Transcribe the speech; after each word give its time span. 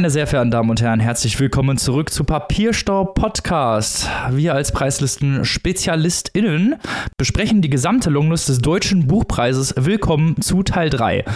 Meine 0.00 0.08
sehr 0.08 0.26
verehrten 0.26 0.50
Damen 0.50 0.70
und 0.70 0.80
Herren, 0.80 0.98
herzlich 0.98 1.38
willkommen 1.38 1.76
zurück 1.76 2.08
zu 2.08 2.24
Papierstau 2.24 3.04
Podcast. 3.04 4.08
Wir 4.30 4.54
als 4.54 4.72
Preislisten-SpezialistInnen 4.72 6.76
besprechen 7.18 7.60
die 7.60 7.68
gesamte 7.68 8.08
Longlist 8.08 8.48
des 8.48 8.60
Deutschen 8.60 9.06
Buchpreises. 9.06 9.74
Willkommen 9.76 10.40
zu 10.40 10.62
Teil 10.62 10.88
3. 10.88 11.26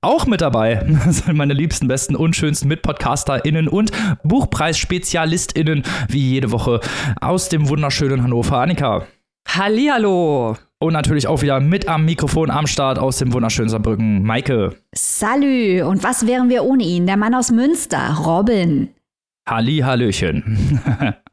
Auch 0.00 0.26
mit 0.26 0.40
dabei 0.40 0.84
sind 1.08 1.36
meine 1.36 1.54
liebsten, 1.54 1.86
besten 1.86 2.16
und 2.16 2.34
schönsten 2.34 2.66
MitpodcasterInnen 2.66 3.68
und 3.68 3.92
Buchpreis-SpezialistInnen, 4.24 5.84
wie 6.08 6.32
jede 6.32 6.50
Woche 6.50 6.80
aus 7.20 7.48
dem 7.48 7.68
wunderschönen 7.68 8.24
Hannover. 8.24 8.58
Annika. 8.58 9.06
Hallihallo. 9.46 10.56
Und 10.80 10.92
natürlich 10.92 11.26
auch 11.26 11.42
wieder 11.42 11.58
mit 11.58 11.88
am 11.88 12.04
Mikrofon 12.04 12.50
am 12.50 12.68
Start 12.68 13.00
aus 13.00 13.18
dem 13.18 13.32
wunderschönen 13.32 13.68
Saarbrücken, 13.68 14.22
Maike. 14.22 14.76
Salü. 14.94 15.82
Und 15.82 16.04
was 16.04 16.24
wären 16.26 16.48
wir 16.48 16.62
ohne 16.62 16.84
ihn? 16.84 17.06
Der 17.06 17.16
Mann 17.16 17.34
aus 17.34 17.50
Münster, 17.50 18.14
Robin. 18.24 18.90
Halli, 19.48 19.78
Hallöchen. 19.78 20.80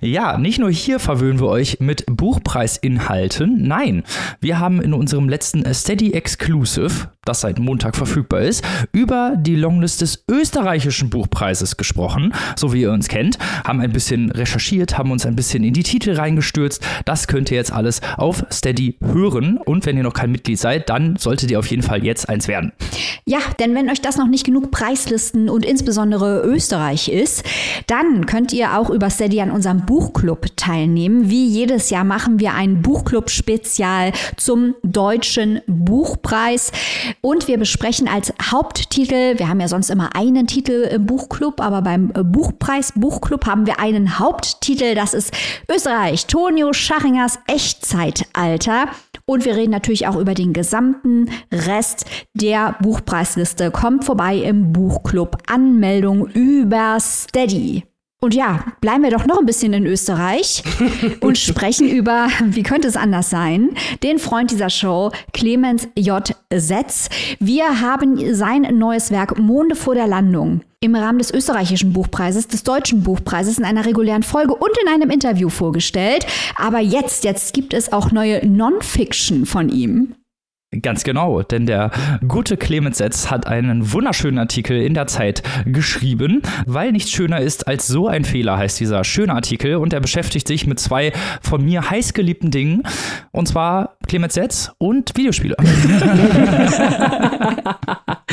Ja, 0.00 0.38
nicht 0.38 0.60
nur 0.60 0.70
hier 0.70 1.00
verwöhnen 1.00 1.40
wir 1.40 1.48
euch 1.48 1.80
mit 1.80 2.04
Buchpreisinhalten. 2.06 3.62
Nein, 3.62 4.04
wir 4.40 4.60
haben 4.60 4.80
in 4.80 4.92
unserem 4.92 5.28
letzten 5.28 5.64
Steady 5.74 6.12
Exclusive, 6.12 7.08
das 7.24 7.40
seit 7.40 7.58
Montag 7.58 7.96
verfügbar 7.96 8.42
ist, 8.42 8.64
über 8.92 9.34
die 9.36 9.56
Longlist 9.56 10.00
des 10.00 10.24
österreichischen 10.30 11.10
Buchpreises 11.10 11.76
gesprochen, 11.76 12.32
so 12.56 12.72
wie 12.72 12.82
ihr 12.82 12.92
uns 12.92 13.08
kennt, 13.08 13.38
haben 13.64 13.80
ein 13.80 13.92
bisschen 13.92 14.30
recherchiert, 14.30 14.96
haben 14.96 15.10
uns 15.10 15.26
ein 15.26 15.34
bisschen 15.34 15.64
in 15.64 15.74
die 15.74 15.82
Titel 15.82 16.12
reingestürzt. 16.12 16.86
Das 17.04 17.26
könnt 17.26 17.50
ihr 17.50 17.56
jetzt 17.56 17.72
alles 17.72 18.00
auf 18.16 18.44
Steady 18.52 18.96
hören. 19.02 19.58
Und 19.58 19.84
wenn 19.84 19.96
ihr 19.96 20.04
noch 20.04 20.14
kein 20.14 20.30
Mitglied 20.30 20.58
seid, 20.58 20.88
dann 20.88 21.16
solltet 21.16 21.50
ihr 21.50 21.58
auf 21.58 21.66
jeden 21.66 21.82
Fall 21.82 22.04
jetzt 22.04 22.28
eins 22.28 22.46
werden. 22.46 22.72
Ja, 23.24 23.38
denn 23.58 23.74
wenn 23.74 23.90
euch 23.90 24.00
das 24.00 24.16
noch 24.16 24.28
nicht 24.28 24.46
genug 24.46 24.70
Preislisten 24.70 25.48
und 25.48 25.64
insbesondere 25.64 26.42
Österreich 26.42 27.08
ist, 27.08 27.44
dann 27.86 28.26
könnt 28.26 28.52
ihr 28.52 28.78
auch 28.78 28.90
über 28.90 29.10
Steady 29.10 29.40
an 29.40 29.50
unserem 29.50 29.87
Buchclub 29.88 30.54
teilnehmen. 30.54 31.30
Wie 31.30 31.46
jedes 31.46 31.88
Jahr 31.88 32.04
machen 32.04 32.40
wir 32.40 32.52
ein 32.52 32.82
Buchclub-Spezial 32.82 34.12
zum 34.36 34.74
Deutschen 34.82 35.62
Buchpreis. 35.66 36.72
Und 37.22 37.48
wir 37.48 37.58
besprechen 37.58 38.06
als 38.06 38.34
Haupttitel, 38.50 39.38
wir 39.38 39.48
haben 39.48 39.60
ja 39.60 39.68
sonst 39.68 39.88
immer 39.88 40.14
einen 40.14 40.46
Titel 40.46 40.86
im 40.92 41.06
Buchclub, 41.06 41.62
aber 41.62 41.80
beim 41.80 42.08
Buchpreis 42.08 42.92
Buchclub 42.96 43.46
haben 43.46 43.64
wir 43.64 43.80
einen 43.80 44.18
Haupttitel, 44.18 44.94
das 44.94 45.14
ist 45.14 45.32
Österreich, 45.70 46.26
Tonio 46.26 46.74
Schachingers 46.74 47.38
Echtzeitalter. 47.46 48.88
Und 49.24 49.46
wir 49.46 49.56
reden 49.56 49.72
natürlich 49.72 50.06
auch 50.06 50.16
über 50.16 50.34
den 50.34 50.52
gesamten 50.52 51.30
Rest 51.50 52.04
der 52.34 52.76
Buchpreisliste. 52.82 53.70
Kommt 53.70 54.04
vorbei 54.04 54.36
im 54.36 54.70
Buchclub. 54.70 55.38
Anmeldung 55.46 56.26
über 56.26 56.98
Steady. 57.00 57.84
Und 58.20 58.34
ja, 58.34 58.64
bleiben 58.80 59.04
wir 59.04 59.12
doch 59.12 59.26
noch 59.26 59.38
ein 59.38 59.46
bisschen 59.46 59.72
in 59.72 59.86
Österreich 59.86 60.64
und 61.20 61.38
sprechen 61.38 61.88
über, 61.88 62.26
wie 62.44 62.64
könnte 62.64 62.88
es 62.88 62.96
anders 62.96 63.30
sein, 63.30 63.70
den 64.02 64.18
Freund 64.18 64.50
dieser 64.50 64.70
Show, 64.70 65.12
Clemens 65.32 65.86
J. 65.96 66.34
Setz. 66.52 67.10
Wir 67.38 67.80
haben 67.80 68.34
sein 68.34 68.62
neues 68.76 69.12
Werk 69.12 69.38
Monde 69.38 69.76
vor 69.76 69.94
der 69.94 70.08
Landung 70.08 70.62
im 70.80 70.96
Rahmen 70.96 71.18
des 71.18 71.32
österreichischen 71.32 71.92
Buchpreises, 71.92 72.48
des 72.48 72.64
deutschen 72.64 73.04
Buchpreises 73.04 73.56
in 73.56 73.64
einer 73.64 73.84
regulären 73.84 74.24
Folge 74.24 74.54
und 74.54 74.76
in 74.82 74.88
einem 74.88 75.10
Interview 75.10 75.48
vorgestellt. 75.48 76.26
Aber 76.56 76.80
jetzt, 76.80 77.22
jetzt 77.22 77.54
gibt 77.54 77.72
es 77.72 77.92
auch 77.92 78.10
neue 78.10 78.44
Non-Fiction 78.44 79.46
von 79.46 79.68
ihm. 79.68 80.14
Ganz 80.82 81.02
genau, 81.02 81.40
denn 81.40 81.64
der 81.64 81.90
gute 82.28 82.58
Clemens 82.58 82.98
Setz 82.98 83.30
hat 83.30 83.46
einen 83.46 83.90
wunderschönen 83.90 84.38
Artikel 84.38 84.82
in 84.82 84.92
der 84.92 85.06
Zeit 85.06 85.42
geschrieben, 85.64 86.42
weil 86.66 86.92
nichts 86.92 87.10
schöner 87.10 87.40
ist 87.40 87.66
als 87.66 87.86
so 87.86 88.06
ein 88.06 88.26
Fehler, 88.26 88.58
heißt 88.58 88.78
dieser 88.78 89.02
schöne 89.02 89.32
Artikel. 89.32 89.76
Und 89.76 89.94
er 89.94 90.00
beschäftigt 90.00 90.46
sich 90.46 90.66
mit 90.66 90.78
zwei 90.78 91.14
von 91.40 91.64
mir 91.64 91.88
heißgeliebten 91.88 92.50
Dingen, 92.50 92.82
und 93.32 93.48
zwar 93.48 93.96
Clemens 94.08 94.34
Setz 94.34 94.70
und 94.76 95.16
Videospiele. 95.16 95.56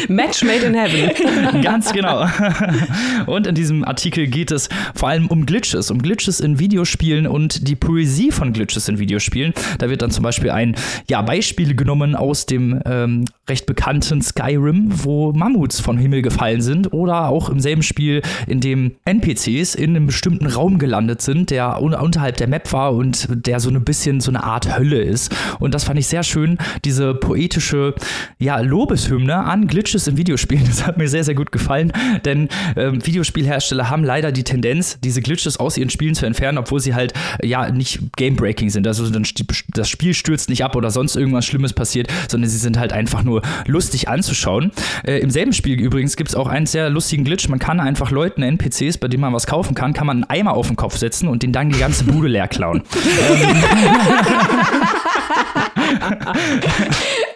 Match 0.09 0.44
made 0.44 0.66
in 0.66 0.73
heaven. 0.73 1.62
Ganz 1.62 1.91
genau. 1.91 2.28
Und 3.25 3.47
in 3.47 3.56
diesem 3.56 3.84
Artikel 3.84 4.28
geht 4.28 4.52
es 4.52 4.69
vor 4.94 5.09
allem 5.09 5.28
um 5.28 5.46
Glitches, 5.46 5.91
um 5.91 6.02
Glitches 6.02 6.40
in 6.40 6.59
Videospielen 6.59 7.28
und 7.28 7.67
die 7.67 7.75
Poesie 7.75 8.31
von 8.31 8.53
Glitches 8.53 8.88
in 8.88 9.00
Videospielen. 9.00 9.53
Da 9.79 9.90
wird 9.90 10.02
dann 10.02 10.12
zum 10.12 10.23
Beispiel 10.23 10.52
ein 10.52 10.75
ja, 11.09 11.22
Beispiel 11.22 11.75
genommen 11.75 12.16
aus 12.25 12.45
dem 12.45 12.81
ähm, 12.85 13.25
recht 13.47 13.66
bekannten 13.66 14.22
Skyrim, 14.22 14.89
wo 15.03 15.31
Mammuts 15.31 15.79
vom 15.79 15.97
Himmel 15.97 16.22
gefallen 16.22 16.61
sind 16.61 16.94
oder 16.94 17.29
auch 17.29 17.50
im 17.50 17.59
selben 17.59 17.83
Spiel, 17.83 18.22
in 18.47 18.59
dem 18.59 18.95
NPCs 19.06 19.75
in 19.75 19.91
einem 19.91 20.07
bestimmten 20.07 20.47
Raum 20.47 20.79
gelandet 20.79 21.22
sind, 21.22 21.51
der 21.51 21.81
un 21.81 21.94
unterhalb 21.94 22.38
der 22.38 22.47
Map 22.47 22.72
war 22.73 22.94
und 22.94 23.28
der 23.29 23.59
so 23.59 23.69
ein 23.69 23.84
bisschen 23.84 24.19
so 24.19 24.31
eine 24.31 24.44
Art 24.44 24.78
Hölle 24.78 25.01
ist. 25.01 25.34
Und 25.59 25.73
das 25.73 25.84
fand 25.84 26.00
ich 26.00 26.07
sehr 26.07 26.23
schön, 26.23 26.57
diese 26.84 27.13
poetische 27.13 27.94
ja, 28.39 28.59
Lobeshymne 28.59 29.35
an 29.35 29.67
Glitches 29.67 30.07
in 30.07 30.17
Videospielen. 30.17 30.66
Das 30.75 30.85
hat 30.85 30.97
mir 30.97 31.07
sehr, 31.07 31.23
sehr 31.23 31.35
gut 31.35 31.53
gefallen, 31.53 31.94
denn 32.25 32.50
ähm, 32.75 33.05
Videospielhersteller 33.05 33.89
haben 33.89 34.03
leider 34.03 34.34
die 34.34 34.44
Tendenz, 34.44 35.00
diese 35.01 35.22
Glitches 35.22 35.57
aus 35.57 35.78
ihren 35.78 35.89
Spielen 35.89 36.16
zu 36.16 36.25
entfernen, 36.25 36.57
obwohl 36.57 36.81
sie 36.81 36.94
halt 36.94 37.13
ja 37.41 37.72
nicht 37.72 38.00
game-breaking 38.17 38.69
sind. 38.69 38.85
Also 38.88 39.09
das 39.09 39.89
Spiel 39.89 40.13
stürzt 40.13 40.50
nicht 40.50 40.66
ab 40.66 40.75
oder 40.75 40.91
sonst 40.91 41.16
irgendwas 41.16 41.45
Schlimmes 41.45 41.72
passiert, 41.72 42.07
sondern 42.29 42.50
sie 42.50 42.57
sind 42.57 42.78
halt 42.78 42.91
einfach 42.91 43.23
nur 43.23 43.34
lustig 43.66 44.09
anzuschauen. 44.09 44.72
Äh, 45.06 45.19
Im 45.19 45.29
selben 45.29 45.53
Spiel 45.53 45.79
übrigens 45.79 46.16
gibt 46.16 46.29
es 46.29 46.35
auch 46.35 46.47
einen 46.47 46.66
sehr 46.66 46.90
lustigen 46.90 47.23
Glitch. 47.23 47.47
Man 47.50 47.59
kann 47.59 47.79
einfach 47.79 48.12
Leuten, 48.12 48.41
NPCs, 48.44 48.97
bei 48.97 49.07
denen 49.07 49.22
man 49.22 49.34
was 49.34 49.47
kaufen 49.47 49.75
kann, 49.75 49.94
kann 49.94 50.07
man 50.07 50.23
einen 50.23 50.29
Eimer 50.29 50.53
auf 50.53 50.68
den 50.68 50.75
Kopf 50.75 50.97
setzen 50.97 51.28
und 51.28 51.44
den 51.44 51.51
dann 51.51 51.69
die 51.69 51.79
ganze 51.79 52.03
Bude 52.06 52.28
leer 52.28 52.47
klauen. 52.47 52.84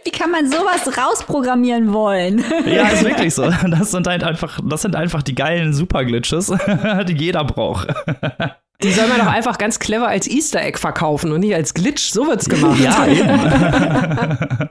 Wie 0.04 0.12
kann 0.12 0.32
man 0.32 0.50
sowas 0.50 0.98
rausprogrammieren 0.98 1.94
wollen? 1.94 2.44
Ja, 2.66 2.90
ist 2.90 3.04
wirklich 3.04 3.34
so. 3.34 3.50
Das 3.50 3.92
sind 3.92 4.08
halt 4.08 4.24
einfach, 4.24 4.60
das 4.64 4.82
sind 4.82 4.96
einfach 4.96 5.24
die 5.24 5.34
geilen 5.36 5.74
Super-Glitches, 5.74 6.48
die 7.08 7.14
jeder 7.14 7.44
braucht. 7.44 7.88
Die 8.82 8.92
soll 8.92 9.08
man 9.08 9.20
doch 9.20 9.28
einfach 9.28 9.58
ganz 9.58 9.80
clever 9.80 10.08
als 10.08 10.26
Easter 10.28 10.62
Egg 10.62 10.78
verkaufen 10.78 11.34
und 11.34 11.42
nicht 11.42 11.54
als 11.54 11.74
Glitch. 11.74 12.12
So 12.12 12.28
wird's 12.28 12.48
gemacht. 12.48 12.80
Ja, 12.80 13.06
eben. 13.08 14.70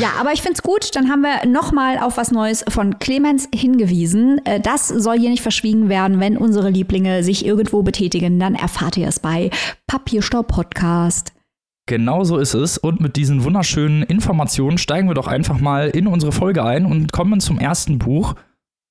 Ja, 0.00 0.12
aber 0.18 0.32
ich 0.32 0.42
find's 0.42 0.62
gut. 0.62 0.96
Dann 0.96 1.08
haben 1.08 1.22
wir 1.22 1.46
nochmal 1.46 1.98
auf 1.98 2.16
was 2.16 2.30
Neues 2.32 2.64
von 2.68 2.98
Clemens 2.98 3.48
hingewiesen. 3.54 4.40
Äh, 4.44 4.60
das 4.60 4.88
soll 4.88 5.18
hier 5.18 5.30
nicht 5.30 5.42
verschwiegen 5.42 5.88
werden. 5.88 6.20
Wenn 6.20 6.36
unsere 6.36 6.70
Lieblinge 6.70 7.22
sich 7.22 7.44
irgendwo 7.44 7.82
betätigen, 7.82 8.40
dann 8.40 8.54
erfahrt 8.54 8.96
ihr 8.96 9.08
es 9.08 9.20
bei 9.20 9.50
Papierstau 9.86 10.42
Podcast. 10.42 11.32
Genau 11.86 12.24
so 12.24 12.38
ist 12.38 12.54
es. 12.54 12.78
Und 12.78 13.00
mit 13.00 13.16
diesen 13.16 13.44
wunderschönen 13.44 14.02
Informationen 14.02 14.78
steigen 14.78 15.08
wir 15.08 15.14
doch 15.14 15.26
einfach 15.26 15.60
mal 15.60 15.88
in 15.88 16.06
unsere 16.06 16.32
Folge 16.32 16.64
ein 16.64 16.86
und 16.86 17.12
kommen 17.12 17.40
zum 17.40 17.58
ersten 17.58 17.98
Buch. 17.98 18.34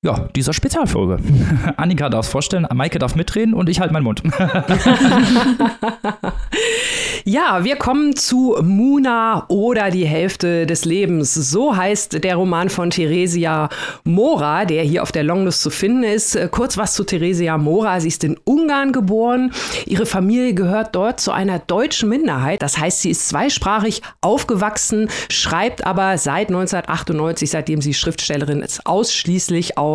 Ja, 0.02 0.30
dieser 0.34 0.54
Spezialfolge. 0.54 1.18
Annika 1.76 2.08
darf 2.08 2.24
es 2.24 2.32
vorstellen, 2.32 2.66
Maike 2.72 2.98
darf 2.98 3.16
mitreden 3.16 3.52
und 3.52 3.68
ich 3.68 3.80
halte 3.80 3.92
meinen 3.92 4.04
Mund. 4.04 4.22
ja, 7.26 7.64
wir 7.64 7.76
kommen 7.76 8.16
zu 8.16 8.56
Muna 8.62 9.44
oder 9.48 9.90
die 9.90 10.06
Hälfte 10.06 10.64
des 10.64 10.86
Lebens. 10.86 11.34
So 11.34 11.76
heißt 11.76 12.24
der 12.24 12.36
Roman 12.36 12.70
von 12.70 12.88
Theresia 12.88 13.68
Mora, 14.04 14.64
der 14.64 14.84
hier 14.84 15.02
auf 15.02 15.12
der 15.12 15.22
Longlist 15.22 15.60
zu 15.60 15.68
finden 15.68 16.04
ist. 16.04 16.50
Kurz 16.50 16.78
was 16.78 16.94
zu 16.94 17.04
Theresia 17.04 17.58
Mora. 17.58 18.00
Sie 18.00 18.08
ist 18.08 18.24
in 18.24 18.38
Ungarn 18.44 18.92
geboren. 18.92 19.52
Ihre 19.84 20.06
Familie 20.06 20.54
gehört 20.54 20.94
dort 20.94 21.20
zu 21.20 21.30
einer 21.30 21.58
deutschen 21.58 22.08
Minderheit. 22.08 22.62
Das 22.62 22.78
heißt, 22.78 23.02
sie 23.02 23.10
ist 23.10 23.28
zweisprachig 23.28 24.00
aufgewachsen, 24.22 25.10
schreibt 25.28 25.84
aber 25.84 26.16
seit 26.16 26.48
1998, 26.48 27.50
seitdem 27.50 27.82
sie 27.82 27.92
Schriftstellerin 27.92 28.62
ist, 28.62 28.86
ausschließlich 28.86 29.76
auf 29.76 29.89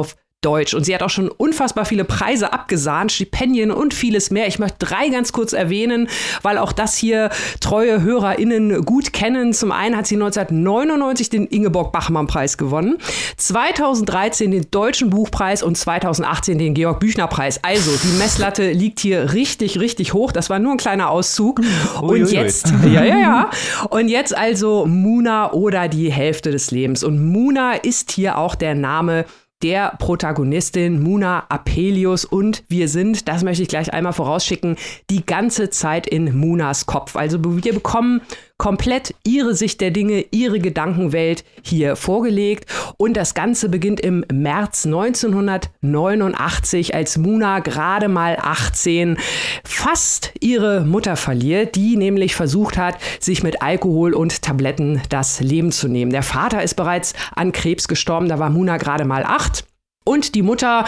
Deutsch. 0.46 0.76
Und 0.76 0.86
sie 0.86 0.94
hat 0.94 1.02
auch 1.02 1.10
schon 1.10 1.28
unfassbar 1.28 1.86
viele 1.86 2.06
Preise 2.06 2.54
abgesahnt, 2.54 3.12
Stipendien 3.12 3.72
und 3.72 3.96
vieles 3.96 4.30
mehr. 4.30 4.48
Ich 4.48 4.60
möchte 4.60 4.86
drei 4.86 5.10
ganz 5.10 5.34
kurz 5.34 5.54
erwähnen, 5.54 6.08
weil 6.44 6.60
auch 6.60 6.72
das 6.72 6.96
hier 6.96 7.32
treue 7.62 8.04
HörerInnen 8.04 8.86
gut 8.86 9.12
kennen. 9.12 9.54
Zum 9.54 9.72
einen 9.72 9.98
hat 9.98 10.06
sie 10.06 10.16
1999 10.16 11.30
den 11.32 11.48
Ingeborg-Bachmann-Preis 11.48 12.60
gewonnen, 12.60 12.98
2013 13.38 14.52
den 14.52 14.68
Deutschen 14.70 15.10
Buchpreis 15.10 15.64
und 15.64 15.78
2018 15.78 16.60
den 16.60 16.76
Georg-Büchner-Preis. 16.76 17.62
Also, 17.64 17.92
die 18.04 18.16
Messlatte 18.20 18.72
liegt 18.72 19.00
hier 19.00 19.34
richtig, 19.34 19.80
richtig 19.80 20.14
hoch. 20.14 20.32
Das 20.32 20.52
war 20.52 20.60
nur 20.60 20.74
ein 20.74 20.78
kleiner 20.78 21.10
Auszug. 21.10 21.62
Und 22.00 22.32
jetzt, 22.32 22.72
ja, 22.86 23.04
ja, 23.04 23.18
ja. 23.18 23.50
Und 23.90 24.10
jetzt 24.10 24.38
also 24.38 24.86
Muna 24.86 25.54
oder 25.54 25.88
die 25.88 26.12
Hälfte 26.12 26.52
des 26.52 26.70
Lebens. 26.70 27.04
Und 27.04 27.26
Muna 27.26 27.74
ist 27.74 28.12
hier 28.12 28.38
auch 28.38 28.54
der 28.54 28.76
Name 28.76 29.26
der 29.64 29.96
Protagonistin 30.00 31.02
Muna 31.02 31.46
Apelius 31.50 32.26
und 32.26 32.64
wir 32.68 32.90
sind, 32.90 33.28
das 33.28 33.44
möchte 33.44 33.64
ich 33.64 33.70
gleich 33.70 33.94
einmal 33.94 34.14
vorausschicken, 34.14 34.76
die 35.10 35.26
ganze 35.26 35.70
Zeit 35.70 36.08
in 36.08 36.38
Munas 36.38 36.86
Kopf. 36.86 37.16
Also 37.16 37.40
wir 37.44 37.74
bekommen 37.74 38.22
komplett 38.58 39.14
ihre 39.24 39.54
Sicht 39.54 39.82
der 39.82 39.92
Dinge, 39.92 40.26
ihre 40.32 40.60
Gedankenwelt 40.60 41.44
hier 41.62 41.96
vorgelegt. 41.96 42.66
Und 42.98 43.16
das 43.16 43.34
Ganze 43.34 43.70
beginnt 43.70 44.00
im 44.00 44.26
März 44.32 44.86
1989, 44.86 46.96
als 46.96 47.18
Muna 47.18 47.60
gerade 47.60 48.08
mal 48.08 48.38
18 48.42 49.18
fast 49.64 50.34
ihre 50.40 50.82
Mutter 50.82 51.18
verliert, 51.18 51.76
die 51.76 51.98
nämlich 51.98 52.36
versucht 52.36 52.78
hat, 52.78 52.98
sich 53.20 53.44
mit 53.44 53.62
Alkohol 53.62 54.14
und 54.14 54.42
Tabletten 54.42 55.02
das 55.10 55.42
Leben 55.42 55.72
zu 55.72 55.88
nehmen. 55.88 56.12
Der 56.12 56.24
Vater 56.24 56.64
ist 56.64 56.76
bereits 56.76 57.14
an 57.36 57.52
Krebs 57.52 57.88
gestorben, 57.88 58.30
da 58.30 58.40
war 58.40 58.50
Muna 58.50 58.78
gerade 58.78 59.06
mal 59.06 59.24
acht. 59.26 59.66
Und 60.08 60.36
die 60.36 60.44
Mutter, 60.44 60.86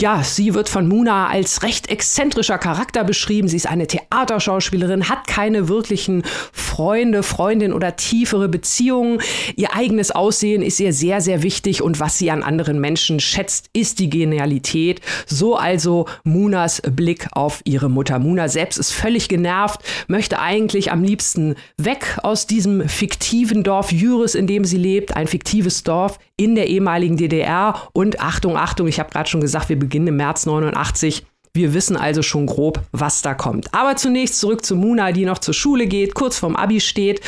ja, 0.00 0.24
sie 0.24 0.52
wird 0.52 0.68
von 0.68 0.88
Muna 0.88 1.28
als 1.28 1.62
recht 1.62 1.88
exzentrischer 1.88 2.58
Charakter 2.58 3.04
beschrieben. 3.04 3.46
Sie 3.46 3.54
ist 3.54 3.68
eine 3.68 3.86
Theaterschauspielerin, 3.86 5.08
hat 5.08 5.28
keine 5.28 5.68
wirklichen 5.68 6.24
Freunde, 6.52 7.22
Freundin 7.22 7.72
oder 7.72 7.94
tiefere 7.94 8.48
Beziehungen. 8.48 9.20
Ihr 9.54 9.76
eigenes 9.76 10.10
Aussehen 10.10 10.62
ist 10.62 10.80
ihr 10.80 10.92
sehr, 10.92 11.20
sehr 11.20 11.44
wichtig 11.44 11.80
und 11.80 12.00
was 12.00 12.18
sie 12.18 12.32
an 12.32 12.42
anderen 12.42 12.80
Menschen 12.80 13.20
schätzt, 13.20 13.70
ist 13.72 14.00
die 14.00 14.10
Genialität. 14.10 15.00
So 15.26 15.54
also 15.54 16.06
Munas 16.24 16.82
Blick 16.82 17.28
auf 17.30 17.60
ihre 17.64 17.88
Mutter. 17.88 18.18
Muna 18.18 18.48
selbst 18.48 18.78
ist 18.78 18.90
völlig 18.90 19.28
genervt, 19.28 19.80
möchte 20.08 20.40
eigentlich 20.40 20.90
am 20.90 21.04
liebsten 21.04 21.54
weg 21.76 22.18
aus 22.24 22.48
diesem 22.48 22.88
fiktiven 22.88 23.62
Dorf 23.62 23.92
Jüris, 23.92 24.34
in 24.34 24.48
dem 24.48 24.64
sie 24.64 24.76
lebt. 24.76 25.16
Ein 25.16 25.28
fiktives 25.28 25.84
Dorf 25.84 26.18
in 26.36 26.54
der 26.54 26.66
ehemaligen 26.66 27.16
DDR 27.16 27.88
und 27.92 28.20
Achtung, 28.20 28.55
Achtung, 28.56 28.86
ich 28.86 28.98
habe 28.98 29.10
gerade 29.10 29.28
schon 29.28 29.40
gesagt, 29.40 29.68
wir 29.68 29.78
beginnen 29.78 30.08
im 30.08 30.16
März 30.16 30.46
89. 30.46 31.26
Wir 31.56 31.72
wissen 31.72 31.96
also 31.96 32.20
schon 32.20 32.44
grob, 32.44 32.82
was 32.92 33.22
da 33.22 33.32
kommt. 33.32 33.72
Aber 33.72 33.96
zunächst 33.96 34.38
zurück 34.38 34.62
zu 34.62 34.76
Muna, 34.76 35.12
die 35.12 35.24
noch 35.24 35.38
zur 35.38 35.54
Schule 35.54 35.86
geht, 35.86 36.14
kurz 36.14 36.38
vorm 36.38 36.54
Abi 36.54 36.80
steht 36.80 37.22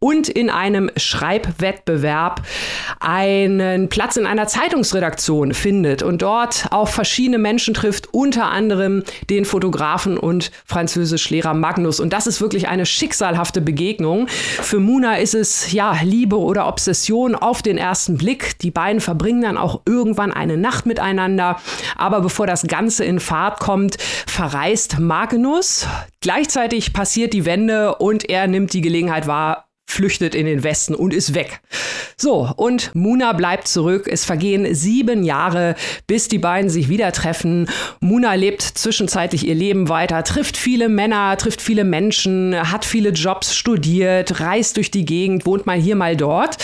und 0.00 0.28
in 0.28 0.50
einem 0.50 0.90
Schreibwettbewerb 0.96 2.42
einen 2.98 3.88
Platz 3.88 4.16
in 4.16 4.26
einer 4.26 4.48
Zeitungsredaktion 4.48 5.54
findet 5.54 6.02
und 6.02 6.22
dort 6.22 6.66
auf 6.72 6.90
verschiedene 6.90 7.38
Menschen 7.38 7.72
trifft, 7.72 8.12
unter 8.12 8.50
anderem 8.50 9.04
den 9.30 9.44
Fotografen 9.44 10.18
und 10.18 10.50
Französischlehrer 10.64 11.54
Magnus. 11.54 12.00
Und 12.00 12.12
das 12.12 12.26
ist 12.26 12.40
wirklich 12.40 12.66
eine 12.66 12.84
schicksalhafte 12.84 13.60
Begegnung. 13.60 14.26
Für 14.26 14.80
Muna 14.80 15.18
ist 15.18 15.36
es 15.36 15.70
ja 15.70 15.96
Liebe 16.02 16.36
oder 16.36 16.66
Obsession 16.66 17.36
auf 17.36 17.62
den 17.62 17.78
ersten 17.78 18.16
Blick. 18.16 18.58
Die 18.58 18.72
beiden 18.72 19.00
verbringen 19.00 19.42
dann 19.42 19.56
auch 19.56 19.82
irgendwann 19.86 20.32
eine 20.32 20.56
Nacht 20.56 20.84
miteinander. 20.84 21.60
Aber 21.96 22.20
bevor 22.22 22.48
das 22.48 22.66
Ganze 22.66 23.04
in 23.04 23.20
Fahrt 23.20 23.60
kommt, 23.60 23.67
kommt, 23.68 23.98
verreist 24.00 24.98
Magnus. 24.98 25.86
Gleichzeitig 26.22 26.94
passiert 26.94 27.34
die 27.34 27.44
Wende 27.44 27.96
und 27.96 28.30
er 28.30 28.46
nimmt 28.46 28.72
die 28.72 28.80
Gelegenheit 28.80 29.26
wahr, 29.26 29.67
flüchtet 29.88 30.34
in 30.34 30.44
den 30.44 30.62
Westen 30.62 30.94
und 30.94 31.14
ist 31.14 31.34
weg. 31.34 31.60
So, 32.18 32.52
und 32.56 32.94
Muna 32.94 33.32
bleibt 33.32 33.68
zurück. 33.68 34.06
Es 34.06 34.24
vergehen 34.24 34.74
sieben 34.74 35.22
Jahre, 35.24 35.76
bis 36.06 36.28
die 36.28 36.38
beiden 36.38 36.68
sich 36.68 36.90
wieder 36.90 37.10
treffen. 37.10 37.68
Muna 38.00 38.34
lebt 38.34 38.60
zwischenzeitlich 38.60 39.46
ihr 39.46 39.54
Leben 39.54 39.88
weiter, 39.88 40.22
trifft 40.24 40.56
viele 40.58 40.90
Männer, 40.90 41.36
trifft 41.38 41.62
viele 41.62 41.84
Menschen, 41.84 42.54
hat 42.70 42.84
viele 42.84 43.10
Jobs, 43.10 43.56
studiert, 43.56 44.40
reist 44.40 44.76
durch 44.76 44.90
die 44.90 45.06
Gegend, 45.06 45.46
wohnt 45.46 45.64
mal 45.64 45.78
hier, 45.78 45.96
mal 45.96 46.16
dort. 46.16 46.58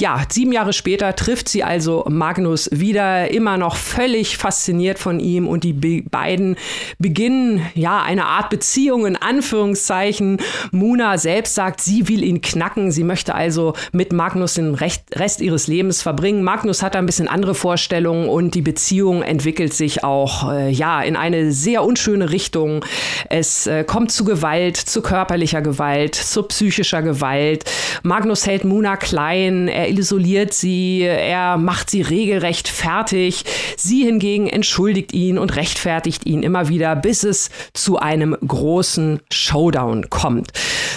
Ja, 0.00 0.22
sieben 0.28 0.52
Jahre 0.52 0.72
später 0.72 1.14
trifft 1.14 1.48
sie 1.48 1.62
also 1.62 2.04
Magnus 2.08 2.68
wieder, 2.72 3.30
immer 3.30 3.56
noch 3.56 3.76
völlig 3.76 4.36
fasziniert 4.36 4.98
von 4.98 5.20
ihm 5.20 5.46
und 5.46 5.62
die 5.62 5.72
be 5.72 6.02
beiden 6.02 6.56
beginnen 6.98 7.64
ja 7.74 8.02
eine 8.02 8.26
Art 8.26 8.50
Beziehung 8.50 9.06
in 9.06 9.16
Anführungszeichen. 9.16 10.38
Muna 10.72 11.18
selbst 11.18 11.54
sagt, 11.54 11.80
sie 11.80 12.08
will 12.08 12.24
ihn 12.24 12.40
knacken 12.40 12.63
knacken. 12.64 12.90
Sie 12.90 13.04
möchte 13.04 13.34
also 13.34 13.74
mit 13.92 14.12
Magnus 14.12 14.54
den 14.54 14.74
Rest 14.74 15.40
ihres 15.40 15.66
Lebens 15.66 16.02
verbringen. 16.02 16.42
Magnus 16.42 16.82
hat 16.82 16.94
da 16.94 16.98
ein 16.98 17.06
bisschen 17.06 17.28
andere 17.28 17.54
Vorstellungen 17.54 18.28
und 18.28 18.54
die 18.54 18.62
Beziehung 18.62 19.22
entwickelt 19.22 19.74
sich 19.74 20.02
auch 20.02 20.50
äh, 20.50 20.70
ja 20.70 21.02
in 21.02 21.16
eine 21.16 21.52
sehr 21.52 21.84
unschöne 21.84 22.30
Richtung. 22.30 22.84
Es 23.28 23.66
äh, 23.66 23.84
kommt 23.84 24.12
zu 24.12 24.24
Gewalt, 24.24 24.76
zu 24.76 25.02
körperlicher 25.02 25.60
Gewalt, 25.62 26.14
zu 26.14 26.42
psychischer 26.44 27.02
Gewalt. 27.02 27.64
Magnus 28.02 28.46
hält 28.46 28.64
Muna 28.64 28.96
klein, 28.96 29.68
er 29.68 29.90
isoliert 29.90 30.54
sie, 30.54 31.02
er 31.02 31.56
macht 31.56 31.90
sie 31.90 32.02
regelrecht 32.02 32.68
fertig. 32.68 33.44
Sie 33.76 34.04
hingegen 34.04 34.48
entschuldigt 34.48 35.12
ihn 35.12 35.38
und 35.38 35.56
rechtfertigt 35.56 36.26
ihn 36.26 36.42
immer 36.42 36.68
wieder, 36.68 36.96
bis 36.96 37.24
es 37.24 37.50
zu 37.72 37.98
einem 37.98 38.36
großen 38.46 39.20
Showdown 39.30 40.08
kommt. 40.10 40.52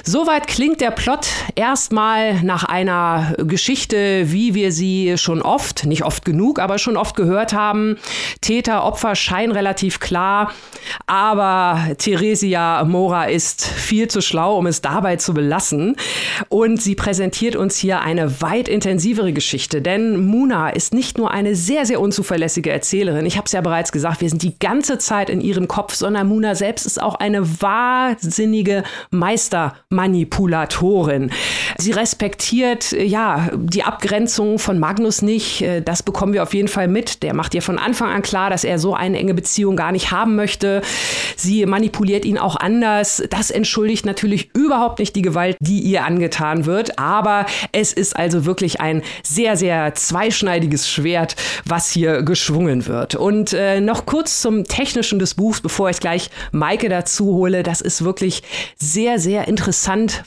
Soweit 0.10 0.48
klingt 0.48 0.80
der 0.80 0.92
Plot 0.92 1.28
erstmal 1.56 2.42
nach 2.42 2.64
einer 2.64 3.36
Geschichte, 3.40 4.32
wie 4.32 4.54
wir 4.54 4.72
sie 4.72 5.18
schon 5.18 5.42
oft, 5.42 5.86
nicht 5.86 6.06
oft 6.06 6.24
genug, 6.24 6.60
aber 6.60 6.78
schon 6.78 6.96
oft 6.96 7.14
gehört 7.14 7.52
haben. 7.52 7.98
Täter, 8.40 8.86
Opfer 8.86 9.16
scheinen 9.16 9.52
relativ 9.52 10.00
klar, 10.00 10.54
aber 11.08 11.90
Theresia 11.98 12.86
Mora 12.86 13.26
ist 13.26 13.68
viel 13.68 14.08
zu 14.08 14.22
schlau, 14.22 14.58
um 14.58 14.66
es 14.68 14.80
dabei 14.80 15.18
zu 15.18 15.34
belassen. 15.34 15.98
Und 16.48 16.82
sie 16.82 16.96
präsentiert 16.96 17.58
uns 17.58 17.76
hier 17.76 18.00
eine 18.00 18.42
weit 18.42 18.70
intensivere 18.70 19.34
Geschichte, 19.34 19.82
denn 19.82 20.26
Muna 20.26 20.70
ist 20.70 20.94
nicht 20.94 21.18
nur 21.18 21.32
eine 21.32 21.54
sehr, 21.54 21.86
sehr 21.86 22.00
unzuverlässige 22.00 22.72
Erzählerin. 22.72 23.26
Ich 23.26 23.36
habe 23.36 23.48
es 23.48 23.52
ja 23.52 23.60
bereits 23.60 23.92
gesagt, 23.92 24.22
wir 24.22 24.30
sind 24.30 24.42
die 24.42 24.58
ganze 24.58 25.00
Zeit 25.00 25.30
in 25.30 25.42
ihrem 25.42 25.68
Kopf, 25.68 25.96
sondern 25.96 26.30
Muna 26.30 26.56
selbst 26.56 26.86
ist 26.86 27.04
auch 27.04 27.16
eine 27.16 27.62
wahnsinnige 27.62 28.84
Meistermanipulatorin. 29.98 31.32
Sie 31.78 31.92
respektiert 31.92 32.92
ja 32.92 33.50
die 33.56 33.84
Abgrenzung 33.84 34.60
von 34.60 34.80
Magnus 34.80 35.22
nicht. 35.22 35.62
Äh, 35.62 35.82
das 35.82 36.04
bekommen 36.04 36.34
wir 36.34 36.44
auf 36.44 36.54
jeden 36.54 36.68
Fall 36.68 36.88
mit. 36.88 37.24
Der 37.24 37.34
macht 37.34 37.54
ihr 37.56 37.62
von 37.62 37.80
Anfang 37.80 38.10
an 38.10 38.22
klar, 38.22 38.50
dass 38.50 38.64
er 38.64 38.80
so 38.80 38.94
eine 38.94 39.18
enge 39.18 39.34
Beziehung 39.34 39.76
gar 39.76 39.92
nicht 39.92 40.12
haben 40.12 40.36
möchte. 40.36 40.82
Sie 41.36 41.66
manipuliert 41.66 42.26
ihn 42.26 42.38
auch 42.38 42.56
anders. 42.56 43.24
Das 43.30 43.52
entschuldigt 43.52 44.06
natürlich 44.06 44.50
überhaupt 44.56 45.00
nicht 45.00 45.16
die 45.16 45.22
Gewalt, 45.22 45.58
die 45.60 45.80
ihr 45.80 46.06
angetan 46.06 46.66
wird. 46.66 47.00
Aber 47.00 47.46
es 47.72 47.94
ist 47.94 48.16
also 48.16 48.46
wirklich 48.46 48.80
ein 48.80 49.02
sehr, 49.24 49.58
sehr 49.58 49.94
zweischneidiges 49.96 50.90
Schwert, 50.90 51.36
was 51.66 51.90
hier 51.92 52.22
geschwungen 52.24 52.86
wird. 52.88 53.16
Und 53.16 53.54
äh, 53.54 53.82
noch 53.82 54.06
kurz 54.06 54.42
zum 54.42 54.64
Technischen 54.66 55.20
des 55.20 55.34
Buchs, 55.34 55.62
bevor 55.62 55.90
ich 55.90 56.00
gleich 56.00 56.30
Maike 56.52 56.90
dazu 56.90 57.26
hole. 57.26 57.64
Das 57.64 57.82
ist 57.82 58.04
wirklich 58.04 58.44
sehr, 58.78 59.20
sehr 59.20 59.48
interessant, 59.48 59.77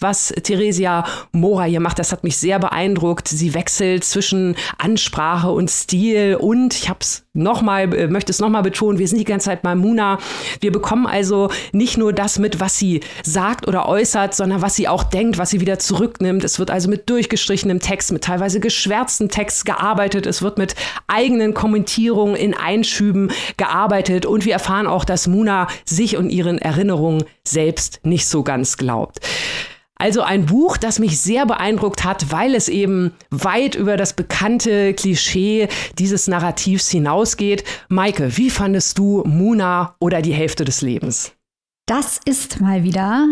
was 0.00 0.28
Theresia 0.42 1.04
Mora 1.32 1.64
hier 1.64 1.80
macht. 1.80 1.98
Das 1.98 2.12
hat 2.12 2.24
mich 2.24 2.36
sehr 2.36 2.58
beeindruckt. 2.58 3.28
Sie 3.28 3.54
wechselt 3.54 4.04
zwischen 4.04 4.56
Ansprache 4.78 5.50
und 5.50 5.70
Stil 5.70 6.36
und 6.40 6.74
ich 6.74 6.88
habe 6.88 7.00
es 7.00 7.24
nochmal, 7.32 7.94
äh, 7.94 8.08
möchte 8.08 8.32
es 8.32 8.40
nochmal 8.40 8.62
betonen, 8.62 8.98
wir 8.98 9.06
sind 9.06 9.18
die 9.18 9.24
ganze 9.24 9.46
Zeit 9.46 9.62
bei 9.62 9.74
Muna. 9.74 10.18
Wir 10.60 10.72
bekommen 10.72 11.06
also 11.06 11.50
nicht 11.72 11.96
nur 11.96 12.12
das 12.12 12.38
mit, 12.38 12.58
was 12.60 12.78
sie 12.78 13.00
sagt 13.22 13.68
oder 13.68 13.88
äußert, 13.88 14.34
sondern 14.34 14.62
was 14.62 14.74
sie 14.74 14.88
auch 14.88 15.04
denkt, 15.04 15.38
was 15.38 15.50
sie 15.50 15.60
wieder 15.60 15.78
zurücknimmt. 15.78 16.42
Es 16.42 16.58
wird 16.58 16.70
also 16.70 16.88
mit 16.88 17.08
durchgestrichenem 17.08 17.80
Text, 17.80 18.12
mit 18.12 18.24
teilweise 18.24 18.58
geschwärztem 18.58 19.28
Text 19.28 19.64
gearbeitet. 19.64 20.26
Es 20.26 20.42
wird 20.42 20.58
mit 20.58 20.74
eigenen 21.06 21.54
Kommentierungen 21.54 22.34
in 22.34 22.54
Einschüben 22.54 23.30
gearbeitet 23.56 24.26
und 24.26 24.44
wir 24.44 24.52
erfahren 24.52 24.86
auch, 24.86 25.04
dass 25.04 25.28
Muna 25.28 25.68
sich 25.84 26.16
und 26.16 26.30
ihren 26.30 26.58
Erinnerungen 26.58 27.24
selbst 27.46 28.00
nicht 28.02 28.26
so 28.26 28.42
ganz 28.42 28.76
glaubt. 28.76 29.20
Also 30.00 30.22
ein 30.22 30.46
Buch, 30.46 30.78
das 30.78 30.98
mich 30.98 31.20
sehr 31.20 31.44
beeindruckt 31.44 32.04
hat, 32.04 32.32
weil 32.32 32.54
es 32.54 32.70
eben 32.70 33.12
weit 33.30 33.74
über 33.74 33.98
das 33.98 34.14
bekannte 34.14 34.94
Klischee 34.94 35.68
dieses 35.98 36.26
Narrativs 36.26 36.88
hinausgeht. 36.88 37.64
Maike, 37.90 38.38
wie 38.38 38.48
fandest 38.48 38.96
du 38.96 39.22
Muna 39.26 39.96
oder 40.00 40.22
die 40.22 40.32
Hälfte 40.32 40.64
des 40.64 40.80
Lebens? 40.80 41.32
Das 41.84 42.18
ist 42.24 42.62
mal 42.62 42.82
wieder 42.82 43.26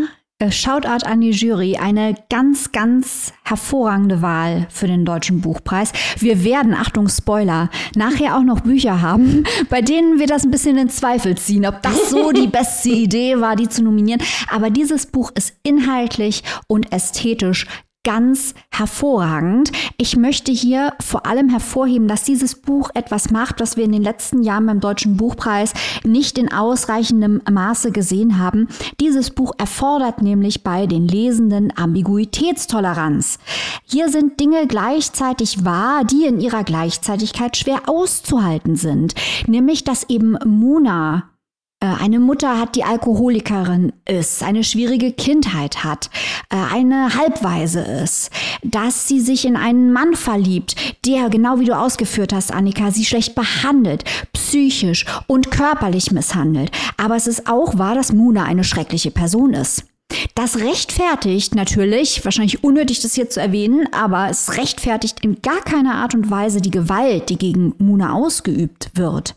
Shoutout 0.51 1.05
an 1.05 1.21
die 1.21 1.33
Jury, 1.33 1.79
eine 1.79 2.15
ganz, 2.31 2.71
ganz 2.71 3.33
hervorragende 3.43 4.23
Wahl 4.23 4.69
für 4.71 4.87
den 4.87 5.05
Deutschen 5.05 5.41
Buchpreis. 5.41 5.91
Wir 6.17 6.45
werden, 6.45 6.75
Achtung, 6.75 7.09
Spoiler, 7.09 7.71
nachher 7.97 8.37
auch 8.37 8.45
noch 8.45 8.61
Bücher 8.61 9.03
haben, 9.03 9.43
bei 9.69 9.83
denen 9.83 10.21
wir 10.21 10.29
das 10.29 10.45
ein 10.45 10.53
bisschen 10.53 10.79
in 10.79 10.91
Zweifel 10.91 11.37
ziehen, 11.37 11.67
ob 11.67 11.83
das 11.83 12.11
so 12.11 12.31
die 12.31 12.47
beste 12.53 12.91
Idee 12.91 13.41
war, 13.41 13.57
die 13.57 13.69
zu 13.69 13.83
nominieren. 13.83 14.23
Aber 14.49 14.71
dieses 14.71 15.07
Buch 15.07 15.33
ist 15.35 15.55
inhaltlich 15.65 16.45
und 16.69 16.93
ästhetisch 16.93 17.67
ganz 18.09 18.55
hervorragend. 18.71 19.71
Ich 19.99 20.17
möchte 20.17 20.51
hier 20.51 20.95
vor 20.99 21.27
allem 21.27 21.51
hervorheben, 21.51 22.09
dass 22.09 22.23
dieses 22.23 22.55
Buch 22.55 22.89
etwas 22.95 23.31
macht, 23.31 23.61
was 23.61 23.77
wir 23.77 23.85
in 23.85 23.93
den 23.93 24.03
letzten 24.03 24.43
Jahren 24.43 24.65
beim 24.65 24.81
Deutschen 24.81 25.19
Buchpreis 25.19 25.75
nicht 26.05 26.39
in 26.39 26.51
ausreichendem 26.51 27.43
Maße 27.51 27.93
gesehen 27.93 28.39
haben. 28.39 28.67
Dieses 28.99 29.29
Buch 29.29 29.53
erfordert 29.59 30.23
nämlich 30.23 30.65
bei 30.65 30.87
den 30.87 31.07
Lesenden 31.07 31.71
Ambiguitätstoleranz. 31.77 33.39
Hier 33.85 34.09
sind 34.09 34.41
Dinge 34.41 34.67
gleichzeitig 34.67 35.67
wahr, 35.67 36.05
die 36.05 36.25
in 36.25 36.41
ihrer 36.41 36.65
Gleichzeitigkeit 36.65 37.59
schwer 37.59 37.91
auszuhalten 37.91 38.77
sind. 38.77 39.13
Nämlich, 39.47 39.85
dass 39.85 40.09
eben 40.09 40.39
Muna 40.47 41.25
eine 41.87 42.19
Mutter 42.19 42.59
hat, 42.59 42.75
die 42.75 42.83
Alkoholikerin 42.83 43.93
ist, 44.05 44.43
eine 44.43 44.65
schwierige 44.65 45.13
Kindheit 45.13 45.85
hat, 45.85 46.11
äh, 46.51 46.57
eine 46.57 47.15
Halbweise 47.15 47.81
ist, 47.81 48.31
dass 48.63 49.07
sie 49.07 49.21
sich 49.21 49.45
in 49.45 49.57
einen 49.57 49.93
Mann 49.93 50.15
verliebt, 50.15 50.75
der, 51.07 51.29
genau 51.29 51.61
wie 51.61 51.67
du 51.67 51.77
ausgeführt 51.77 52.33
hast, 52.33 52.53
Annika, 52.53 52.91
sie 52.91 53.05
schlecht 53.05 53.35
behandelt, 53.35 54.05
psychisch 54.33 55.07
und 55.29 55.51
körperlich 55.51 56.11
misshandelt. 56.11 56.73
Aber 56.97 57.15
es 57.15 57.27
ist 57.27 57.49
auch 57.49 57.79
wahr, 57.79 57.95
dass 57.95 58.13
Muna 58.13 58.45
eine 58.45 58.65
schreckliche 58.65 59.13
Person 59.13 59.55
ist. 59.55 59.85
Das 60.35 60.59
rechtfertigt 60.59 61.55
natürlich, 61.55 62.25
wahrscheinlich 62.25 62.65
unnötig 62.65 63.01
das 63.01 63.15
hier 63.15 63.29
zu 63.29 63.41
erwähnen, 63.41 63.87
aber 63.93 64.29
es 64.31 64.57
rechtfertigt 64.57 65.23
in 65.23 65.43
gar 65.43 65.61
keiner 65.61 65.97
Art 65.97 66.15
und 66.15 66.31
Weise 66.31 66.61
die 66.61 66.71
Gewalt, 66.71 67.29
die 67.29 67.37
gegen 67.37 67.75
Muna 67.79 68.15
ausgeübt 68.15 68.91
wird. 68.95 69.37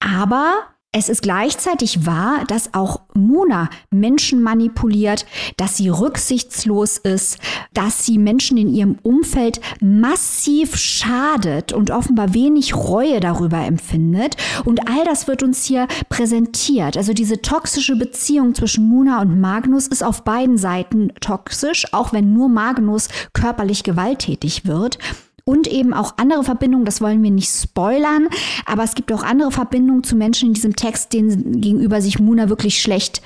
Aber 0.00 0.52
es 0.96 1.08
ist 1.08 1.22
gleichzeitig 1.22 2.06
wahr, 2.06 2.44
dass 2.46 2.72
auch 2.72 3.00
Mona 3.14 3.68
Menschen 3.90 4.40
manipuliert, 4.40 5.26
dass 5.56 5.76
sie 5.76 5.88
rücksichtslos 5.88 6.98
ist, 6.98 7.38
dass 7.72 8.06
sie 8.06 8.16
Menschen 8.16 8.56
in 8.58 8.72
ihrem 8.72 8.98
Umfeld 9.02 9.60
massiv 9.80 10.76
schadet 10.76 11.72
und 11.72 11.90
offenbar 11.90 12.32
wenig 12.32 12.76
Reue 12.76 13.18
darüber 13.18 13.58
empfindet. 13.58 14.36
Und 14.64 14.88
all 14.88 15.04
das 15.04 15.26
wird 15.26 15.42
uns 15.42 15.64
hier 15.64 15.88
präsentiert. 16.08 16.96
Also 16.96 17.12
diese 17.12 17.42
toxische 17.42 17.96
Beziehung 17.96 18.54
zwischen 18.54 18.88
Mona 18.88 19.20
und 19.20 19.40
Magnus 19.40 19.88
ist 19.88 20.04
auf 20.04 20.22
beiden 20.22 20.58
Seiten 20.58 21.12
toxisch, 21.20 21.92
auch 21.92 22.12
wenn 22.12 22.32
nur 22.32 22.48
Magnus 22.48 23.08
körperlich 23.32 23.82
gewalttätig 23.82 24.64
wird 24.64 24.98
und 25.44 25.66
eben 25.66 25.92
auch 25.92 26.14
andere 26.16 26.44
Verbindungen, 26.44 26.84
das 26.84 27.00
wollen 27.00 27.22
wir 27.22 27.30
nicht 27.30 27.50
spoilern, 27.50 28.28
aber 28.66 28.82
es 28.82 28.94
gibt 28.94 29.12
auch 29.12 29.22
andere 29.22 29.50
Verbindungen 29.50 30.04
zu 30.04 30.16
Menschen 30.16 30.48
in 30.48 30.54
diesem 30.54 30.76
Text, 30.76 31.12
denen 31.12 31.60
gegenüber 31.60 32.00
sich 32.00 32.18
Muna 32.18 32.48
wirklich 32.48 32.80
schlecht 32.80 33.22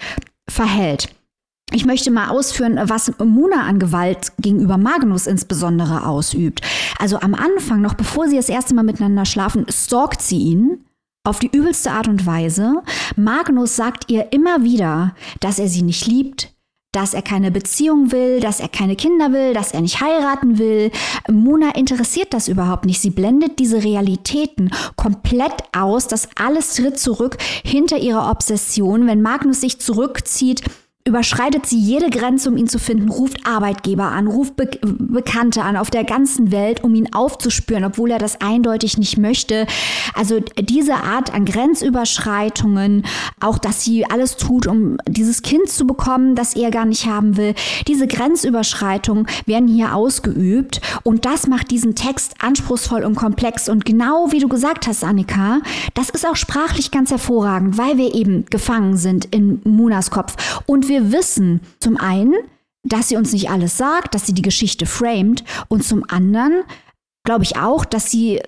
verhält. 0.49 1.09
Ich 1.73 1.85
möchte 1.85 2.11
mal 2.11 2.31
ausführen, 2.31 2.81
was 2.85 3.13
Muna 3.19 3.65
an 3.65 3.79
Gewalt 3.79 4.33
gegenüber 4.39 4.79
Magnus 4.79 5.27
insbesondere 5.27 6.07
ausübt. 6.07 6.63
Also 6.99 7.21
am 7.21 7.35
Anfang, 7.35 7.83
noch 7.83 7.95
bevor 7.95 8.27
sie 8.27 8.37
das 8.37 8.49
erste 8.49 8.75
Mal 8.75 8.85
miteinander 8.85 9.27
schlafen, 9.27 9.67
stalkt 9.69 10.23
sie 10.23 10.39
ihn 10.39 10.85
auf 11.25 11.41
die 11.41 11.55
übelste 11.55 11.91
Art 11.91 12.09
und 12.09 12.25
Weise. 12.25 12.83
Magnus 13.17 13.77
sagt 13.77 14.11
ihr 14.11 14.33
immer 14.33 14.65
wieder, 14.65 15.15
dass 15.41 15.59
er 15.59 15.69
sie 15.69 15.83
nicht 15.83 16.07
liebt, 16.07 16.55
dass 16.93 17.13
er 17.13 17.23
keine 17.23 17.51
Beziehung 17.51 18.13
will, 18.13 18.41
dass 18.41 18.61
er 18.61 18.69
keine 18.69 18.97
Kinder 18.97 19.33
will, 19.33 19.53
dass 19.53 19.73
er 19.73 19.83
nicht 19.83 20.01
heiraten 20.01 20.59
will. 20.59 20.91
Mona 21.31 21.75
interessiert 21.75 22.33
das 22.33 22.49
überhaupt 22.49 22.87
nicht. 22.87 23.01
Sie 23.01 23.11
blendet 23.11 23.59
diese 23.59 23.85
Realitäten 23.85 24.71
komplett 24.97 25.53
aus. 25.77 26.09
Das 26.09 26.29
alles 26.37 26.75
tritt 26.75 26.99
zurück 26.99 27.37
hinter 27.63 27.99
ihrer 27.99 28.31
Obsession. 28.31 29.07
Wenn 29.07 29.21
Magnus 29.21 29.61
sich 29.61 29.81
zurückzieht, 29.81 30.63
überschreitet 31.09 31.67
sie 31.67 31.79
jede 31.79 32.11
Grenze, 32.11 32.49
um 32.49 32.57
ihn 32.57 32.69
zu 32.69 32.79
finden, 32.79 33.09
ruft 33.09 33.47
Arbeitgeber 33.47 34.05
an, 34.05 34.27
ruft 34.27 34.57
Be 34.57 34.69
Bekannte 34.83 35.63
an 35.63 35.77
auf 35.77 35.91
der 35.91 36.05
ganzen 36.05 36.53
Welt, 36.53 36.85
um 36.85 36.95
ihn 36.95 37.13
aufzuspüren, 37.13 37.85
obwohl 37.85 38.11
er 38.11 38.19
das 38.19 38.41
eindeutig 38.41 38.99
nicht 38.99 39.17
möchte. 39.17 39.67
Also 40.15 40.41
diese 40.61 40.95
Art 40.97 41.33
an 41.33 41.47
Grenzüberschreitungen, 41.47 43.05
auch 43.41 43.59
dass 43.59 43.85
sie 43.85 44.05
alles 44.05 44.37
tut, 44.37 44.67
um 44.67 44.99
dieses 45.09 45.43
Kind 45.43 45.69
zu 45.71 45.87
bekommen, 45.87 46.35
das 46.35 46.55
er 46.55 46.71
gar 46.71 46.85
nicht 46.85 47.07
haben 47.07 47.37
will, 47.37 47.55
diese 47.87 48.07
Grenzüberschreitungen 48.07 49.27
werden 49.47 49.69
hier 49.69 49.95
ausgeübt. 49.95 50.81
Und 51.03 51.25
das 51.25 51.47
macht 51.47 51.71
diesen 51.71 51.95
Text 51.95 52.35
anspruchsvoll 52.41 53.03
und 53.05 53.15
komplex. 53.15 53.69
Und 53.69 53.85
genau 53.85 54.31
wie 54.31 54.41
du 54.41 54.49
gesagt 54.49 54.87
hast, 54.87 55.05
Annika, 55.05 55.61
das 55.95 56.11
ist 56.11 56.27
auch 56.27 56.37
sprachlich 56.37 56.91
ganz 56.91 57.11
hervorragend, 57.11 57.79
weil 57.79 57.97
wir 57.97 58.15
eben 58.15 58.45
gefangen 58.51 58.97
sind 58.97 59.25
in 59.27 59.61
Munas 59.65 60.11
Kopf. 60.11 60.37
Und 60.67 60.89
wir 60.89 60.98
wir 60.99 61.13
wissen 61.13 61.61
zum 61.79 61.97
einen, 61.97 62.35
dass 62.83 63.09
sie 63.09 63.17
uns 63.17 63.33
nicht 63.33 63.51
alles 63.51 63.77
sagt, 63.77 64.15
dass 64.15 64.27
sie 64.27 64.35
die 64.35 64.43
Geschichte 64.43 64.87
framet 64.87 65.45
und 65.69 65.85
zum 65.85 66.05
anderen 66.09 66.65
glaube 67.25 67.45
ich 67.45 67.57
auch, 67.57 67.85
dass 67.85 68.11
sie 68.11 68.41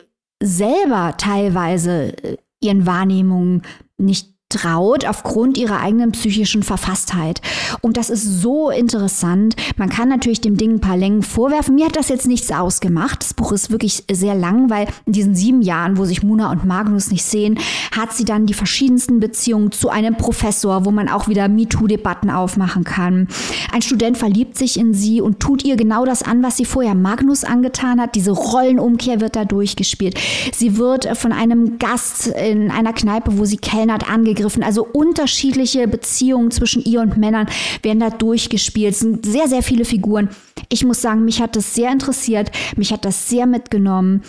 selber 0.43 1.15
teilweise 1.17 2.17
äh, 2.25 2.37
ihren 2.61 2.87
Wahrnehmungen 2.87 3.63
nicht 3.99 4.35
traut 4.51 5.07
aufgrund 5.07 5.57
ihrer 5.57 5.81
eigenen 5.81 6.13
psychischen 6.13 6.63
Verfasstheit. 6.63 7.41
Und 7.81 7.97
das 7.97 8.11
ist 8.11 8.25
so 8.43 8.69
interessant. 8.69 9.57
Man 9.77 9.89
kann 9.89 10.09
natürlich 10.09 10.41
dem 10.41 10.57
Ding 10.57 10.75
ein 10.75 10.81
paar 10.81 10.97
Längen 10.97 11.23
vorwerfen. 11.23 11.77
Mir 11.77 11.87
hat 11.87 11.97
das 11.97 12.09
jetzt 12.09 12.27
nichts 12.27 12.51
ausgemacht. 12.51 13.23
Das 13.23 13.33
Buch 13.33 13.53
ist 13.53 13.71
wirklich 13.71 14.05
sehr 14.11 14.35
lang, 14.35 14.69
weil 14.69 14.89
in 15.07 15.13
diesen 15.13 15.35
sieben 15.35 15.63
Jahren, 15.63 15.97
wo 15.97 16.05
sich 16.05 16.23
Muna 16.23 16.51
und 16.51 16.67
Magnus 16.67 17.11
nicht 17.11 17.25
sehen, 17.25 17.59
hat 17.97 18.13
sie 18.13 18.25
dann 18.25 18.47
die 18.47 18.55
verschiedensten 18.55 19.21
Beziehungen 19.21 19.71
zu 19.71 19.89
einem 19.89 20.17
Professor, 20.17 20.85
wo 20.85 20.91
man 20.91 21.09
auch 21.09 21.29
wieder 21.29 21.49
MeToo-Debatten 21.49 22.29
aufmachen 22.29 22.85
kann. 22.85 23.29
Ein 23.73 23.83
Student 23.83 24.19
verliebt 24.19 24.59
sich 24.59 24.79
in 24.79 24.95
sie 24.95 25.21
und 25.21 25.39
tut 25.39 25.65
ihr 25.65 25.77
genau 25.77 26.05
das 26.05 26.23
an, 26.25 26.43
was 26.43 26.57
sie 26.57 26.65
vorher 26.65 26.97
Magnus 26.97 27.45
angetan 27.45 28.01
hat. 28.01 28.17
Diese 28.17 28.33
Rollenumkehr 28.33 29.21
wird 29.21 29.37
da 29.37 29.45
durchgespielt. 29.45 30.19
Sie 30.53 30.77
wird 30.77 31.17
von 31.17 31.33
einem 31.33 31.79
Gast 31.79 32.27
in 32.27 32.73
einer 32.73 32.93
Kneipe, 32.93 33.39
wo 33.39 33.45
sie 33.45 33.57
kellnert, 33.57 34.11
angegriffen 34.11 34.40
angegriffen. 34.41 34.63
Also 34.63 34.87
unterschiedliche 34.87 35.87
Beziehungen 35.87 36.51
zwischen 36.51 36.83
ihr 36.83 37.01
und 37.01 37.17
Männern 37.17 37.49
werden 37.83 38.01
da 38.01 38.11
durchgespielt. 38.11 38.95
Es 38.95 39.01
sind 39.01 39.25
sehr, 39.25 39.49
sehr 39.49 39.63
viele 39.63 39.85
Figuren. 39.85 40.31
Ich 40.69 40.85
muss 40.85 41.03
sagen, 41.03 41.25
mich 41.25 41.41
hat 41.41 41.57
das 41.57 41.75
sehr 41.75 41.91
interessiert, 41.91 42.51
mich 42.77 42.93
hat 42.93 43.05
das 43.05 43.29
sehr 43.29 43.47
mitgenommen. 43.47 44.23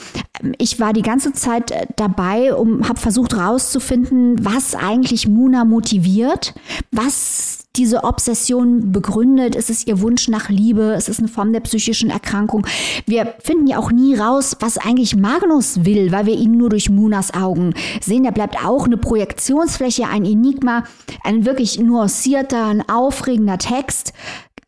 Ich 0.57 0.79
war 0.79 0.93
die 0.93 1.01
ganze 1.01 1.33
Zeit 1.33 1.71
äh, 1.71 1.85
dabei 1.95 2.53
und 2.53 2.87
habe 2.87 2.99
versucht 2.99 3.35
herauszufinden, 3.35 4.43
was 4.43 4.75
eigentlich 4.75 5.27
Muna 5.27 5.65
motiviert, 5.65 6.53
was 6.91 7.60
diese 7.75 8.03
Obsession 8.03 8.91
begründet. 8.91 9.55
Es 9.55 9.69
ist 9.69 9.87
ihr 9.87 10.01
Wunsch 10.01 10.27
nach 10.27 10.49
Liebe. 10.49 10.93
Es 10.93 11.07
ist 11.07 11.19
eine 11.19 11.27
Form 11.27 11.53
der 11.53 11.61
psychischen 11.61 12.09
Erkrankung. 12.09 12.67
Wir 13.05 13.35
finden 13.43 13.67
ja 13.67 13.77
auch 13.77 13.91
nie 13.91 14.15
raus, 14.15 14.57
was 14.59 14.77
eigentlich 14.77 15.15
Magnus 15.15 15.85
will, 15.85 16.11
weil 16.11 16.25
wir 16.25 16.35
ihn 16.35 16.57
nur 16.57 16.69
durch 16.69 16.89
Munas 16.89 17.33
Augen 17.33 17.73
sehen. 18.01 18.25
Er 18.25 18.33
bleibt 18.33 18.65
auch 18.65 18.85
eine 18.85 18.97
Projektionsfläche, 18.97 20.07
ein 20.07 20.25
Enigma, 20.25 20.83
ein 21.23 21.45
wirklich 21.45 21.79
nuancierter, 21.79 22.67
ein 22.67 22.87
aufregender 22.89 23.57
Text. 23.57 24.13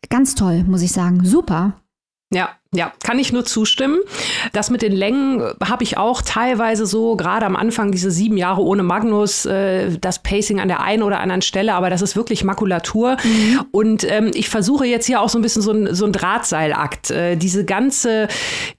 Ganz 0.08 0.34
toll, 0.34 0.64
muss 0.64 0.82
ich 0.82 0.92
sagen. 0.92 1.24
Super. 1.24 1.83
Ja, 2.34 2.50
ja, 2.74 2.92
kann 3.04 3.20
ich 3.20 3.32
nur 3.32 3.44
zustimmen. 3.44 4.00
Das 4.52 4.68
mit 4.68 4.82
den 4.82 4.92
Längen 4.92 5.40
habe 5.64 5.84
ich 5.84 5.96
auch 5.96 6.22
teilweise 6.22 6.86
so, 6.86 7.14
gerade 7.14 7.46
am 7.46 7.54
Anfang, 7.54 7.92
diese 7.92 8.10
sieben 8.10 8.36
Jahre 8.36 8.62
ohne 8.62 8.82
Magnus, 8.82 9.46
äh, 9.46 9.96
das 10.00 10.22
Pacing 10.22 10.58
an 10.58 10.66
der 10.66 10.80
einen 10.80 11.04
oder 11.04 11.20
anderen 11.20 11.42
Stelle, 11.42 11.74
aber 11.74 11.88
das 11.88 12.02
ist 12.02 12.16
wirklich 12.16 12.42
Makulatur. 12.42 13.16
Mhm. 13.22 13.60
Und 13.70 14.10
ähm, 14.10 14.32
ich 14.34 14.48
versuche 14.48 14.86
jetzt 14.86 15.06
hier 15.06 15.20
auch 15.20 15.28
so 15.28 15.38
ein 15.38 15.42
bisschen 15.42 15.62
so 15.62 15.70
ein, 15.70 15.94
so 15.94 16.04
ein 16.04 16.12
Drahtseilakt. 16.12 17.12
Äh, 17.12 17.36
diese 17.36 17.64
ganze 17.64 18.26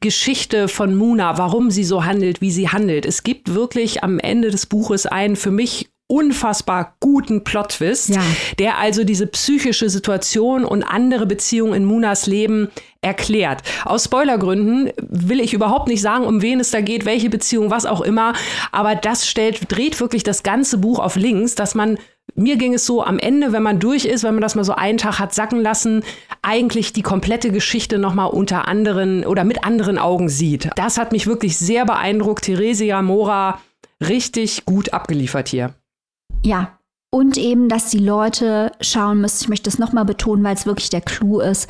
Geschichte 0.02 0.68
von 0.68 0.94
Muna, 0.96 1.38
warum 1.38 1.72
sie 1.72 1.86
so 1.86 2.04
handelt, 2.04 2.42
wie 2.42 2.52
sie 2.52 2.68
handelt. 2.68 3.06
Es 3.06 3.24
gibt 3.24 3.54
wirklich 3.54 4.04
am 4.04 4.20
Ende 4.20 4.52
des 4.52 4.66
Buches 4.66 5.06
einen 5.06 5.38
für 5.38 5.52
mich 5.52 5.90
unfassbar 6.08 6.96
guten 7.00 7.44
Plot-Twist, 7.44 8.10
ja. 8.10 8.22
der 8.60 8.78
also 8.78 9.04
diese 9.04 9.26
psychische 9.28 9.90
Situation 9.90 10.64
und 10.64 10.84
andere 10.84 11.26
Beziehungen 11.26 11.74
in 11.74 11.86
Munas 11.86 12.28
Leben 12.28 12.70
erklärt. 13.02 13.64
Aus 13.86 14.06
Spoilergründen 14.06 14.92
will 15.00 15.40
ich 15.40 15.54
überhaupt 15.54 15.88
nicht 15.88 16.02
sagen, 16.02 16.26
um 16.26 16.42
wen 16.42 16.60
es 16.60 16.72
da 16.72 16.82
geht, 16.82 17.06
welche 17.06 17.30
Beziehung, 17.30 17.72
was 17.72 17.86
auch 17.86 18.02
immer, 18.02 18.34
aber 18.72 18.96
das 18.96 19.28
stellt, 19.28 19.72
dreht 19.72 20.00
wirklich 20.00 20.24
das 20.24 20.44
ganze 20.44 20.78
Buch 20.78 21.00
auf 21.00 21.16
links, 21.16 21.56
dass 21.56 21.74
man 21.74 21.98
mir 22.34 22.58
ging 22.58 22.74
es 22.74 22.86
so 22.86 23.04
am 23.04 23.18
Ende, 23.18 23.54
wenn 23.54 23.64
man 23.64 23.80
durch 23.80 24.04
ist, 24.04 24.24
wenn 24.24 24.34
man 24.34 24.42
das 24.42 24.56
mal 24.56 24.64
so 24.64 24.74
einen 24.74 24.98
Tag 24.98 25.20
hat 25.20 25.34
sacken 25.34 25.62
lassen, 25.62 26.04
eigentlich 26.42 26.92
die 26.92 27.04
komplette 27.04 27.52
Geschichte 27.52 27.98
nochmal 27.98 28.30
unter 28.30 28.68
anderen 28.68 29.26
oder 29.26 29.44
mit 29.44 29.64
anderen 29.64 29.98
Augen 29.98 30.28
sieht. 30.28 30.70
Das 30.76 30.98
hat 30.98 31.12
mich 31.12 31.28
wirklich 31.28 31.58
sehr 31.58 31.86
beeindruckt. 31.86 32.46
Theresia 32.46 33.02
Mora 33.02 33.62
richtig 34.02 34.66
gut 34.66 34.92
abgeliefert 34.92 35.48
hier. 35.48 35.76
Ja, 36.44 36.78
und 37.12 37.38
eben, 37.38 37.70
dass 37.70 37.90
die 37.90 38.00
Leute 38.00 38.72
schauen 38.82 39.22
müssen, 39.22 39.44
ich 39.44 39.50
möchte 39.50 39.70
das 39.70 39.80
nochmal 39.80 40.06
betonen, 40.06 40.44
weil 40.44 40.56
es 40.56 40.66
wirklich 40.66 40.90
der 40.90 41.02
Clou 41.02 41.40
ist, 41.40 41.70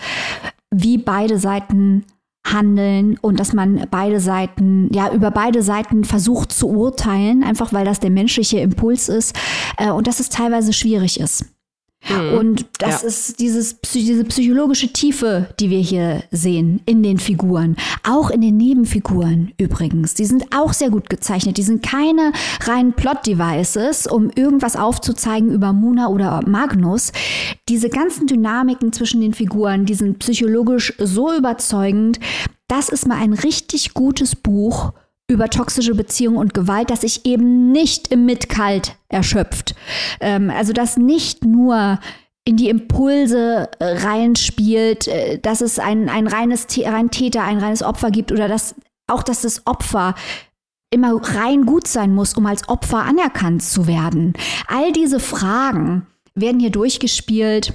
wie 0.73 0.97
beide 0.97 1.37
Seiten 1.37 2.05
handeln 2.45 3.17
und 3.21 3.39
dass 3.39 3.53
man 3.53 3.87
beide 3.89 4.19
Seiten, 4.19 4.89
ja, 4.93 5.11
über 5.11 5.31
beide 5.31 5.63
Seiten 5.63 6.03
versucht 6.03 6.51
zu 6.51 6.67
urteilen, 6.67 7.43
einfach 7.43 7.73
weil 7.73 7.85
das 7.85 7.99
der 7.99 8.11
menschliche 8.11 8.59
Impuls 8.59 9.09
ist 9.09 9.35
äh, 9.77 9.89
und 9.89 10.07
dass 10.07 10.19
es 10.19 10.29
teilweise 10.29 10.73
schwierig 10.73 11.19
ist. 11.19 11.45
Mhm. 12.09 12.37
Und 12.37 12.65
das 12.79 13.01
ja. 13.01 13.07
ist 13.07 13.39
dieses, 13.39 13.79
diese 13.81 14.23
psychologische 14.25 14.91
Tiefe, 14.91 15.49
die 15.59 15.69
wir 15.69 15.79
hier 15.79 16.23
sehen 16.31 16.81
in 16.85 17.03
den 17.03 17.17
Figuren. 17.17 17.75
Auch 18.07 18.29
in 18.29 18.41
den 18.41 18.57
Nebenfiguren 18.57 19.51
übrigens. 19.57 20.13
Die 20.13 20.25
sind 20.25 20.45
auch 20.55 20.73
sehr 20.73 20.89
gut 20.89 21.09
gezeichnet. 21.09 21.57
Die 21.57 21.63
sind 21.63 21.83
keine 21.83 22.31
reinen 22.61 22.93
Plot-Devices, 22.93 24.07
um 24.07 24.29
irgendwas 24.35 24.75
aufzuzeigen 24.75 25.51
über 25.51 25.73
Muna 25.73 26.07
oder 26.07 26.41
Magnus. 26.47 27.11
Diese 27.69 27.89
ganzen 27.89 28.27
Dynamiken 28.27 28.93
zwischen 28.93 29.21
den 29.21 29.33
Figuren, 29.33 29.85
die 29.85 29.95
sind 29.95 30.19
psychologisch 30.19 30.93
so 30.99 31.33
überzeugend. 31.35 32.19
Das 32.67 32.89
ist 32.89 33.07
mal 33.07 33.17
ein 33.17 33.33
richtig 33.33 33.93
gutes 33.93 34.35
Buch 34.35 34.93
über 35.27 35.49
toxische 35.49 35.95
Beziehungen 35.95 36.37
und 36.37 36.53
Gewalt, 36.53 36.89
das 36.89 37.01
sich 37.01 37.25
eben 37.25 37.71
nicht 37.71 38.09
im 38.09 38.25
Mitkalt 38.25 38.95
erschöpft. 39.09 39.75
Ähm, 40.19 40.49
also 40.49 40.73
dass 40.73 40.97
nicht 40.97 41.43
nur 41.43 41.99
in 42.47 42.57
die 42.57 42.69
Impulse 42.69 43.69
äh, 43.79 43.85
reinspielt, 44.05 45.07
äh, 45.07 45.39
dass 45.39 45.61
es 45.61 45.79
ein, 45.79 46.09
ein 46.09 46.27
reines 46.27 46.67
rein 46.83 47.09
Täter, 47.09 47.43
ein 47.43 47.57
reines 47.57 47.81
Opfer 47.81 48.11
gibt 48.11 48.31
oder 48.31 48.47
dass 48.47 48.75
auch, 49.07 49.23
dass 49.23 49.41
das 49.41 49.65
Opfer 49.65 50.15
immer 50.91 51.15
rein 51.15 51.65
gut 51.65 51.87
sein 51.87 52.13
muss, 52.13 52.35
um 52.35 52.45
als 52.45 52.69
Opfer 52.69 53.03
anerkannt 53.03 53.63
zu 53.63 53.87
werden. 53.87 54.33
All 54.67 54.91
diese 54.93 55.19
Fragen 55.19 56.07
werden 56.35 56.59
hier 56.59 56.71
durchgespielt 56.71 57.73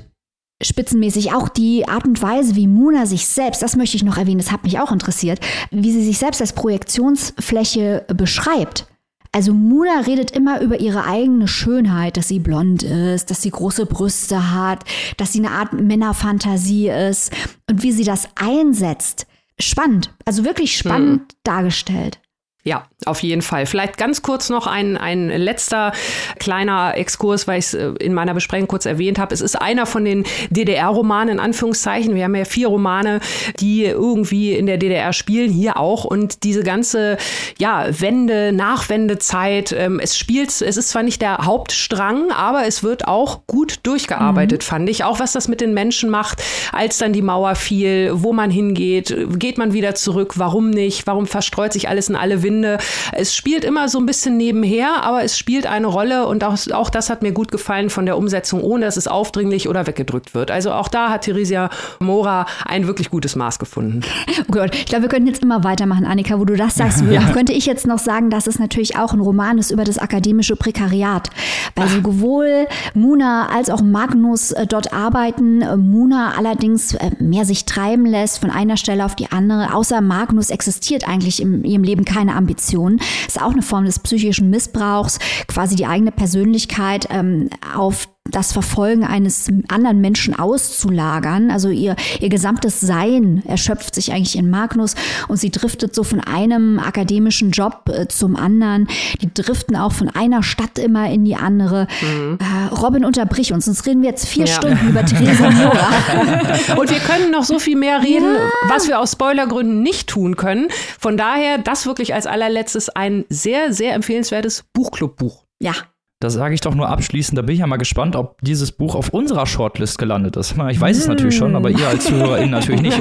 spitzenmäßig 0.63 1.33
auch 1.33 1.49
die 1.49 1.89
Art 1.89 2.05
und 2.05 2.21
Weise, 2.21 2.57
wie 2.57 2.67
Muna 2.67 3.07
sich 3.07 3.27
selbst, 3.27 3.63
das 3.63 3.77
möchte 3.77 3.97
ich 3.97 4.05
noch 4.05 4.19
erwähnen, 4.19 4.39
das 4.39 4.53
hat 4.53 4.65
mich 4.65 4.79
auch 4.79 4.93
interessiert, 4.93 5.41
wie 5.71 5.93
sie 5.93 6.05
sich 6.05 6.19
selbst 6.19 6.41
als 6.41 6.53
Projektionsfläche 6.53 8.05
beschreibt. 8.15 8.87
Also 9.33 9.55
Muna 9.55 10.01
redet 10.07 10.33
immer 10.33 10.61
über 10.61 10.81
ihre 10.81 11.05
eigene 11.05 11.47
Schönheit, 11.47 12.17
dass 12.17 12.29
sie 12.29 12.41
blond 12.41 12.83
ist, 12.83 13.31
dass 13.31 13.43
sie 13.43 13.51
große 13.51 13.87
Brüste 13.87 14.53
hat, 14.53 14.85
dass 15.19 15.33
sie 15.33 15.39
eine 15.39 15.53
Art 15.53 15.73
Männerfantasie 15.73 16.89
ist 16.89 17.33
und 17.69 17.83
wie 17.83 17.93
sie 17.93 18.05
das 18.05 18.29
einsetzt. 18.35 19.27
Spannend, 19.61 20.13
also 20.25 20.45
wirklich 20.45 20.77
spannend 20.77 21.21
hm. 21.21 21.39
dargestellt. 21.45 22.19
Ja, 22.63 22.85
auf 23.07 23.23
jeden 23.23 23.41
Fall. 23.41 23.65
Vielleicht 23.65 23.97
ganz 23.97 24.21
kurz 24.21 24.51
noch 24.51 24.67
ein, 24.67 24.99
ein 24.99 25.31
letzter 25.31 25.93
kleiner 26.39 26.93
Exkurs, 26.95 27.49
weil 27.49 27.59
ich 27.59 27.67
es 27.67 27.75
äh, 27.75 27.93
in 27.99 28.13
meiner 28.13 28.35
Besprechung 28.35 28.69
kurz 28.69 28.85
erwähnt 28.85 29.19
habe. 29.19 29.33
Es 29.33 29.41
ist 29.41 29.59
einer 29.59 29.87
von 29.87 30.05
den 30.05 30.25
DDR-Romanen, 30.51 31.37
in 31.37 31.41
Anführungszeichen. 31.41 32.15
Wir 32.15 32.25
haben 32.25 32.35
ja 32.35 32.45
vier 32.45 32.69
Romane, 32.69 33.21
die 33.61 33.87
irgendwie 33.87 34.53
in 34.53 34.67
der 34.67 34.77
DDR 34.77 35.15
spielen, 35.15 35.51
hier 35.51 35.79
auch. 35.79 36.05
Und 36.05 36.45
diese 36.45 36.63
ganze, 36.63 37.17
ja, 37.59 37.87
Wende, 37.99 38.53
Nachwendezeit, 38.53 39.73
ähm, 39.73 39.99
es 39.99 40.19
spielt, 40.19 40.51
es 40.51 40.77
ist 40.77 40.91
zwar 40.91 41.03
nicht 41.03 41.23
der 41.23 41.39
Hauptstrang, 41.39 42.31
aber 42.31 42.67
es 42.67 42.83
wird 42.83 43.09
auch 43.09 43.47
gut 43.47 43.81
durchgearbeitet, 43.85 44.61
mhm. 44.61 44.67
fand 44.67 44.91
ich. 44.91 45.03
Auch 45.05 45.19
was 45.19 45.33
das 45.33 45.49
mit 45.49 45.63
den 45.63 45.73
Menschen 45.73 46.11
macht, 46.11 46.43
als 46.73 46.99
dann 46.99 47.15
die 47.15 47.23
Mauer 47.23 47.55
fiel, 47.55 48.11
wo 48.13 48.35
man 48.35 48.51
hingeht, 48.51 49.17
geht 49.39 49.57
man 49.57 49.73
wieder 49.73 49.95
zurück, 49.95 50.35
warum 50.37 50.69
nicht, 50.69 51.07
warum 51.07 51.27
verstreut 51.27 51.73
sich 51.73 51.89
alles 51.89 52.11
in 52.11 52.17
alle 52.17 52.43
Winde 52.43 52.50
finde, 52.51 52.79
es 53.13 53.35
spielt 53.35 53.65
immer 53.65 53.89
so 53.89 53.99
ein 53.99 54.07
bisschen 54.07 54.37
nebenher, 54.37 55.05
aber 55.05 55.23
es 55.23 55.39
spielt 55.39 55.67
eine 55.67 55.87
Rolle 55.87 56.27
und 56.27 56.43
auch, 56.43 56.59
auch 56.73 56.91
das 56.91 57.09
hat 57.09 57.23
mir 57.23 57.33
gut 57.33 57.53
gefallen 57.53 57.91
von 57.91 58.07
der 58.07 58.19
Umsetzung, 58.19 58.61
ohne 58.61 58.87
dass 58.87 58.97
es 58.97 59.07
aufdringlich 59.07 59.69
oder 59.69 59.87
weggedrückt 59.87 60.35
wird. 60.35 60.51
Also 60.51 60.73
auch 60.73 60.89
da 60.89 61.11
hat 61.11 61.23
Theresia 61.23 61.71
Mora 62.01 62.47
ein 62.67 62.89
wirklich 62.89 63.11
gutes 63.11 63.37
Maß 63.37 63.61
gefunden. 63.61 64.01
Oh 64.41 64.53
Gott, 64.53 64.75
ich 64.75 64.87
glaube, 64.87 65.03
wir 65.03 65.09
könnten 65.09 65.29
jetzt 65.29 65.43
immer 65.43 65.63
weitermachen, 65.63 66.05
Annika, 66.05 66.39
wo 66.41 66.45
du 66.45 66.57
das 66.57 66.75
sagst. 66.75 67.05
Ja. 67.11 67.23
Könnte 67.33 67.53
ich 67.53 67.67
jetzt 67.67 67.87
noch 67.87 67.99
sagen, 67.99 68.31
dass 68.31 68.47
es 68.47 68.59
natürlich 68.59 68.97
auch 68.97 69.13
ein 69.13 69.21
Roman 69.21 69.59
ist 69.59 69.71
über 69.71 69.85
das 69.85 69.99
akademische 69.99 70.55
Prekariat. 70.55 71.29
Weil 71.75 71.89
sowohl 71.89 72.67
Muna 72.95 73.49
als 73.49 73.69
auch 73.69 73.81
Magnus 73.81 74.53
äh, 74.53 74.67
dort 74.67 74.93
arbeiten. 74.93 75.63
Äh, 75.63 75.77
Muna 75.77 76.35
allerdings 76.37 76.95
äh, 76.95 77.11
mehr 77.19 77.45
sich 77.45 77.65
treiben 77.65 78.07
lässt 78.07 78.39
von 78.39 78.51
einer 78.51 78.77
Stelle 78.77 79.05
auf 79.05 79.17
die 79.17 79.33
andere. 79.33 79.75
Außer 79.75 80.01
Magnus 80.01 80.51
existiert 80.51 81.09
eigentlich 81.09 81.43
in 81.43 81.65
ihrem 81.65 81.83
Leben 81.83 82.05
keine 82.05 82.35
Ambitionen. 82.41 83.01
Ist 83.27 83.41
auch 83.41 83.53
eine 83.53 83.63
Form 83.63 83.85
des 83.85 83.99
psychischen 84.01 84.51
Missbrauchs, 84.51 85.19
quasi 85.47 85.77
die 85.77 85.87
eigene 85.87 86.11
Persönlichkeit 86.11 87.07
ähm, 87.11 87.51
auf 87.77 88.09
das 88.29 88.53
Verfolgen 88.53 89.05
eines 89.05 89.49
anderen 89.69 90.01
Menschen 90.01 90.39
auszulagern. 90.39 91.51
Also 91.51 91.69
ihr, 91.71 91.97
ihr 92.21 92.29
gesamtes 92.29 92.81
Sein 92.81 93.43
erschöpft 93.47 93.95
sich 93.95 94.13
eigentlich 94.13 94.37
in 94.37 94.51
Magnus 94.51 94.95
und 95.29 95.39
sie 95.39 95.51
driftet 95.51 95.95
so 95.95 96.05
von 96.05 96.21
einem 96.21 96.79
akademischen 96.79 97.51
Job 97.51 97.91
äh, 97.93 98.09
zum 98.09 98.37
anderen. 98.37 98.89
Die 99.21 99.33
driften 99.33 99.75
auch 99.75 99.93
von 99.93 100.09
einer 100.11 100.43
Stadt 100.43 100.79
immer 100.79 101.11
in 101.11 101.25
die 101.25 101.35
andere. 101.35 101.87
Mhm. 102.03 102.39
Äh, 102.41 102.75
Robin, 102.75 103.05
unterbrich 103.05 103.53
uns, 103.53 103.65
sonst 103.65 103.87
reden 103.87 104.03
wir 104.03 104.11
jetzt 104.11 104.29
vier 104.29 104.47
ja. 104.47 104.55
Stunden 104.55 104.89
über 104.89 105.05
Theresa 105.05 105.51
Mora. 105.51 106.77
und 106.79 106.91
wir 106.91 107.01
können 107.01 107.31
noch 107.31 107.45
so 107.45 107.59
viel 107.59 107.77
mehr 107.77 108.03
reden, 108.03 108.35
ja. 108.35 108.51
was 108.69 108.87
wir 108.87 109.01
aus 109.01 109.13
Spoilergründen 109.13 109.83
nicht 109.83 110.09
tun 110.09 110.37
können. 110.37 110.69
Von 110.99 111.17
daher, 111.17 111.59
das 111.59 111.87
wirklich 111.87 112.15
als 112.15 112.27
allerletztes 112.27 112.91
ein 112.91 113.25
sehr, 113.29 113.73
sehr 113.73 113.95
empfehlenswertes 113.95 114.65
Buchclub-Buch. 114.75 115.45
Ja, 115.63 115.75
da 116.21 116.29
sage 116.29 116.55
ich 116.55 116.61
doch 116.61 116.75
nur 116.75 116.89
abschließend, 116.91 117.39
da 117.39 117.43
bin 117.43 117.55
ich 117.55 117.61
ja 117.61 117.67
mal 117.67 117.79
gespannt, 117.79 118.15
ob 118.15 118.39
dieses 118.43 118.73
Buch 118.73 118.95
auf 118.95 119.09
unserer 119.09 119.47
Shortlist 119.47 119.97
gelandet 119.97 120.37
ist. 120.37 120.55
Ich 120.69 120.81
weiß 120.81 120.99
es 120.99 121.09
natürlich 121.09 121.35
schon, 121.35 121.57
aber 121.57 121.71
ihr 121.71 121.89
als 121.89 122.05
ZuhörerInnen 122.05 122.51
natürlich 122.51 122.83
nicht. 122.83 123.01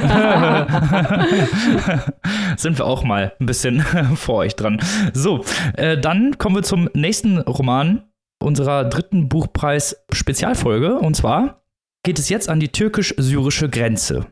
Sind 2.56 2.78
wir 2.78 2.86
auch 2.86 3.04
mal 3.04 3.34
ein 3.38 3.44
bisschen 3.44 3.80
vor 4.16 4.36
euch 4.36 4.56
dran. 4.56 4.80
So, 5.12 5.44
äh, 5.74 5.98
dann 5.98 6.38
kommen 6.38 6.56
wir 6.56 6.62
zum 6.62 6.88
nächsten 6.94 7.36
Roman 7.38 8.04
unserer 8.42 8.84
dritten 8.84 9.28
Buchpreis-Spezialfolge. 9.28 10.94
Und 10.94 11.14
zwar 11.14 11.62
geht 12.02 12.18
es 12.18 12.30
jetzt 12.30 12.48
an 12.48 12.58
die 12.58 12.68
türkisch-syrische 12.68 13.68
Grenze. 13.68 14.28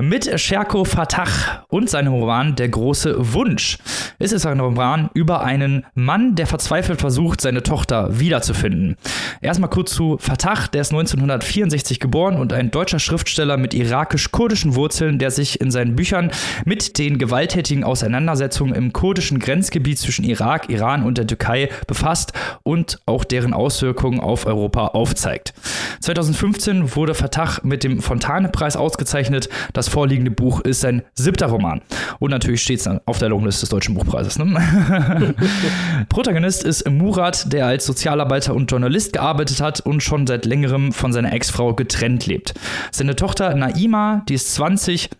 Mit 0.00 0.40
Sherko 0.40 0.84
Fatah 0.84 1.66
und 1.68 1.90
seinem 1.90 2.14
Roman 2.14 2.56
Der 2.56 2.70
große 2.70 3.34
Wunsch 3.34 3.76
ist 4.18 4.32
es 4.32 4.46
ein 4.46 4.58
Roman 4.58 5.10
über 5.12 5.42
einen 5.42 5.84
Mann, 5.92 6.36
der 6.36 6.46
verzweifelt 6.46 7.00
versucht, 7.00 7.42
seine 7.42 7.62
Tochter 7.62 8.18
wiederzufinden. 8.18 8.96
Erstmal 9.42 9.68
kurz 9.68 9.92
zu 9.92 10.16
Fatah, 10.18 10.68
der 10.72 10.80
ist 10.80 10.92
1964 10.92 12.00
geboren 12.00 12.36
und 12.36 12.54
ein 12.54 12.70
deutscher 12.70 12.98
Schriftsteller 12.98 13.58
mit 13.58 13.74
irakisch-kurdischen 13.74 14.74
Wurzeln, 14.74 15.18
der 15.18 15.30
sich 15.30 15.60
in 15.60 15.70
seinen 15.70 15.96
Büchern 15.96 16.30
mit 16.64 16.96
den 16.98 17.18
gewalttätigen 17.18 17.84
Auseinandersetzungen 17.84 18.74
im 18.74 18.94
kurdischen 18.94 19.38
Grenzgebiet 19.38 19.98
zwischen 19.98 20.24
Irak, 20.24 20.70
Iran 20.70 21.02
und 21.02 21.18
der 21.18 21.26
Türkei 21.26 21.68
befasst 21.86 22.32
und 22.62 23.00
auch 23.04 23.24
deren 23.24 23.52
Auswirkungen 23.52 24.20
auf 24.20 24.46
Europa 24.46 24.88
aufzeigt. 24.88 25.52
2015 26.00 26.96
wurde 26.96 27.12
Fatah 27.12 27.58
mit 27.64 27.84
dem 27.84 28.00
Fontane-Preis 28.00 28.76
ausgezeichnet. 28.76 29.50
Das 29.74 29.89
vorliegende 29.90 30.30
Buch 30.30 30.60
ist 30.60 30.80
sein 30.80 31.02
siebter 31.14 31.46
Roman. 31.46 31.82
Und 32.18 32.30
natürlich 32.30 32.62
steht 32.62 32.80
es 32.80 32.88
auf 33.06 33.18
der 33.18 33.28
Longliste 33.28 33.62
des 33.62 33.70
Deutschen 33.70 33.94
Buchpreises. 33.94 34.38
Ne? 34.38 35.34
Protagonist 36.08 36.64
ist 36.64 36.88
Murat, 36.88 37.52
der 37.52 37.66
als 37.66 37.86
Sozialarbeiter 37.86 38.54
und 38.54 38.70
Journalist 38.70 39.12
gearbeitet 39.12 39.60
hat 39.60 39.80
und 39.80 40.02
schon 40.02 40.26
seit 40.26 40.46
längerem 40.46 40.92
von 40.92 41.12
seiner 41.12 41.32
Ex-Frau 41.32 41.74
getrennt 41.74 42.26
lebt. 42.26 42.54
Seine 42.90 43.16
Tochter 43.16 43.54
Naima, 43.54 44.24
die 44.28 44.34
ist 44.34 44.54
20, 44.54 45.10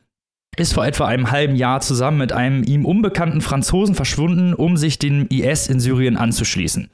ist 0.60 0.74
vor 0.74 0.84
etwa 0.84 1.06
einem 1.06 1.30
halben 1.30 1.56
Jahr 1.56 1.80
zusammen 1.80 2.18
mit 2.18 2.32
einem 2.32 2.62
ihm 2.62 2.84
unbekannten 2.84 3.40
Franzosen 3.40 3.94
verschwunden, 3.94 4.52
um 4.52 4.76
sich 4.76 4.98
dem 4.98 5.26
IS 5.28 5.68
in 5.68 5.80
Syrien 5.80 6.18
anzuschließen. 6.18 6.90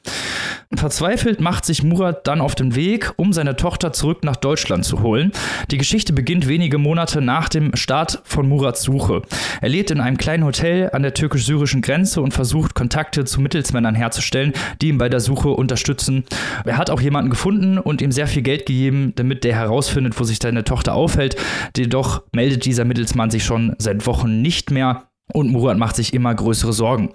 Verzweifelt 0.74 1.40
macht 1.40 1.64
sich 1.64 1.82
Murat 1.82 2.26
dann 2.26 2.40
auf 2.40 2.54
den 2.54 2.74
Weg, 2.74 3.12
um 3.16 3.32
seine 3.32 3.56
Tochter 3.56 3.92
zurück 3.92 4.24
nach 4.24 4.36
Deutschland 4.36 4.84
zu 4.84 5.00
holen. 5.00 5.32
Die 5.70 5.78
Geschichte 5.78 6.12
beginnt 6.12 6.48
wenige 6.48 6.78
Monate 6.78 7.20
nach 7.20 7.48
dem 7.48 7.74
Start 7.74 8.20
von 8.24 8.48
Murats 8.48 8.82
Suche. 8.82 9.22
Er 9.60 9.68
lebt 9.68 9.90
in 9.90 10.00
einem 10.00 10.16
kleinen 10.16 10.44
Hotel 10.44 10.90
an 10.92 11.02
der 11.02 11.14
türkisch-syrischen 11.14 11.82
Grenze 11.82 12.20
und 12.20 12.34
versucht, 12.34 12.74
Kontakte 12.74 13.24
zu 13.24 13.40
Mittelsmännern 13.40 13.94
herzustellen, 13.94 14.52
die 14.80 14.88
ihm 14.88 14.98
bei 14.98 15.08
der 15.08 15.20
Suche 15.20 15.50
unterstützen. 15.50 16.24
Er 16.64 16.78
hat 16.78 16.90
auch 16.90 17.00
jemanden 17.00 17.30
gefunden 17.30 17.78
und 17.78 18.02
ihm 18.02 18.12
sehr 18.12 18.26
viel 18.26 18.42
Geld 18.42 18.66
gegeben, 18.66 19.12
damit 19.16 19.44
der 19.44 19.54
herausfindet, 19.54 20.18
wo 20.18 20.24
sich 20.24 20.38
seine 20.42 20.64
Tochter 20.64 20.94
aufhält. 20.94 21.36
Jedoch 21.76 22.22
meldet 22.32 22.64
dieser 22.64 22.84
Mittelsmann 22.84 23.30
sich 23.30 23.44
schon 23.44 23.55
seit 23.78 24.06
Wochen 24.06 24.42
nicht 24.42 24.70
mehr 24.70 25.08
und 25.32 25.50
Murat 25.50 25.78
macht 25.78 25.96
sich 25.96 26.14
immer 26.14 26.34
größere 26.34 26.72
Sorgen. 26.72 27.14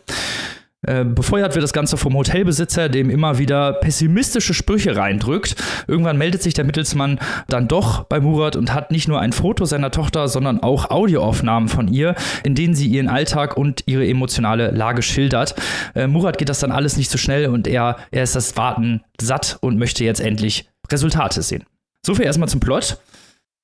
Äh, 0.84 1.06
befeuert 1.06 1.54
wird 1.54 1.64
das 1.64 1.74
Ganze 1.74 1.96
vom 1.96 2.16
Hotelbesitzer, 2.16 2.90
dem 2.90 3.12
immer 3.12 3.38
wieder 3.38 3.74
pessimistische 3.74 4.56
Sprüche 4.56 4.96
reindrückt. 4.96 5.56
Irgendwann 5.88 6.18
meldet 6.18 6.42
sich 6.42 6.56
der 6.56 6.66
Mittelsmann 6.66 7.20
dann 7.48 7.68
doch 7.68 8.06
bei 8.06 8.20
Murat 8.20 8.56
und 8.56 8.74
hat 8.74 8.90
nicht 8.90 9.08
nur 9.08 9.20
ein 9.20 9.32
Foto 9.32 9.66
seiner 9.66 9.92
Tochter, 9.92 10.28
sondern 10.28 10.64
auch 10.64 10.90
Audioaufnahmen 10.90 11.70
von 11.70 11.88
ihr, 11.88 12.16
in 12.44 12.56
denen 12.56 12.74
sie 12.74 12.88
ihren 12.88 13.10
Alltag 13.10 13.58
und 13.58 13.84
ihre 13.86 14.08
emotionale 14.08 14.72
Lage 14.72 15.04
schildert. 15.04 15.54
Äh, 15.94 16.08
Murat 16.08 16.40
geht 16.40 16.50
das 16.50 16.60
dann 16.60 16.72
alles 16.72 16.98
nicht 16.98 17.12
so 17.12 17.20
schnell 17.20 17.48
und 17.48 17.68
er, 17.68 17.98
er 18.10 18.24
ist 18.24 18.36
das 18.36 18.58
Warten 18.58 19.02
satt 19.22 19.60
und 19.62 19.78
möchte 19.78 20.04
jetzt 20.04 20.20
endlich 20.20 20.68
Resultate 20.92 21.44
sehen. 21.44 21.64
So 22.04 22.16
viel 22.16 22.26
erstmal 22.26 22.50
zum 22.50 22.60
Plot. 22.60 22.98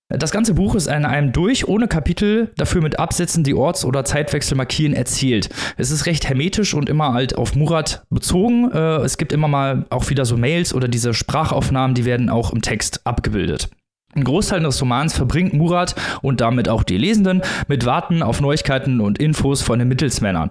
Das 0.09 0.31
ganze 0.31 0.53
Buch 0.53 0.73
ist 0.75 0.87
in 0.87 1.03
einem 1.03 1.33
durch, 1.33 1.67
ohne 1.67 1.89
Kapitel, 1.89 2.51
dafür 2.55 2.81
mit 2.81 2.97
Absätzen, 2.97 3.43
die 3.43 3.53
Orts- 3.53 3.83
oder 3.83 4.05
Zeitwechsel 4.05 4.55
markieren, 4.55 4.93
erzählt. 4.93 5.49
Es 5.75 5.91
ist 5.91 6.05
recht 6.05 6.29
hermetisch 6.29 6.73
und 6.73 6.87
immer 6.87 7.11
halt 7.11 7.35
auf 7.35 7.55
Murat 7.55 8.05
bezogen. 8.09 8.71
Äh, 8.71 8.99
es 8.99 9.17
gibt 9.17 9.33
immer 9.33 9.49
mal 9.49 9.85
auch 9.89 10.09
wieder 10.09 10.23
so 10.23 10.37
Mails 10.37 10.73
oder 10.73 10.87
diese 10.87 11.13
Sprachaufnahmen, 11.13 11.93
die 11.93 12.05
werden 12.05 12.29
auch 12.29 12.53
im 12.53 12.61
Text 12.61 13.01
abgebildet. 13.05 13.69
Ein 14.17 14.23
Großteil 14.23 14.61
des 14.61 14.81
Romans 14.81 15.13
verbringt 15.13 15.53
Murat 15.53 15.93
und 16.23 16.41
damit 16.41 16.69
auch 16.69 16.81
die 16.81 16.97
Lesenden 16.97 17.43
mit 17.67 17.85
Warten 17.85 18.23
auf 18.23 18.41
Neuigkeiten 18.41 18.99
und 18.99 19.19
Infos 19.19 19.61
von 19.61 19.77
den 19.77 19.87
Mittelsmännern. 19.87 20.49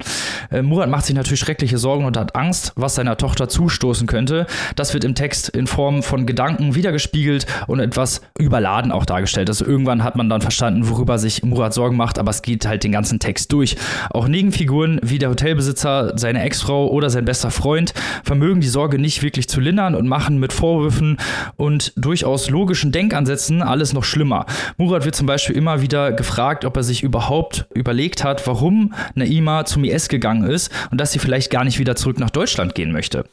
Äh, 0.53 0.63
Murat 0.63 0.89
macht 0.89 1.05
sich 1.05 1.17
natürlich 1.17 1.41
schreckliche 1.41 1.77
Sorgen 1.77 2.05
und 2.05 2.17
hat 2.17 2.37
Angst, 2.37 2.73
was 2.77 2.95
seiner 2.95 3.17
Tochter 3.17 3.49
zustoßen 3.49 4.07
könnte. 4.07 4.47
Das 4.77 4.95
wird 4.95 5.03
im 5.03 5.17
Text 5.17 5.49
in 5.49 5.67
Form 5.67 6.05
von 6.05 6.27
Gedanken 6.27 6.77
wiedergespiegelt 6.77 7.47
und 7.67 7.81
etwas 7.81 8.21
überladen 8.39 8.93
auch 8.93 9.05
dargestellt. 9.05 9.49
Also 9.49 9.67
irgendwann 9.67 10.05
hat 10.05 10.15
man 10.15 10.29
dann 10.29 10.43
verstanden, 10.43 10.89
worüber 10.89 11.19
sich 11.19 11.43
Murat 11.43 11.75
Sorgen 11.75 11.97
macht, 11.97 12.21
aber 12.21 12.31
es 12.31 12.43
geht 12.43 12.69
halt 12.69 12.85
den 12.85 12.93
ganzen 12.93 13.19
Text 13.19 13.53
durch. 13.53 13.77
Auch 14.11 14.29
Nebenfiguren 14.29 15.01
wie 15.03 15.19
der 15.19 15.31
Hotelbesitzer, 15.31 16.13
seine 16.17 16.43
Ex-Frau 16.43 16.89
oder 16.89 17.11
sein 17.11 17.25
bester 17.25 17.51
Freund 17.51 17.95
vermögen 18.23 18.61
die 18.61 18.69
Sorge 18.69 19.01
nicht 19.01 19.25
wirklich 19.25 19.49
zu 19.49 19.59
lindern 19.59 19.97
und 19.97 20.07
machen 20.07 20.39
mit 20.39 20.53
Vorwürfen 20.53 21.17
und 21.57 21.93
durchaus 21.97 22.49
logischen 22.49 22.93
Denkansätzen 22.93 23.56
Ganzen 23.57 23.69
alles 23.69 23.93
noch 23.93 24.05
schlimmer. 24.05 24.47
Murat 24.77 25.05
wird 25.05 25.15
zum 25.15 25.27
Beispiel 25.27 25.57
immer 25.57 25.81
wieder 25.81 26.13
gefragt, 26.13 26.65
ob 26.65 26.77
er 26.77 26.83
sich 26.83 27.03
überhaupt 27.03 27.67
überlegt 27.75 28.25
hat, 28.25 28.47
warum 28.47 28.95
Naima 29.15 29.65
zum 29.65 29.85
IS 29.85 30.09
gegangen 30.09 30.49
ist 30.49 30.71
und 30.91 31.01
dass 31.01 31.13
sie 31.13 31.19
vielleicht 31.19 31.51
gar 31.51 31.65
nicht 31.65 31.79
wieder 31.79 31.97
zurück 31.97 32.19
nach 32.19 32.31
Deutschland 32.31 32.75
gehen 32.75 32.93
möchte. 32.93 33.25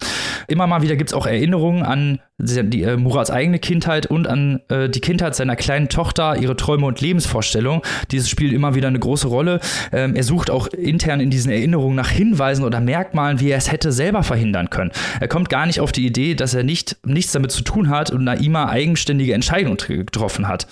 Immer 0.48 0.68
mal 0.68 0.82
wieder 0.82 0.96
gibt 0.96 1.10
es 1.10 1.14
auch 1.14 1.26
Erinnerungen 1.26 1.84
an 1.84 2.20
die, 2.40 2.84
äh, 2.84 2.98
Murats 2.98 3.32
eigene 3.32 3.60
Kindheit 3.60 4.08
und 4.08 4.28
an 4.28 4.60
äh, 4.70 4.90
die 4.90 5.00
Kindheit 5.00 5.36
seiner 5.36 5.56
kleinen 5.56 5.88
Tochter, 5.88 6.38
ihre 6.38 6.56
Träume 6.56 6.88
und 6.88 7.00
Lebensvorstellungen. 7.00 7.82
Dieses 8.12 8.30
spielt 8.30 8.54
immer 8.54 8.76
wieder 8.76 8.88
eine 8.88 9.00
große 9.00 9.28
Rolle. 9.28 9.60
Ähm, 9.92 10.16
er 10.16 10.24
sucht 10.24 10.50
auch 10.50 10.68
intern 10.68 11.20
in 11.20 11.30
diesen 11.30 11.52
Erinnerungen 11.52 11.96
nach 11.96 12.10
Hinweisen 12.10 12.66
oder 12.66 12.82
Merkmalen, 12.82 13.40
wie 13.40 13.52
er 13.52 13.58
es 13.58 13.72
hätte 13.72 13.92
selber 13.92 14.24
verhindern 14.24 14.70
können. 14.70 14.92
Er 15.20 15.28
kommt 15.28 15.50
gar 15.50 15.66
nicht 15.66 15.80
auf 15.80 15.92
die 15.92 16.06
Idee, 16.06 16.36
dass 16.36 16.54
er 16.54 16.64
nicht, 16.64 16.98
nichts 17.06 17.32
damit 17.34 17.52
zu 17.52 17.64
tun 17.64 17.90
hat 17.90 18.12
und 18.12 18.24
Naima 18.24 18.68
eigenständige 18.68 19.34
Entscheidungen 19.34 19.78
getroffen 20.06 20.48
hat. 20.48 20.68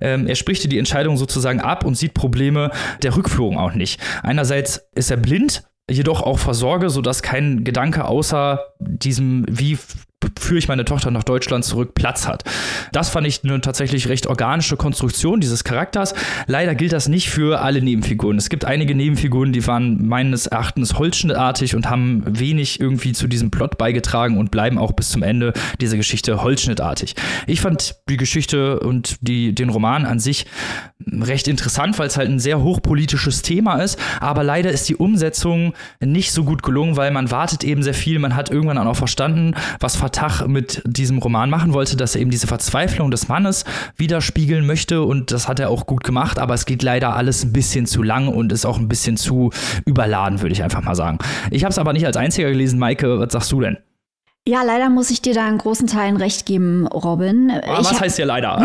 Ähm, 0.00 0.26
er 0.26 0.34
spricht 0.34 0.70
die 0.70 0.78
Entscheidung 0.78 1.16
sozusagen 1.16 1.60
ab 1.60 1.84
und 1.84 1.96
sieht 1.96 2.14
Probleme 2.14 2.70
der 3.02 3.16
Rückführung 3.16 3.58
auch 3.58 3.74
nicht. 3.74 4.00
Einerseits 4.22 4.88
ist 4.94 5.10
er 5.10 5.16
blind, 5.16 5.64
jedoch 5.90 6.22
auch 6.22 6.38
versorge, 6.38 6.90
sodass 6.90 7.22
kein 7.22 7.64
Gedanke 7.64 8.04
außer 8.04 8.60
diesem, 8.80 9.46
wie 9.48 9.78
führe 10.38 10.58
ich 10.58 10.68
meine 10.68 10.84
Tochter 10.84 11.10
nach 11.10 11.24
Deutschland 11.24 11.64
zurück, 11.64 11.94
Platz 11.94 12.26
hat. 12.26 12.44
Das 12.92 13.08
fand 13.08 13.26
ich 13.26 13.42
eine 13.44 13.60
tatsächlich 13.60 14.08
recht 14.08 14.26
organische 14.26 14.76
Konstruktion 14.76 15.40
dieses 15.40 15.64
Charakters. 15.64 16.14
Leider 16.46 16.74
gilt 16.74 16.92
das 16.92 17.08
nicht 17.08 17.30
für 17.30 17.60
alle 17.60 17.82
Nebenfiguren. 17.82 18.38
Es 18.38 18.48
gibt 18.48 18.64
einige 18.64 18.94
Nebenfiguren, 18.94 19.52
die 19.52 19.66
waren 19.66 20.06
meines 20.06 20.46
Erachtens 20.46 20.98
holzschnittartig 20.98 21.74
und 21.74 21.90
haben 21.90 22.22
wenig 22.26 22.80
irgendwie 22.80 23.12
zu 23.12 23.26
diesem 23.26 23.50
Plot 23.50 23.78
beigetragen 23.78 24.38
und 24.38 24.50
bleiben 24.50 24.78
auch 24.78 24.92
bis 24.92 25.10
zum 25.10 25.22
Ende 25.22 25.52
dieser 25.80 25.96
Geschichte 25.96 26.42
holzschnittartig. 26.42 27.14
Ich 27.46 27.60
fand 27.60 27.96
die 28.08 28.16
Geschichte 28.16 28.80
und 28.80 29.16
die, 29.20 29.54
den 29.54 29.68
Roman 29.68 30.06
an 30.06 30.18
sich 30.18 30.46
recht 31.06 31.48
interessant, 31.48 31.98
weil 31.98 32.08
es 32.08 32.16
halt 32.16 32.28
ein 32.28 32.38
sehr 32.38 32.62
hochpolitisches 32.62 33.42
Thema 33.42 33.80
ist, 33.82 33.98
aber 34.20 34.42
leider 34.42 34.70
ist 34.70 34.88
die 34.88 34.96
Umsetzung 34.96 35.74
nicht 36.00 36.32
so 36.32 36.44
gut 36.44 36.62
gelungen, 36.62 36.96
weil 36.96 37.10
man 37.10 37.30
wartet 37.30 37.64
eben 37.64 37.82
sehr 37.82 37.94
viel, 37.94 38.18
man 38.18 38.34
hat 38.34 38.50
irgendwann 38.50 38.78
auch 38.78 38.96
verstanden, 38.96 39.54
was 39.80 39.96
Fatah 40.16 40.48
mit 40.48 40.82
diesem 40.86 41.18
Roman 41.18 41.50
machen 41.50 41.72
wollte, 41.72 41.96
dass 41.96 42.14
er 42.14 42.20
eben 42.20 42.30
diese 42.30 42.46
Verzweiflung 42.46 43.10
des 43.10 43.28
Mannes 43.28 43.64
widerspiegeln 43.96 44.66
möchte 44.66 45.02
und 45.02 45.30
das 45.30 45.48
hat 45.48 45.60
er 45.60 45.70
auch 45.70 45.86
gut 45.86 46.04
gemacht, 46.04 46.38
aber 46.38 46.54
es 46.54 46.66
geht 46.66 46.82
leider 46.82 47.14
alles 47.14 47.44
ein 47.44 47.52
bisschen 47.52 47.86
zu 47.86 48.02
lang 48.02 48.28
und 48.28 48.52
ist 48.52 48.64
auch 48.64 48.78
ein 48.78 48.88
bisschen 48.88 49.16
zu 49.16 49.50
überladen, 49.84 50.40
würde 50.40 50.52
ich 50.52 50.62
einfach 50.62 50.82
mal 50.82 50.94
sagen. 50.94 51.18
Ich 51.50 51.64
habe 51.64 51.70
es 51.70 51.78
aber 51.78 51.92
nicht 51.92 52.06
als 52.06 52.16
einziger 52.16 52.50
gelesen. 52.50 52.78
Maike, 52.78 53.18
was 53.18 53.32
sagst 53.32 53.52
du 53.52 53.60
denn? 53.60 53.78
Ja, 54.48 54.62
leider 54.62 54.88
muss 54.90 55.10
ich 55.10 55.20
dir 55.20 55.34
da 55.34 55.48
in 55.48 55.58
großen 55.58 55.88
Teilen 55.88 56.16
recht 56.16 56.46
geben, 56.46 56.86
Robin. 56.86 57.50
Ah, 57.50 57.78
was 57.78 58.00
heißt 58.00 58.14
hier 58.14 58.26
leider? 58.26 58.64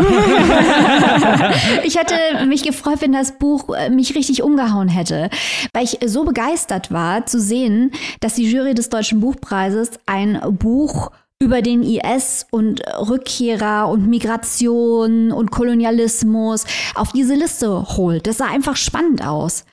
ich 1.82 1.98
hätte 1.98 2.46
mich 2.46 2.62
gefreut, 2.62 2.98
wenn 3.00 3.12
das 3.12 3.36
Buch 3.36 3.74
äh, 3.74 3.90
mich 3.90 4.14
richtig 4.14 4.44
umgehauen 4.44 4.86
hätte, 4.86 5.28
weil 5.72 5.82
ich 5.82 5.98
so 6.06 6.24
begeistert 6.24 6.92
war 6.92 7.26
zu 7.26 7.40
sehen, 7.40 7.90
dass 8.20 8.34
die 8.34 8.48
Jury 8.48 8.74
des 8.74 8.90
Deutschen 8.90 9.20
Buchpreises 9.20 9.90
ein 10.06 10.40
Buch 10.52 11.10
über 11.42 11.60
den 11.60 11.82
IS 11.82 12.46
und 12.52 12.82
Rückkehrer 12.86 13.88
und 13.88 14.08
Migration 14.08 15.32
und 15.32 15.50
Kolonialismus 15.50 16.64
auf 16.94 17.12
diese 17.12 17.34
Liste 17.34 17.96
holt. 17.96 18.28
Das 18.28 18.38
sah 18.38 18.46
einfach 18.46 18.76
spannend 18.76 19.26
aus 19.26 19.64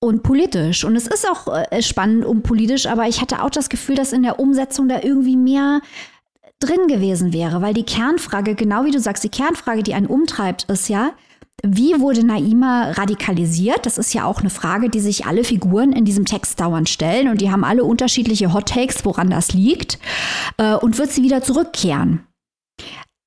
und 0.00 0.24
politisch. 0.24 0.82
Und 0.82 0.96
es 0.96 1.06
ist 1.06 1.28
auch 1.30 1.46
äh, 1.70 1.80
spannend 1.80 2.24
und 2.24 2.42
politisch, 2.42 2.86
aber 2.86 3.06
ich 3.06 3.20
hatte 3.20 3.44
auch 3.44 3.50
das 3.50 3.68
Gefühl, 3.68 3.94
dass 3.94 4.12
in 4.12 4.24
der 4.24 4.40
Umsetzung 4.40 4.88
da 4.88 5.00
irgendwie 5.00 5.36
mehr 5.36 5.80
drin 6.58 6.88
gewesen 6.88 7.32
wäre, 7.32 7.62
weil 7.62 7.74
die 7.74 7.84
Kernfrage, 7.84 8.56
genau 8.56 8.84
wie 8.84 8.90
du 8.90 8.98
sagst, 8.98 9.22
die 9.22 9.28
Kernfrage, 9.28 9.84
die 9.84 9.94
einen 9.94 10.08
umtreibt, 10.08 10.64
ist 10.64 10.88
ja, 10.88 11.12
wie 11.64 12.00
wurde 12.00 12.24
Naima 12.24 12.92
radikalisiert? 12.92 13.86
Das 13.86 13.98
ist 13.98 14.12
ja 14.12 14.24
auch 14.24 14.40
eine 14.40 14.50
Frage, 14.50 14.90
die 14.90 15.00
sich 15.00 15.26
alle 15.26 15.44
Figuren 15.44 15.92
in 15.92 16.04
diesem 16.04 16.24
Text 16.24 16.60
dauernd 16.60 16.88
stellen 16.88 17.28
und 17.28 17.40
die 17.40 17.50
haben 17.50 17.64
alle 17.64 17.84
unterschiedliche 17.84 18.52
Hot 18.52 18.68
Takes, 18.68 19.04
woran 19.04 19.30
das 19.30 19.52
liegt. 19.52 19.98
Äh, 20.58 20.74
und 20.74 20.98
wird 20.98 21.10
sie 21.10 21.22
wieder 21.22 21.42
zurückkehren? 21.42 22.26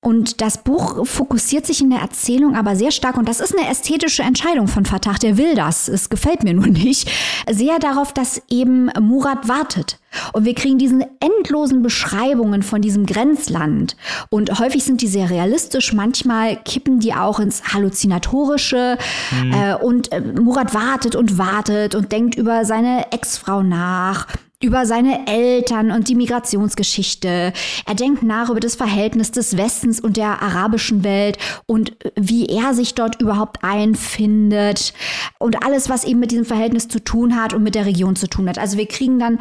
Und 0.02 0.40
das 0.40 0.64
Buch 0.64 1.06
fokussiert 1.06 1.66
sich 1.66 1.82
in 1.82 1.90
der 1.90 2.00
Erzählung 2.00 2.56
aber 2.56 2.78
sehr 2.78 2.92
stark, 2.92 3.18
und 3.18 3.28
das 3.28 3.42
ist 3.42 3.58
eine 3.58 3.70
ästhetische 3.70 4.24
Entscheidung 4.24 4.70
von 4.70 4.86
Fatah, 4.86 5.16
der 5.16 5.38
will 5.38 5.56
das, 5.56 5.90
es 5.90 6.10
gefällt 6.10 6.44
mir 6.44 6.54
nur 6.54 6.68
nicht, 6.68 7.12
sehr 7.50 7.80
darauf, 7.80 8.14
dass 8.14 8.42
eben 8.50 8.90
Murat 8.98 9.50
wartet. 9.50 10.00
Und 10.32 10.46
wir 10.46 10.56
kriegen 10.56 10.78
diesen 10.78 11.04
endlosen 11.20 11.82
Beschreibungen 11.82 12.64
von 12.64 12.82
diesem 12.82 13.06
Grenzland. 13.06 13.98
Und 14.30 14.58
häufig 14.58 14.86
sind 14.86 15.02
die 15.02 15.08
sehr 15.08 15.30
realistisch, 15.30 15.92
manchmal 15.92 16.56
kippen 16.64 17.00
die 17.00 17.14
auch 17.14 17.40
ins 17.40 17.74
Halluzinatorische. 17.74 18.98
Mhm. 19.32 19.54
Äh, 19.54 19.76
und 19.76 20.14
äh, 20.14 20.22
Murat 20.22 20.74
wartet 20.74 21.16
und 21.16 21.38
wartet 21.38 21.94
und 21.94 22.14
denkt 22.14 22.36
über 22.36 22.64
seine 22.64 23.12
Ex-Frau 23.12 23.64
nach 23.64 24.28
über 24.62 24.86
seine 24.86 25.26
Eltern 25.26 25.92
und 25.92 26.10
die 26.10 26.16
Migrationsgeschichte. 26.16 27.54
Er 27.86 27.96
denkt 27.96 28.24
nach 28.24 28.50
über 28.50 28.60
das 28.60 28.76
Verhältnis 28.76 29.32
des 29.32 29.56
Westens 29.56 30.02
und 30.02 30.18
der 30.18 30.42
arabischen 30.42 31.06
Welt 31.06 31.38
und 31.66 31.96
wie 32.16 32.48
er 32.48 32.74
sich 32.74 32.94
dort 32.94 33.22
überhaupt 33.22 33.64
einfindet 33.64 34.94
und 35.38 35.64
alles, 35.64 35.90
was 35.90 36.04
eben 36.04 36.20
mit 36.20 36.32
diesem 36.32 36.46
Verhältnis 36.46 36.90
zu 36.90 37.02
tun 37.02 37.42
hat 37.42 37.54
und 37.54 37.64
mit 37.64 37.76
der 37.76 37.86
Region 37.86 38.18
zu 38.18 38.28
tun 38.28 38.50
hat. 38.50 38.58
Also 38.58 38.78
wir 38.78 38.88
kriegen 38.88 39.18
dann 39.18 39.40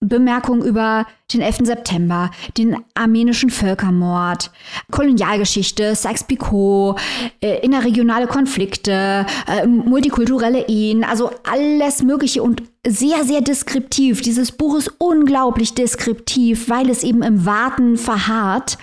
Bemerkungen 0.00 0.62
über 0.62 1.06
den 1.32 1.42
11. 1.42 1.58
September, 1.64 2.30
den 2.56 2.76
armenischen 2.94 3.50
Völkermord, 3.50 4.50
Kolonialgeschichte, 4.90 5.94
Sykes-Picot, 5.94 6.98
äh, 7.42 7.58
innerregionale 7.60 8.26
Konflikte, 8.26 9.26
äh, 9.46 9.66
multikulturelle 9.66 10.68
Ehen, 10.68 11.04
also 11.04 11.30
alles 11.48 12.02
Mögliche 12.02 12.42
und 12.42 12.62
sehr, 12.86 13.24
sehr 13.24 13.42
deskriptiv. 13.42 14.22
Dieses 14.22 14.52
Buch 14.52 14.76
ist 14.78 14.90
unglaublich 14.98 15.74
deskriptiv, 15.74 16.70
weil 16.70 16.88
es 16.88 17.04
eben 17.04 17.22
im 17.22 17.44
Warten 17.44 17.98
verharrt 17.98 18.78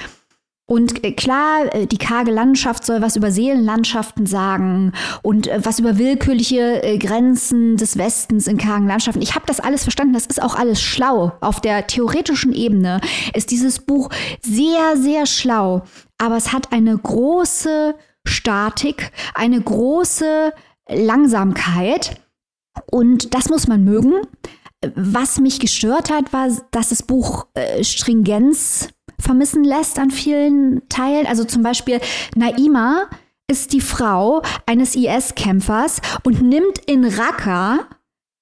und 0.69 1.05
äh, 1.05 1.13
klar, 1.13 1.73
äh, 1.73 1.87
die 1.87 1.97
karge 1.97 2.29
Landschaft 2.29 2.85
soll 2.85 3.01
was 3.01 3.15
über 3.15 3.31
Seelenlandschaften 3.31 4.25
sagen 4.25 4.91
und 5.23 5.47
äh, 5.47 5.61
was 5.63 5.79
über 5.79 5.97
willkürliche 5.97 6.97
Grenzen 6.99 7.77
des 7.77 7.97
Westens 7.97 8.47
in 8.47 8.57
kargen 8.57 8.85
Landschaften. 8.85 9.21
Ich 9.21 9.33
habe 9.33 9.45
das 9.47 9.61
alles 9.61 9.83
verstanden, 9.83 10.13
das 10.13 10.25
ist 10.25 10.41
auch 10.41 10.55
alles 10.55 10.81
schlau. 10.81 11.31
Auf 11.39 11.61
der 11.61 11.87
theoretischen 11.87 12.53
Ebene 12.53 12.99
ist 13.33 13.51
dieses 13.51 13.79
Buch 13.79 14.09
sehr, 14.41 14.97
sehr 14.97 15.25
schlau, 15.25 15.83
aber 16.17 16.35
es 16.35 16.51
hat 16.51 16.73
eine 16.73 16.97
große 16.97 17.95
Statik, 18.25 19.13
eine 19.35 19.61
große 19.61 20.51
Langsamkeit 20.89 22.21
und 22.91 23.33
das 23.33 23.47
muss 23.47 23.67
man 23.67 23.85
mögen. 23.85 24.15
Was 24.95 25.39
mich 25.39 25.61
gestört 25.61 26.11
hat, 26.11 26.33
war, 26.33 26.49
dass 26.71 26.89
das 26.89 27.03
Buch 27.03 27.47
Stringenz 27.81 28.89
vermissen 29.19 29.63
lässt 29.63 29.99
an 29.99 30.11
vielen 30.11 30.87
Teilen. 30.89 31.27
Also 31.27 31.43
zum 31.43 31.63
Beispiel 31.63 31.99
Naima 32.35 33.07
ist 33.49 33.73
die 33.73 33.81
Frau 33.81 34.41
eines 34.65 34.95
IS-Kämpfers 34.95 36.01
und 36.23 36.41
nimmt 36.41 36.79
in 36.85 37.05
Raqqa 37.05 37.87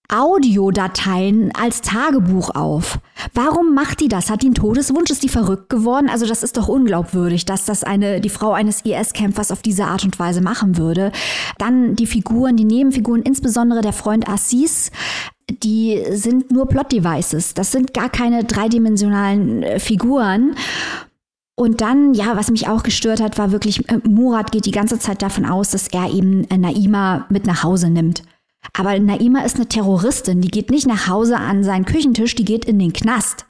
Audiodateien 0.08 1.52
als 1.56 1.82
Tagebuch 1.82 2.52
auf. 2.54 3.00
Warum 3.34 3.74
macht 3.74 4.02
die 4.02 4.08
das? 4.08 4.30
Hat 4.30 4.44
die 4.44 4.48
einen 4.48 4.56
Todeswunsch? 4.56 5.10
Ist 5.10 5.24
die 5.24 5.30
verrückt 5.30 5.70
geworden? 5.70 6.10
Also 6.10 6.28
das 6.28 6.44
ist 6.44 6.58
doch 6.58 6.68
unglaubwürdig, 6.68 7.46
dass 7.46 7.66
das 7.66 7.84
eine, 7.84 8.22
die 8.22 8.30
Frau 8.30 8.54
eines 8.54 8.86
IS-Kämpfers 8.86 9.52
auf 9.52 9.62
diese 9.62 9.86
Art 9.86 10.04
und 10.04 10.20
Weise 10.20 10.42
machen 10.42 10.78
würde. 10.78 11.12
Dann 11.58 11.96
die 11.96 12.06
Figuren, 12.06 12.56
die 12.56 12.66
Nebenfiguren, 12.66 13.24
insbesondere 13.24 13.82
der 13.82 13.94
Freund 13.94 14.30
Assis, 14.30 14.92
die 15.50 16.04
sind 16.12 16.52
nur 16.52 16.68
Plot-Devices. 16.68 17.54
Das 17.54 17.72
sind 17.72 17.94
gar 17.94 18.10
keine 18.10 18.44
dreidimensionalen 18.44 19.64
äh, 19.64 19.80
Figuren. 19.80 20.56
Und 21.56 21.82
dann, 21.82 22.14
ja, 22.14 22.36
was 22.36 22.52
mich 22.52 22.68
auch 22.68 22.84
gestört 22.84 23.22
hat, 23.22 23.38
war 23.38 23.52
wirklich, 23.52 23.88
äh, 23.90 24.00
Murat 24.08 24.52
geht 24.52 24.66
die 24.66 24.72
ganze 24.72 25.00
Zeit 25.00 25.22
davon 25.22 25.46
aus, 25.46 25.72
dass 25.72 25.88
er 25.88 26.12
eben 26.12 26.44
äh, 26.50 26.58
Naima 26.58 27.26
mit 27.30 27.46
nach 27.46 27.64
Hause 27.64 27.90
nimmt. 27.90 28.24
Aber 28.74 29.00
Naima 29.00 29.42
ist 29.42 29.56
eine 29.56 29.68
Terroristin, 29.68 30.42
die 30.42 30.50
geht 30.50 30.72
nicht 30.72 30.88
nach 30.88 31.08
Hause 31.08 31.38
an 31.38 31.64
seinen 31.64 31.86
Küchentisch, 31.86 32.36
die 32.36 32.46
geht 32.46 32.66
in 32.66 32.80
den 32.80 32.94
Knast. 32.94 33.46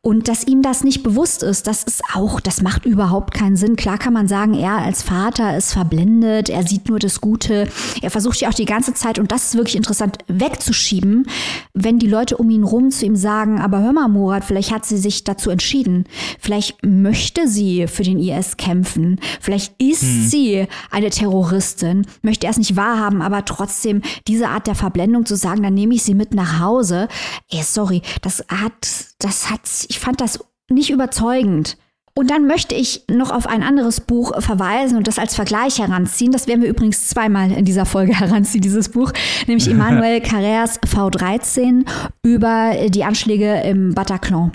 Und 0.00 0.28
dass 0.28 0.46
ihm 0.46 0.62
das 0.62 0.84
nicht 0.84 1.02
bewusst 1.02 1.42
ist, 1.42 1.66
das 1.66 1.82
ist 1.84 2.02
auch, 2.14 2.40
das 2.40 2.62
macht 2.62 2.84
überhaupt 2.84 3.34
keinen 3.34 3.56
Sinn. 3.56 3.76
Klar 3.76 3.98
kann 3.98 4.12
man 4.12 4.28
sagen, 4.28 4.54
er 4.54 4.78
als 4.78 5.02
Vater 5.02 5.56
ist 5.56 5.72
verblendet, 5.72 6.48
er 6.48 6.66
sieht 6.66 6.88
nur 6.88 6.98
das 6.98 7.20
Gute. 7.20 7.68
Er 8.02 8.10
versucht 8.10 8.40
ja 8.40 8.48
auch 8.48 8.54
die 8.54 8.64
ganze 8.64 8.94
Zeit, 8.94 9.18
und 9.18 9.32
das 9.32 9.44
ist 9.44 9.54
wirklich 9.56 9.76
interessant, 9.76 10.18
wegzuschieben, 10.28 11.26
wenn 11.72 11.98
die 11.98 12.06
Leute 12.06 12.36
um 12.36 12.50
ihn 12.50 12.64
rum 12.64 12.90
zu 12.90 13.06
ihm 13.06 13.16
sagen, 13.16 13.60
aber 13.60 13.80
hör 13.80 13.92
mal, 13.92 14.08
Murat, 14.08 14.44
vielleicht 14.44 14.72
hat 14.72 14.84
sie 14.84 14.98
sich 14.98 15.24
dazu 15.24 15.50
entschieden. 15.50 16.04
Vielleicht 16.38 16.84
möchte 16.84 17.48
sie 17.48 17.86
für 17.86 18.02
den 18.02 18.18
IS 18.18 18.56
kämpfen. 18.56 19.20
Vielleicht 19.40 19.74
ist 19.80 20.02
hm. 20.02 20.24
sie 20.26 20.66
eine 20.90 21.10
Terroristin, 21.10 22.06
möchte 22.22 22.46
er 22.46 22.50
es 22.50 22.58
nicht 22.58 22.76
wahrhaben, 22.76 23.22
aber 23.22 23.44
trotzdem 23.44 24.02
diese 24.26 24.48
Art 24.48 24.66
der 24.66 24.74
Verblendung 24.74 25.26
zu 25.26 25.36
sagen, 25.36 25.62
dann 25.62 25.74
nehme 25.74 25.94
ich 25.94 26.02
sie 26.02 26.14
mit 26.14 26.34
nach 26.34 26.60
Hause. 26.60 27.08
Ey, 27.50 27.62
sorry, 27.62 28.02
das 28.22 28.44
hat, 28.48 29.13
das 29.24 29.50
hat, 29.50 29.62
ich 29.88 29.98
fand 29.98 30.20
das 30.20 30.44
nicht 30.70 30.90
überzeugend. 30.90 31.78
Und 32.16 32.30
dann 32.30 32.46
möchte 32.46 32.76
ich 32.76 33.04
noch 33.10 33.32
auf 33.32 33.48
ein 33.48 33.64
anderes 33.64 34.00
Buch 34.00 34.40
verweisen 34.40 34.96
und 34.96 35.08
das 35.08 35.18
als 35.18 35.34
Vergleich 35.34 35.80
heranziehen. 35.80 36.30
Das 36.30 36.46
werden 36.46 36.62
wir 36.62 36.68
übrigens 36.68 37.08
zweimal 37.08 37.50
in 37.50 37.64
dieser 37.64 37.86
Folge 37.86 38.14
heranziehen, 38.20 38.62
dieses 38.62 38.90
Buch, 38.90 39.12
nämlich 39.46 39.68
Emmanuel 39.70 40.20
Carrers 40.20 40.80
V13 40.82 41.84
über 42.22 42.88
die 42.88 43.02
Anschläge 43.02 43.62
im 43.62 43.94
Bataclan. 43.94 44.52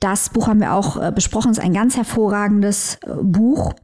Das 0.00 0.30
Buch 0.30 0.48
haben 0.48 0.60
wir 0.60 0.72
auch 0.72 0.96
äh, 1.00 1.12
besprochen, 1.14 1.52
ist 1.52 1.60
ein 1.60 1.74
ganz 1.74 1.96
hervorragendes 1.96 2.98
äh, 3.02 3.14
Buch. 3.22 3.74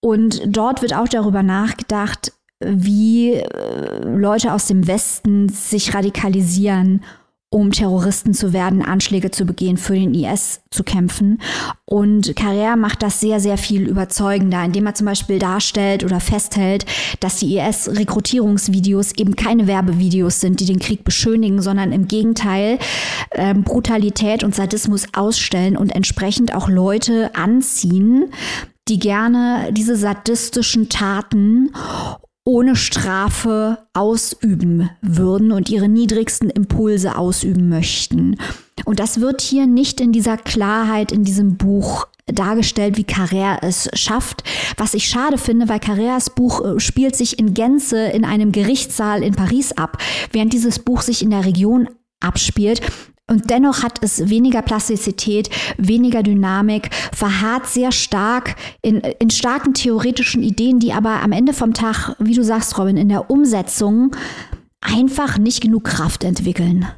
Und 0.00 0.40
dort 0.46 0.80
wird 0.80 0.94
auch 0.94 1.08
darüber 1.08 1.42
nachgedacht, 1.42 2.32
wie 2.60 3.34
äh, 3.34 4.04
Leute 4.04 4.54
aus 4.54 4.66
dem 4.66 4.86
Westen 4.86 5.48
sich 5.48 5.94
radikalisieren 5.94 7.02
um 7.50 7.70
Terroristen 7.70 8.34
zu 8.34 8.52
werden, 8.52 8.82
Anschläge 8.82 9.30
zu 9.30 9.46
begehen, 9.46 9.78
für 9.78 9.94
den 9.94 10.12
IS 10.12 10.60
zu 10.70 10.84
kämpfen. 10.84 11.40
Und 11.86 12.34
Carrère 12.34 12.76
macht 12.76 13.02
das 13.02 13.20
sehr, 13.20 13.40
sehr 13.40 13.56
viel 13.56 13.88
überzeugender, 13.88 14.62
indem 14.62 14.86
er 14.86 14.94
zum 14.94 15.06
Beispiel 15.06 15.38
darstellt 15.38 16.04
oder 16.04 16.20
festhält, 16.20 16.84
dass 17.20 17.36
die 17.36 17.56
IS-Rekrutierungsvideos 17.56 19.12
eben 19.16 19.34
keine 19.34 19.66
Werbevideos 19.66 20.40
sind, 20.40 20.60
die 20.60 20.66
den 20.66 20.78
Krieg 20.78 21.04
beschönigen, 21.04 21.62
sondern 21.62 21.92
im 21.92 22.06
Gegenteil 22.06 22.78
äh, 23.30 23.54
Brutalität 23.54 24.44
und 24.44 24.54
Sadismus 24.54 25.06
ausstellen 25.14 25.78
und 25.78 25.94
entsprechend 25.94 26.54
auch 26.54 26.68
Leute 26.68 27.34
anziehen, 27.34 28.30
die 28.88 28.98
gerne 28.98 29.70
diese 29.72 29.96
sadistischen 29.96 30.90
Taten 30.90 31.70
ohne 32.48 32.76
Strafe 32.76 33.76
ausüben 33.92 34.88
würden 35.02 35.52
und 35.52 35.68
ihre 35.68 35.86
niedrigsten 35.86 36.48
Impulse 36.48 37.18
ausüben 37.18 37.68
möchten. 37.68 38.36
Und 38.86 39.00
das 39.00 39.20
wird 39.20 39.42
hier 39.42 39.66
nicht 39.66 40.00
in 40.00 40.12
dieser 40.12 40.38
Klarheit 40.38 41.12
in 41.12 41.24
diesem 41.24 41.58
Buch 41.58 42.08
dargestellt, 42.24 42.96
wie 42.96 43.04
Carrère 43.04 43.58
es 43.60 43.90
schafft. 43.92 44.44
Was 44.78 44.94
ich 44.94 45.08
schade 45.08 45.36
finde, 45.36 45.68
weil 45.68 45.78
Carrères 45.78 46.34
Buch 46.34 46.64
äh, 46.64 46.80
spielt 46.80 47.16
sich 47.16 47.38
in 47.38 47.52
Gänze 47.52 48.06
in 48.06 48.24
einem 48.24 48.50
Gerichtssaal 48.50 49.22
in 49.22 49.34
Paris 49.34 49.72
ab, 49.72 49.98
während 50.32 50.54
dieses 50.54 50.78
Buch 50.78 51.02
sich 51.02 51.22
in 51.22 51.28
der 51.28 51.44
Region 51.44 51.90
abspielt. 52.20 52.80
Und 53.30 53.50
dennoch 53.50 53.82
hat 53.82 54.02
es 54.02 54.30
weniger 54.30 54.62
Plastizität, 54.62 55.50
weniger 55.76 56.22
Dynamik, 56.22 56.90
verharrt 57.12 57.66
sehr 57.66 57.92
stark 57.92 58.56
in, 58.80 59.00
in 59.00 59.30
starken 59.30 59.74
theoretischen 59.74 60.42
Ideen, 60.42 60.78
die 60.78 60.92
aber 60.92 61.22
am 61.22 61.32
Ende 61.32 61.52
vom 61.52 61.74
Tag, 61.74 62.16
wie 62.18 62.34
du 62.34 62.42
sagst, 62.42 62.78
Robin, 62.78 62.96
in 62.96 63.10
der 63.10 63.30
Umsetzung 63.30 64.16
einfach 64.80 65.38
nicht 65.38 65.60
genug 65.60 65.84
Kraft 65.84 66.24
entwickeln. 66.24 66.88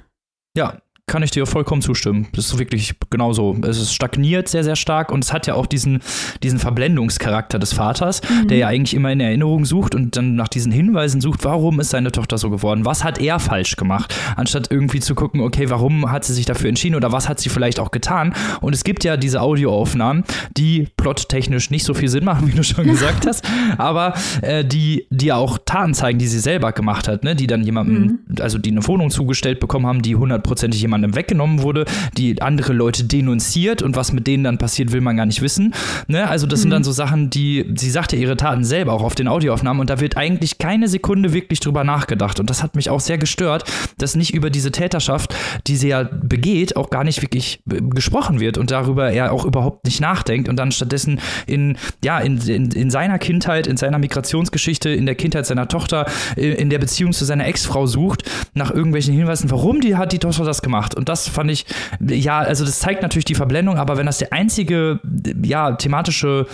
Ja, 0.57 0.81
kann 1.11 1.25
ich 1.25 1.33
dir 1.33 1.45
vollkommen 1.45 1.83
zustimmen. 1.83 2.29
Das 2.35 2.47
ist 2.47 2.59
wirklich 2.61 2.95
genauso. 3.11 3.57
Es 3.63 3.79
ist 3.79 3.93
stagniert 3.93 4.49
sehr, 4.49 4.63
sehr 4.63 4.77
stark 4.77 5.11
und 5.11 5.25
es 5.25 5.33
hat 5.33 5.49
ja 5.49 5.55
auch 5.55 5.67
diesen, 5.67 5.99
diesen 6.45 6.61
Verblendungscharakter 6.61 7.59
des 7.59 7.73
Vaters, 7.73 8.23
mhm. 8.23 8.47
der 8.47 8.59
ja 8.59 8.69
eigentlich 8.69 8.95
immer 8.95 9.11
in 9.11 9.19
Erinnerung 9.19 9.65
sucht 9.65 9.97
und 9.97 10.17
dann 10.17 10.37
nach 10.37 10.47
diesen 10.47 10.71
Hinweisen 10.71 11.21
sucht, 11.21 11.45
warum 11.45 11.81
ist 11.81 11.91
seine 11.91 12.13
Tochter 12.13 12.39
so 12.39 12.49
geworden? 12.49 12.85
Was 12.85 13.03
hat 13.03 13.21
er 13.21 13.41
falsch 13.41 13.75
gemacht? 13.75 14.15
Anstatt 14.37 14.71
irgendwie 14.71 15.01
zu 15.01 15.17
gucken, 15.17 15.41
okay, 15.41 15.69
warum 15.69 16.13
hat 16.13 16.25
sie 16.25 16.33
sich 16.33 16.47
dafür 16.47 16.69
entschieden 16.69 16.95
oder 16.95 17.11
was 17.11 17.29
hat 17.29 17.41
sie 17.41 17.49
vielleicht 17.49 17.81
auch 17.81 17.91
getan? 17.91 18.33
Und 18.61 18.73
es 18.73 18.85
gibt 18.85 19.03
ja 19.03 19.17
diese 19.17 19.41
Audioaufnahmen, 19.41 20.23
die 20.57 20.87
plottechnisch 20.97 21.71
nicht 21.71 21.85
so 21.85 21.93
viel 21.93 22.09
Sinn 22.09 22.25
machen, 22.25 22.47
wie 22.53 22.57
du 22.57 22.63
schon 22.63 22.87
gesagt 22.87 23.27
hast, 23.27 23.45
aber 23.79 24.15
äh, 24.43 24.65
die, 24.65 25.09
die 25.11 25.33
auch 25.33 25.59
Taten 25.59 25.93
zeigen, 25.93 26.21
die 26.21 26.29
sie 26.29 26.39
selber 26.39 26.71
gemacht 26.71 27.09
hat, 27.09 27.25
ne? 27.25 27.35
die 27.35 27.49
dann 27.49 27.65
jemandem, 27.65 28.21
mhm. 28.29 28.37
also 28.41 28.59
die 28.59 28.71
eine 28.71 28.87
Wohnung 28.87 29.11
zugestellt 29.11 29.59
bekommen 29.59 29.87
haben, 29.87 30.03
die 30.03 30.15
hundertprozentig 30.15 30.81
jemand 30.81 31.00
jemandem 31.01 31.17
weggenommen 31.17 31.63
wurde, 31.63 31.85
die 32.17 32.41
andere 32.43 32.73
Leute 32.73 33.05
denunziert 33.05 33.83
und 33.83 33.97
was 33.97 34.13
mit 34.13 34.27
denen 34.27 34.45
dann 34.45 34.59
passiert, 34.59 34.93
will 34.93 35.01
man 35.01 35.17
gar 35.17 35.27
nicht 35.27 35.43
wissen. 35.43 35.75
Ne? 36.09 36.29
Also 36.29 36.47
das 36.47 36.61
mhm. 36.61 36.63
sind 36.63 36.71
dann 36.71 36.85
so 36.85 36.93
Sachen, 36.93 37.31
die, 37.31 37.67
sie 37.75 37.91
sagte 37.91 38.17
ihre 38.17 38.37
Taten 38.37 38.65
selber 38.65 38.93
auch 38.93 39.03
auf 39.03 39.15
den 39.15 39.29
Audioaufnahmen 39.29 39.81
und 39.81 39.91
da 39.91 40.01
wird 40.01 40.17
eigentlich 40.17 40.59
keine 40.59 40.89
Sekunde 40.89 41.33
wirklich 41.33 41.61
drüber 41.61 41.85
nachgedacht. 41.85 42.41
Und 42.41 42.51
das 42.51 42.63
hat 42.63 42.77
mich 42.77 42.91
auch 42.91 43.01
sehr 43.01 43.19
gestört, 43.19 43.65
dass 43.99 44.15
nicht 44.15 44.35
über 44.35 44.51
diese 44.51 44.71
Täterschaft, 44.71 45.35
die 45.67 45.77
sie 45.77 45.89
ja 45.89 46.03
begeht, 46.03 46.77
auch 46.77 46.91
gar 46.91 47.05
nicht 47.05 47.23
wirklich 47.23 47.63
gesprochen 47.67 48.41
wird 48.41 48.59
und 48.59 48.71
darüber 48.71 49.11
er 49.11 49.33
auch 49.33 49.45
überhaupt 49.45 49.85
nicht 49.85 50.01
nachdenkt 50.01 50.49
und 50.49 50.57
dann 50.57 50.73
stattdessen 50.73 51.21
in, 51.47 51.77
ja, 52.05 52.19
in, 52.19 52.39
in, 52.39 52.71
in 52.71 52.91
seiner 52.91 53.19
Kindheit, 53.19 53.67
in 53.67 53.77
seiner 53.77 53.99
Migrationsgeschichte, 53.99 54.91
in 54.91 55.07
der 55.07 55.15
Kindheit 55.15 55.47
seiner 55.47 55.69
Tochter, 55.69 56.07
in 56.37 56.71
der 56.71 56.79
Beziehung 56.79 57.13
zu 57.13 57.25
seiner 57.25 57.47
Ex-Frau 57.47 57.87
sucht, 57.87 58.29
nach 58.55 58.71
irgendwelchen 58.71 59.15
Hinweisen, 59.15 59.51
warum 59.51 59.81
die 59.81 59.97
hat 59.97 60.13
die 60.13 60.19
Tochter 60.19 60.45
das 60.45 60.63
gemacht 60.63 60.90
gemacht. 60.91 60.95
Und 60.95 61.09
das 61.09 61.29
fand 61.29 61.51
ich, 61.51 61.67
ja, 62.01 62.39
also 62.39 62.65
das 62.65 62.81
zeigt 62.81 63.03
natürlich 63.03 63.25
die 63.25 63.35
Verblendung, 63.35 63.77
aber 63.77 63.97
wenn 63.97 64.07
das 64.07 64.19
der 64.19 64.33
einzige, 64.33 65.01
ja, 65.43 65.73
thematische 65.73 66.47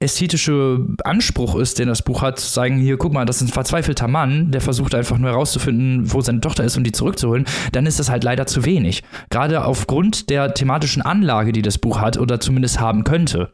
ästhetische 0.00 0.84
Anspruch 1.04 1.54
ist, 1.54 1.78
den 1.78 1.86
das 1.86 2.02
Buch 2.02 2.22
hat, 2.22 2.40
zu 2.40 2.48
sagen, 2.48 2.78
hier, 2.78 2.96
guck 2.96 3.12
mal, 3.12 3.24
das 3.24 3.36
ist 3.36 3.48
ein 3.50 3.52
verzweifelter 3.52 4.08
Mann, 4.08 4.50
der 4.50 4.60
versucht 4.60 4.96
einfach 4.96 5.16
nur 5.16 5.30
herauszufinden, 5.30 6.12
wo 6.12 6.20
seine 6.22 6.40
Tochter 6.40 6.64
ist 6.64 6.76
und 6.76 6.84
die 6.84 6.92
zurückzuholen, 6.92 7.44
dann 7.70 7.86
ist 7.86 8.00
das 8.00 8.10
halt 8.10 8.24
leider 8.24 8.46
zu 8.46 8.64
wenig. 8.64 9.04
Gerade 9.30 9.64
aufgrund 9.64 10.28
der 10.28 10.54
thematischen 10.54 11.02
Anlage, 11.02 11.52
die 11.52 11.62
das 11.62 11.78
Buch 11.78 12.00
hat 12.00 12.16
oder 12.18 12.40
zumindest 12.40 12.80
haben 12.80 13.04
könnte. 13.04 13.52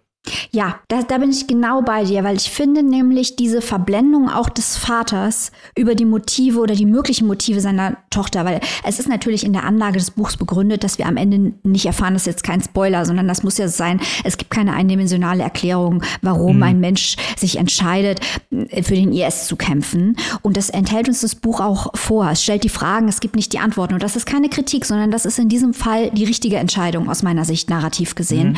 Ja, 0.50 0.80
da, 0.88 1.02
da, 1.02 1.18
bin 1.18 1.30
ich 1.30 1.46
genau 1.46 1.82
bei 1.82 2.04
dir, 2.04 2.24
weil 2.24 2.36
ich 2.36 2.50
finde 2.50 2.82
nämlich 2.82 3.36
diese 3.36 3.60
Verblendung 3.60 4.28
auch 4.28 4.48
des 4.48 4.76
Vaters 4.76 5.52
über 5.76 5.94
die 5.94 6.04
Motive 6.04 6.60
oder 6.60 6.74
die 6.74 6.86
möglichen 6.86 7.26
Motive 7.26 7.60
seiner 7.60 7.96
Tochter, 8.10 8.44
weil 8.44 8.60
es 8.84 8.98
ist 8.98 9.08
natürlich 9.08 9.44
in 9.44 9.52
der 9.52 9.64
Anlage 9.64 9.98
des 9.98 10.10
Buchs 10.10 10.36
begründet, 10.36 10.84
dass 10.84 10.98
wir 10.98 11.06
am 11.06 11.16
Ende 11.16 11.54
nicht 11.62 11.86
erfahren, 11.86 12.14
das 12.14 12.22
ist 12.22 12.26
jetzt 12.26 12.44
kein 12.44 12.62
Spoiler, 12.62 13.04
sondern 13.04 13.28
das 13.28 13.42
muss 13.42 13.58
ja 13.58 13.68
sein, 13.68 14.00
es 14.24 14.36
gibt 14.36 14.50
keine 14.50 14.72
eindimensionale 14.74 15.42
Erklärung, 15.42 16.02
warum 16.22 16.56
mhm. 16.56 16.62
ein 16.62 16.80
Mensch 16.80 17.16
sich 17.36 17.56
entscheidet, 17.56 18.20
für 18.50 18.94
den 18.94 19.12
IS 19.12 19.46
zu 19.46 19.56
kämpfen. 19.56 20.16
Und 20.42 20.56
das 20.56 20.70
enthält 20.70 21.08
uns 21.08 21.20
das 21.20 21.34
Buch 21.34 21.60
auch 21.60 21.96
vor. 21.96 22.30
Es 22.30 22.42
stellt 22.42 22.64
die 22.64 22.68
Fragen, 22.68 23.08
es 23.08 23.20
gibt 23.20 23.36
nicht 23.36 23.52
die 23.52 23.58
Antworten. 23.58 23.94
Und 23.94 24.02
das 24.02 24.16
ist 24.16 24.26
keine 24.26 24.48
Kritik, 24.48 24.84
sondern 24.84 25.10
das 25.10 25.24
ist 25.24 25.38
in 25.38 25.48
diesem 25.48 25.74
Fall 25.74 26.10
die 26.10 26.24
richtige 26.24 26.56
Entscheidung 26.56 27.08
aus 27.08 27.22
meiner 27.22 27.44
Sicht 27.44 27.70
narrativ 27.70 28.14
gesehen. 28.14 28.50
Mhm. 28.50 28.56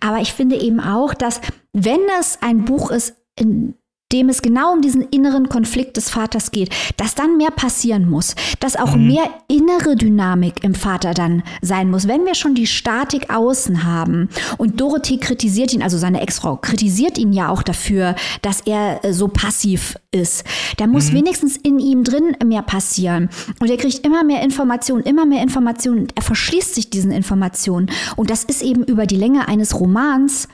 Aber 0.00 0.20
ich 0.20 0.32
finde 0.32 0.56
eben 0.56 0.80
auch, 0.80 1.03
auch, 1.04 1.14
dass 1.14 1.40
wenn 1.72 2.00
es 2.20 2.38
ein 2.40 2.64
Buch 2.64 2.90
ist, 2.90 3.14
in 3.38 3.74
dem 4.12 4.28
es 4.28 4.42
genau 4.42 4.72
um 4.72 4.80
diesen 4.80 5.02
inneren 5.02 5.48
Konflikt 5.48 5.96
des 5.96 6.08
Vaters 6.08 6.52
geht, 6.52 6.70
dass 6.96 7.14
dann 7.16 7.36
mehr 7.36 7.50
passieren 7.50 8.08
muss, 8.08 8.36
dass 8.60 8.76
auch 8.76 8.94
mhm. 8.94 9.08
mehr 9.08 9.24
innere 9.48 9.96
Dynamik 9.96 10.62
im 10.62 10.74
Vater 10.74 11.14
dann 11.14 11.42
sein 11.62 11.90
muss. 11.90 12.06
Wenn 12.06 12.24
wir 12.24 12.34
schon 12.34 12.54
die 12.54 12.68
Statik 12.68 13.34
außen 13.34 13.82
haben 13.82 14.28
und 14.56 14.80
Dorothee 14.80 15.18
kritisiert 15.18 15.72
ihn, 15.72 15.82
also 15.82 15.98
seine 15.98 16.20
Ex-Frau, 16.20 16.56
kritisiert 16.56 17.18
ihn 17.18 17.32
ja 17.32 17.48
auch 17.48 17.62
dafür, 17.62 18.14
dass 18.42 18.60
er 18.60 19.04
äh, 19.04 19.12
so 19.12 19.28
passiv 19.28 19.96
ist, 20.12 20.44
da 20.76 20.86
muss 20.86 21.10
mhm. 21.10 21.16
wenigstens 21.16 21.56
in 21.56 21.80
ihm 21.80 22.04
drin 22.04 22.36
mehr 22.44 22.62
passieren. 22.62 23.30
Und 23.58 23.68
er 23.68 23.76
kriegt 23.78 24.06
immer 24.06 24.22
mehr 24.22 24.42
Informationen, 24.42 25.02
immer 25.02 25.26
mehr 25.26 25.42
Informationen. 25.42 26.08
Er 26.14 26.22
verschließt 26.22 26.74
sich 26.74 26.88
diesen 26.88 27.10
Informationen. 27.10 27.90
Und 28.14 28.30
das 28.30 28.44
ist 28.44 28.62
eben 28.62 28.84
über 28.84 29.06
die 29.06 29.16
Länge 29.16 29.48
eines 29.48 29.80
Romans 29.80 30.46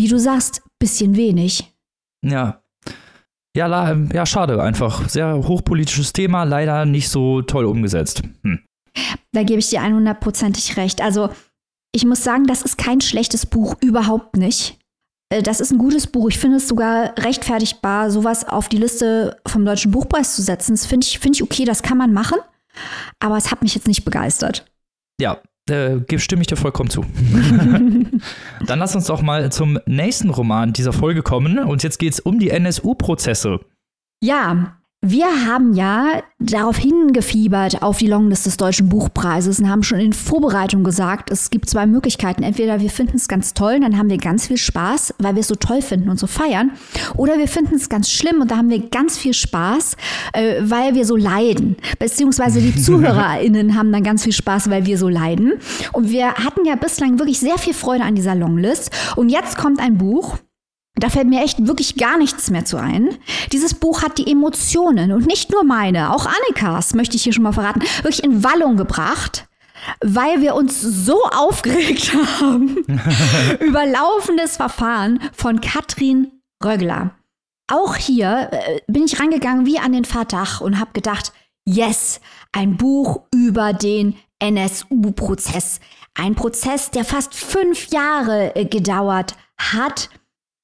wie 0.00 0.08
du 0.08 0.18
sagst, 0.18 0.62
bisschen 0.78 1.14
wenig. 1.14 1.70
Ja. 2.24 2.62
Ja, 3.54 3.96
ja, 4.12 4.26
schade 4.26 4.62
einfach. 4.62 5.08
Sehr 5.08 5.46
hochpolitisches 5.46 6.12
Thema, 6.12 6.44
leider 6.44 6.86
nicht 6.86 7.10
so 7.10 7.42
toll 7.42 7.66
umgesetzt. 7.66 8.22
Hm. 8.42 8.60
Da 9.32 9.42
gebe 9.42 9.58
ich 9.58 9.68
dir 9.68 9.82
100%ig 9.82 10.76
recht. 10.76 11.02
Also, 11.02 11.30
ich 11.92 12.06
muss 12.06 12.24
sagen, 12.24 12.46
das 12.46 12.62
ist 12.62 12.78
kein 12.78 13.00
schlechtes 13.00 13.46
Buch, 13.46 13.76
überhaupt 13.82 14.36
nicht. 14.36 14.78
Äh, 15.28 15.42
das 15.42 15.60
ist 15.60 15.70
ein 15.70 15.78
gutes 15.78 16.06
Buch. 16.06 16.28
Ich 16.30 16.38
finde 16.38 16.56
es 16.56 16.68
sogar 16.68 17.14
rechtfertigbar, 17.18 18.10
sowas 18.10 18.48
auf 18.48 18.68
die 18.68 18.78
Liste 18.78 19.36
vom 19.46 19.64
Deutschen 19.64 19.90
Buchpreis 19.90 20.34
zu 20.34 20.42
setzen. 20.42 20.72
Das 20.72 20.86
finde 20.86 21.06
ich, 21.06 21.18
find 21.18 21.36
ich 21.36 21.42
okay, 21.42 21.64
das 21.64 21.82
kann 21.82 21.98
man 21.98 22.12
machen. 22.12 22.38
Aber 23.18 23.36
es 23.36 23.50
hat 23.50 23.62
mich 23.62 23.74
jetzt 23.74 23.88
nicht 23.88 24.04
begeistert. 24.04 24.64
Ja, 25.20 25.40
äh, 25.70 26.18
stimme 26.18 26.42
ich 26.42 26.48
dir 26.48 26.56
vollkommen 26.56 26.90
zu. 26.90 27.04
Dann 28.66 28.78
lass 28.78 28.94
uns 28.94 29.06
doch 29.06 29.22
mal 29.22 29.50
zum 29.52 29.78
nächsten 29.86 30.30
Roman 30.30 30.72
dieser 30.72 30.92
Folge 30.92 31.22
kommen. 31.22 31.58
Und 31.58 31.82
jetzt 31.82 31.98
geht 31.98 32.12
es 32.12 32.20
um 32.20 32.38
die 32.38 32.50
NSU-Prozesse. 32.50 33.60
Ja, 34.22 34.79
Wir 35.02 35.46
haben 35.46 35.72
ja 35.72 36.22
darauf 36.38 36.76
hingefiebert 36.76 37.82
auf 37.82 37.96
die 37.96 38.06
Longlist 38.06 38.44
des 38.44 38.58
Deutschen 38.58 38.90
Buchpreises 38.90 39.58
und 39.58 39.70
haben 39.70 39.82
schon 39.82 39.98
in 39.98 40.12
Vorbereitung 40.12 40.84
gesagt, 40.84 41.30
es 41.30 41.48
gibt 41.48 41.70
zwei 41.70 41.86
Möglichkeiten. 41.86 42.42
Entweder 42.42 42.80
wir 42.80 42.90
finden 42.90 43.16
es 43.16 43.26
ganz 43.26 43.54
toll, 43.54 43.80
dann 43.80 43.96
haben 43.96 44.10
wir 44.10 44.18
ganz 44.18 44.48
viel 44.48 44.58
Spaß, 44.58 45.14
weil 45.16 45.36
wir 45.36 45.40
es 45.40 45.48
so 45.48 45.54
toll 45.54 45.80
finden 45.80 46.10
und 46.10 46.18
so 46.18 46.26
feiern. 46.26 46.72
Oder 47.16 47.38
wir 47.38 47.48
finden 47.48 47.76
es 47.76 47.88
ganz 47.88 48.10
schlimm 48.10 48.42
und 48.42 48.50
da 48.50 48.58
haben 48.58 48.68
wir 48.68 48.90
ganz 48.90 49.16
viel 49.16 49.32
Spaß, 49.32 49.96
äh, 50.34 50.60
weil 50.64 50.94
wir 50.94 51.06
so 51.06 51.16
leiden. 51.16 51.78
Beziehungsweise 51.98 52.60
die 52.60 52.76
ZuhörerInnen 52.82 53.76
haben 53.78 53.92
dann 53.92 54.02
ganz 54.02 54.24
viel 54.24 54.34
Spaß, 54.34 54.68
weil 54.68 54.84
wir 54.84 54.98
so 54.98 55.08
leiden. 55.08 55.54
Und 55.92 56.10
wir 56.10 56.34
hatten 56.34 56.66
ja 56.66 56.74
bislang 56.76 57.18
wirklich 57.18 57.40
sehr 57.40 57.56
viel 57.56 57.72
Freude 57.72 58.04
an 58.04 58.16
dieser 58.16 58.34
Longlist. 58.34 58.90
Und 59.16 59.30
jetzt 59.30 59.56
kommt 59.56 59.80
ein 59.80 59.96
Buch, 59.96 60.36
da 60.96 61.08
fällt 61.08 61.28
mir 61.28 61.42
echt 61.42 61.66
wirklich 61.66 61.96
gar 61.96 62.18
nichts 62.18 62.50
mehr 62.50 62.64
zu 62.64 62.76
ein. 62.76 63.16
Dieses 63.52 63.74
Buch 63.74 64.02
hat 64.02 64.18
die 64.18 64.30
Emotionen 64.30 65.12
und 65.12 65.26
nicht 65.26 65.50
nur 65.50 65.64
meine, 65.64 66.12
auch 66.12 66.26
Annikas, 66.26 66.94
möchte 66.94 67.16
ich 67.16 67.22
hier 67.22 67.32
schon 67.32 67.44
mal 67.44 67.52
verraten, 67.52 67.82
wirklich 68.02 68.24
in 68.24 68.42
Wallung 68.42 68.76
gebracht, 68.76 69.48
weil 70.00 70.40
wir 70.40 70.54
uns 70.54 70.80
so 70.80 71.24
aufgeregt 71.24 72.12
haben 72.40 72.76
über 73.60 73.86
laufendes 73.86 74.56
Verfahren 74.56 75.20
von 75.32 75.60
Katrin 75.60 76.32
Rögler. 76.62 77.14
Auch 77.68 77.94
hier 77.94 78.50
äh, 78.52 78.80
bin 78.88 79.04
ich 79.04 79.20
rangegangen 79.20 79.64
wie 79.64 79.78
an 79.78 79.92
den 79.92 80.04
Verdacht 80.04 80.60
und 80.60 80.80
habe 80.80 80.90
gedacht, 80.92 81.32
yes, 81.64 82.20
ein 82.52 82.76
Buch 82.76 83.22
über 83.32 83.72
den 83.72 84.16
NSU-Prozess. 84.40 85.78
Ein 86.14 86.34
Prozess, 86.34 86.90
der 86.90 87.04
fast 87.04 87.34
fünf 87.34 87.88
Jahre 87.90 88.56
äh, 88.56 88.64
gedauert 88.64 89.36
hat 89.56 90.10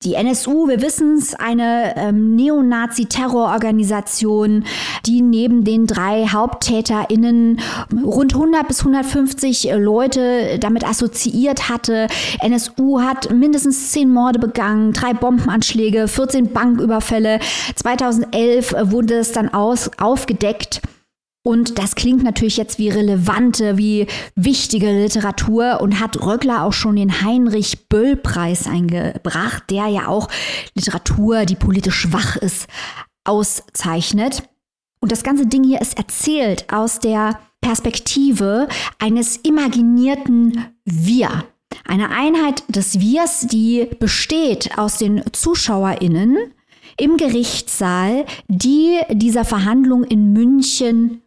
die 0.05 0.15
NSU, 0.15 0.69
wir 0.69 0.83
wissen 0.83 1.17
es, 1.17 1.33
eine 1.35 1.97
ähm, 1.97 2.37
Neonazi-Terrororganisation, 2.37 4.65
die 5.07 5.23
neben 5.23 5.65
den 5.65 5.87
drei 5.87 6.27
HaupttäterInnen 6.27 7.61
rund 8.05 8.35
100 8.35 8.69
bis 8.69 8.81
150 8.81 9.71
äh, 9.71 9.77
Leute 9.77 10.59
damit 10.61 10.87
assoziiert 10.87 11.71
hatte. 11.71 12.09
NSU 12.43 13.01
hat 13.01 13.33
mindestens 13.33 13.91
zehn 13.91 14.13
Morde 14.13 14.39
begangen, 14.39 14.93
drei 14.93 15.15
Bombenanschläge, 15.15 16.09
14 16.09 16.53
Banküberfälle. 16.53 17.41
2011 17.75 18.73
äh, 18.73 18.93
wurde 18.93 19.15
es 19.15 19.33
dann 19.33 19.49
aus, 19.49 19.91
aufgedeckt. 19.99 20.83
Und 21.47 21.79
das 21.79 21.95
klingt 21.95 22.25
natürlich 22.25 22.57
jetzt 22.57 22.81
wie 22.81 22.89
relevante, 22.89 23.79
wie 23.79 24.09
wichtige 24.35 24.91
Literatur 24.91 25.81
und 25.81 26.01
hat 26.01 26.21
Röckler 26.21 26.65
auch 26.65 26.73
schon 26.73 26.97
den 26.97 27.23
Heinrich 27.23 27.89
Böll 27.89 28.17
Preis 28.17 28.67
eingebracht, 28.67 29.63
der 29.71 29.87
ja 29.87 30.09
auch 30.09 30.29
Literatur, 30.75 31.45
die 31.45 31.55
politisch 31.55 32.01
schwach 32.01 32.35
ist, 32.35 32.67
auszeichnet. 33.23 34.43
Und 34.99 35.13
das 35.13 35.23
ganze 35.23 35.47
Ding 35.47 35.63
hier 35.63 35.81
ist 35.81 35.97
erzählt 35.97 36.73
aus 36.73 36.99
der 36.99 37.39
Perspektive 37.61 38.67
eines 38.99 39.37
imaginierten 39.37 40.65
Wir. 40.85 41.45
Eine 41.85 42.11
Einheit 42.11 42.65
des 42.67 42.99
Wirs, 42.99 43.47
die 43.47 43.89
besteht 44.01 44.77
aus 44.79 44.99
den 44.99 45.23
ZuschauerInnen 45.31 46.39
im 46.99 47.17
Gerichtssaal, 47.17 48.27
die 48.49 48.99
dieser 49.13 49.45
Verhandlung 49.45 50.03
in 50.03 50.33
München 50.33 51.23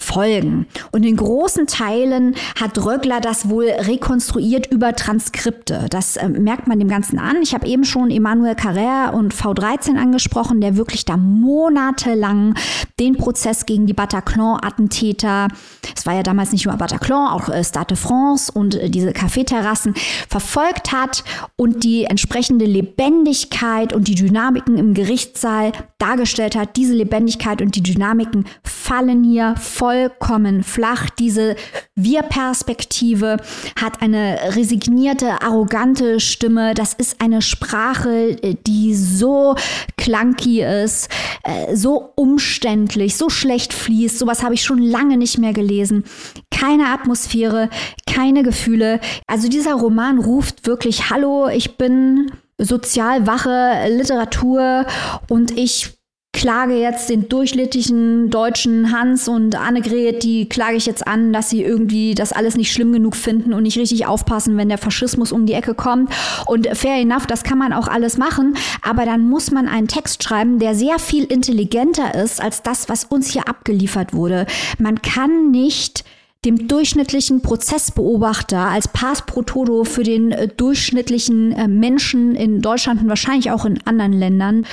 folgen. 0.00 0.66
Und 0.90 1.04
in 1.04 1.16
großen 1.16 1.66
Teilen 1.66 2.34
hat 2.58 2.78
Röckler 2.84 3.20
das 3.20 3.48
wohl 3.48 3.66
rekonstruiert 3.66 4.66
über 4.66 4.96
Transkripte. 4.96 5.86
Das 5.90 6.16
äh, 6.16 6.28
merkt 6.28 6.66
man 6.66 6.78
dem 6.78 6.88
Ganzen 6.88 7.18
an. 7.18 7.36
Ich 7.42 7.54
habe 7.54 7.66
eben 7.66 7.84
schon 7.84 8.10
Emmanuel 8.10 8.54
Carrère 8.54 9.12
und 9.12 9.34
V13 9.34 9.96
angesprochen, 9.96 10.60
der 10.60 10.76
wirklich 10.76 11.04
da 11.04 11.16
monatelang 11.16 12.54
den 12.98 13.16
Prozess 13.16 13.66
gegen 13.66 13.86
die 13.86 13.92
Bataclan-Attentäter, 13.92 15.48
es 15.96 16.06
war 16.06 16.14
ja 16.14 16.22
damals 16.22 16.52
nicht 16.52 16.66
nur 16.66 16.74
Bataclan, 16.76 17.28
auch 17.28 17.48
äh, 17.48 17.62
Stade 17.62 17.94
de 17.94 17.96
France 17.96 18.50
und 18.52 18.74
äh, 18.74 18.90
diese 18.90 19.12
Kaffeeterrassen 19.12 19.94
verfolgt 20.28 20.92
hat 20.92 21.24
und 21.56 21.84
die 21.84 22.04
entsprechende 22.04 22.64
Lebendigkeit 22.64 23.92
und 23.92 24.08
die 24.08 24.14
Dynamiken 24.14 24.78
im 24.78 24.94
Gerichtssaal 24.94 25.72
dargestellt 25.98 26.56
hat. 26.56 26.76
Diese 26.76 26.94
Lebendigkeit 26.94 27.60
und 27.60 27.76
die 27.76 27.82
Dynamiken 27.82 28.46
fallen 28.62 29.24
hier 29.24 29.54
voll 29.56 29.89
vollkommen 29.90 30.62
flach. 30.62 31.10
Diese 31.10 31.56
Wir-Perspektive 31.96 33.38
hat 33.80 34.02
eine 34.02 34.38
resignierte, 34.54 35.42
arrogante 35.42 36.20
Stimme. 36.20 36.74
Das 36.74 36.94
ist 36.94 37.20
eine 37.20 37.42
Sprache, 37.42 38.36
die 38.36 38.94
so 38.94 39.56
clunky 39.96 40.62
ist, 40.62 41.08
äh, 41.42 41.74
so 41.74 42.12
umständlich, 42.14 43.16
so 43.16 43.30
schlecht 43.30 43.72
fließt. 43.72 44.16
Sowas 44.16 44.44
habe 44.44 44.54
ich 44.54 44.62
schon 44.62 44.80
lange 44.80 45.16
nicht 45.16 45.38
mehr 45.38 45.52
gelesen. 45.52 46.04
Keine 46.52 46.86
Atmosphäre, 46.86 47.68
keine 48.06 48.44
Gefühle. 48.44 49.00
Also 49.26 49.48
dieser 49.48 49.74
Roman 49.74 50.20
ruft 50.20 50.68
wirklich, 50.68 51.10
hallo, 51.10 51.48
ich 51.48 51.76
bin 51.76 52.30
sozial 52.58 53.26
wache 53.26 53.88
Literatur 53.88 54.86
und 55.28 55.50
ich 55.58 55.99
klage 56.32 56.74
jetzt 56.74 57.10
den 57.10 57.28
durchschnittlichen 57.28 58.30
deutschen 58.30 58.92
Hans 58.92 59.28
und 59.28 59.56
Annegret, 59.56 60.22
die 60.22 60.48
klage 60.48 60.76
ich 60.76 60.86
jetzt 60.86 61.06
an, 61.06 61.32
dass 61.32 61.50
sie 61.50 61.62
irgendwie 61.62 62.14
das 62.14 62.32
alles 62.32 62.56
nicht 62.56 62.72
schlimm 62.72 62.92
genug 62.92 63.16
finden 63.16 63.52
und 63.52 63.64
nicht 63.64 63.76
richtig 63.76 64.06
aufpassen, 64.06 64.56
wenn 64.56 64.68
der 64.68 64.78
Faschismus 64.78 65.32
um 65.32 65.44
die 65.44 65.52
Ecke 65.52 65.74
kommt. 65.74 66.10
Und 66.46 66.68
fair 66.74 66.96
enough, 66.96 67.26
das 67.26 67.42
kann 67.42 67.58
man 67.58 67.72
auch 67.72 67.88
alles 67.88 68.16
machen, 68.16 68.56
aber 68.82 69.04
dann 69.04 69.28
muss 69.28 69.50
man 69.50 69.68
einen 69.68 69.88
Text 69.88 70.22
schreiben, 70.22 70.58
der 70.58 70.74
sehr 70.74 70.98
viel 70.98 71.24
intelligenter 71.24 72.14
ist 72.14 72.40
als 72.40 72.62
das, 72.62 72.88
was 72.88 73.04
uns 73.04 73.30
hier 73.30 73.48
abgeliefert 73.48 74.14
wurde. 74.14 74.46
Man 74.78 75.02
kann 75.02 75.50
nicht 75.50 76.04
dem 76.44 76.68
durchschnittlichen 76.68 77.42
Prozessbeobachter 77.42 78.58
als 78.58 78.88
Pass 78.88 79.26
pro 79.26 79.42
Todo 79.42 79.84
für 79.84 80.02
den 80.02 80.32
äh, 80.32 80.48
durchschnittlichen 80.48 81.52
äh, 81.52 81.68
Menschen 81.68 82.34
in 82.34 82.62
Deutschland 82.62 83.02
und 83.02 83.08
wahrscheinlich 83.08 83.50
auch 83.50 83.66
in 83.66 83.80
anderen 83.86 84.12
Ländern 84.12 84.66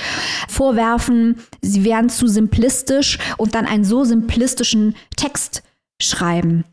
vorwerfen, 0.48 1.36
sie 1.60 1.84
wären 1.84 2.08
zu 2.08 2.26
simplistisch 2.26 3.18
und 3.36 3.54
dann 3.54 3.66
einen 3.66 3.84
so 3.84 4.04
simplistischen 4.04 4.96
Text 5.16 5.62
schreiben. 6.00 6.64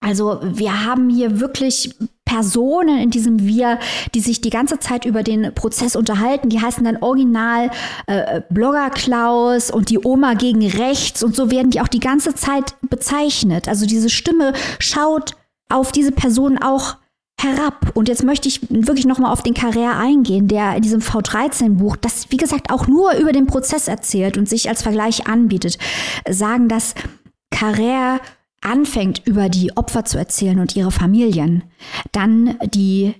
Also 0.00 0.38
wir 0.42 0.84
haben 0.84 1.10
hier 1.10 1.40
wirklich 1.40 1.94
Personen 2.24 2.98
in 2.98 3.10
diesem 3.10 3.44
Wir, 3.44 3.78
die 4.14 4.20
sich 4.20 4.40
die 4.40 4.50
ganze 4.50 4.78
Zeit 4.78 5.04
über 5.04 5.22
den 5.22 5.54
Prozess 5.54 5.96
unterhalten. 5.96 6.50
Die 6.50 6.60
heißen 6.60 6.84
dann 6.84 6.98
original 6.98 7.70
äh, 8.06 8.42
Blogger 8.50 8.90
Klaus 8.90 9.70
und 9.70 9.90
die 9.90 9.98
Oma 9.98 10.34
gegen 10.34 10.64
rechts 10.66 11.22
und 11.22 11.34
so 11.34 11.50
werden 11.50 11.70
die 11.70 11.80
auch 11.80 11.88
die 11.88 12.00
ganze 12.00 12.34
Zeit 12.34 12.76
bezeichnet. 12.82 13.66
Also 13.66 13.86
diese 13.86 14.10
Stimme 14.10 14.52
schaut 14.78 15.32
auf 15.68 15.90
diese 15.90 16.12
Personen 16.12 16.58
auch 16.58 16.96
herab. 17.40 17.92
Und 17.94 18.08
jetzt 18.08 18.24
möchte 18.24 18.48
ich 18.48 18.60
wirklich 18.68 19.06
nochmal 19.06 19.32
auf 19.32 19.42
den 19.42 19.54
Carrère 19.54 19.98
eingehen, 19.98 20.48
der 20.48 20.76
in 20.76 20.82
diesem 20.82 21.00
V13-Buch, 21.00 21.96
das 21.96 22.30
wie 22.30 22.36
gesagt 22.36 22.70
auch 22.70 22.86
nur 22.86 23.14
über 23.14 23.32
den 23.32 23.46
Prozess 23.46 23.88
erzählt 23.88 24.36
und 24.36 24.48
sich 24.48 24.68
als 24.68 24.82
Vergleich 24.82 25.26
anbietet, 25.26 25.78
sagen, 26.28 26.68
dass 26.68 26.94
Carrère 27.52 28.20
anfängt, 28.60 29.22
über 29.26 29.48
die 29.48 29.76
Opfer 29.76 30.04
zu 30.04 30.18
erzählen 30.18 30.58
und 30.58 30.76
ihre 30.76 30.90
Familien, 30.90 31.64
dann 32.12 32.58
die 32.74 33.14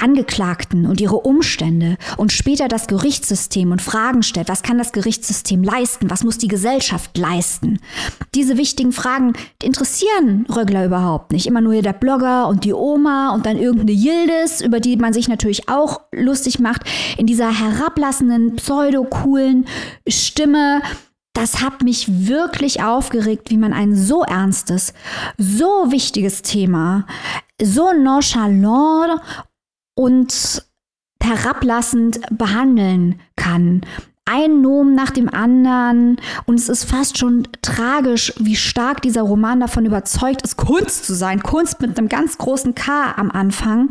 Angeklagten 0.00 0.86
und 0.86 1.00
ihre 1.00 1.16
Umstände 1.16 1.96
und 2.16 2.32
später 2.32 2.68
das 2.68 2.86
Gerichtssystem 2.86 3.70
und 3.70 3.82
Fragen 3.82 4.22
stellt, 4.22 4.48
was 4.48 4.62
kann 4.62 4.78
das 4.78 4.92
Gerichtssystem 4.92 5.62
leisten, 5.62 6.10
was 6.10 6.24
muss 6.24 6.38
die 6.38 6.48
Gesellschaft 6.48 7.16
leisten. 7.16 7.80
Diese 8.34 8.56
wichtigen 8.56 8.92
Fragen 8.92 9.34
interessieren 9.62 10.46
Rögler 10.48 10.86
überhaupt 10.86 11.32
nicht. 11.32 11.46
Immer 11.46 11.60
nur 11.60 11.82
der 11.82 11.92
Blogger 11.92 12.48
und 12.48 12.64
die 12.64 12.72
Oma 12.72 13.34
und 13.34 13.46
dann 13.46 13.58
irgendeine 13.58 13.92
Yildiz, 13.92 14.60
über 14.60 14.80
die 14.80 14.96
man 14.96 15.12
sich 15.12 15.28
natürlich 15.28 15.68
auch 15.68 16.00
lustig 16.12 16.58
macht, 16.58 16.82
in 17.18 17.26
dieser 17.26 17.58
herablassenden, 17.58 18.56
pseudo-coolen 18.56 19.66
Stimme 20.08 20.80
das 21.32 21.62
hat 21.62 21.82
mich 21.82 22.26
wirklich 22.26 22.82
aufgeregt, 22.82 23.50
wie 23.50 23.56
man 23.56 23.72
ein 23.72 23.94
so 23.94 24.22
ernstes, 24.22 24.92
so 25.38 25.90
wichtiges 25.90 26.42
Thema 26.42 27.06
so 27.62 27.92
nonchalant 27.92 29.20
und 29.94 30.64
herablassend 31.22 32.20
behandeln 32.30 33.20
kann. 33.36 33.82
Ein 34.24 34.60
Nomen 34.60 34.94
nach 34.94 35.10
dem 35.10 35.28
anderen 35.28 36.16
und 36.46 36.58
es 36.58 36.68
ist 36.68 36.84
fast 36.84 37.18
schon 37.18 37.48
tragisch, 37.62 38.32
wie 38.38 38.56
stark 38.56 39.02
dieser 39.02 39.22
Roman 39.22 39.60
davon 39.60 39.86
überzeugt 39.86 40.42
ist, 40.42 40.56
Kunst 40.56 41.04
zu 41.04 41.14
sein. 41.14 41.42
Kunst 41.42 41.80
mit 41.80 41.98
einem 41.98 42.08
ganz 42.08 42.38
großen 42.38 42.74
K 42.74 43.12
am 43.16 43.30
Anfang 43.30 43.90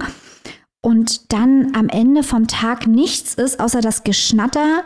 und 0.81 1.33
dann 1.33 1.75
am 1.75 1.89
Ende 1.89 2.23
vom 2.23 2.47
Tag 2.47 2.87
nichts 2.87 3.33
ist, 3.33 3.59
außer 3.59 3.81
das 3.81 4.03
Geschnatter 4.03 4.83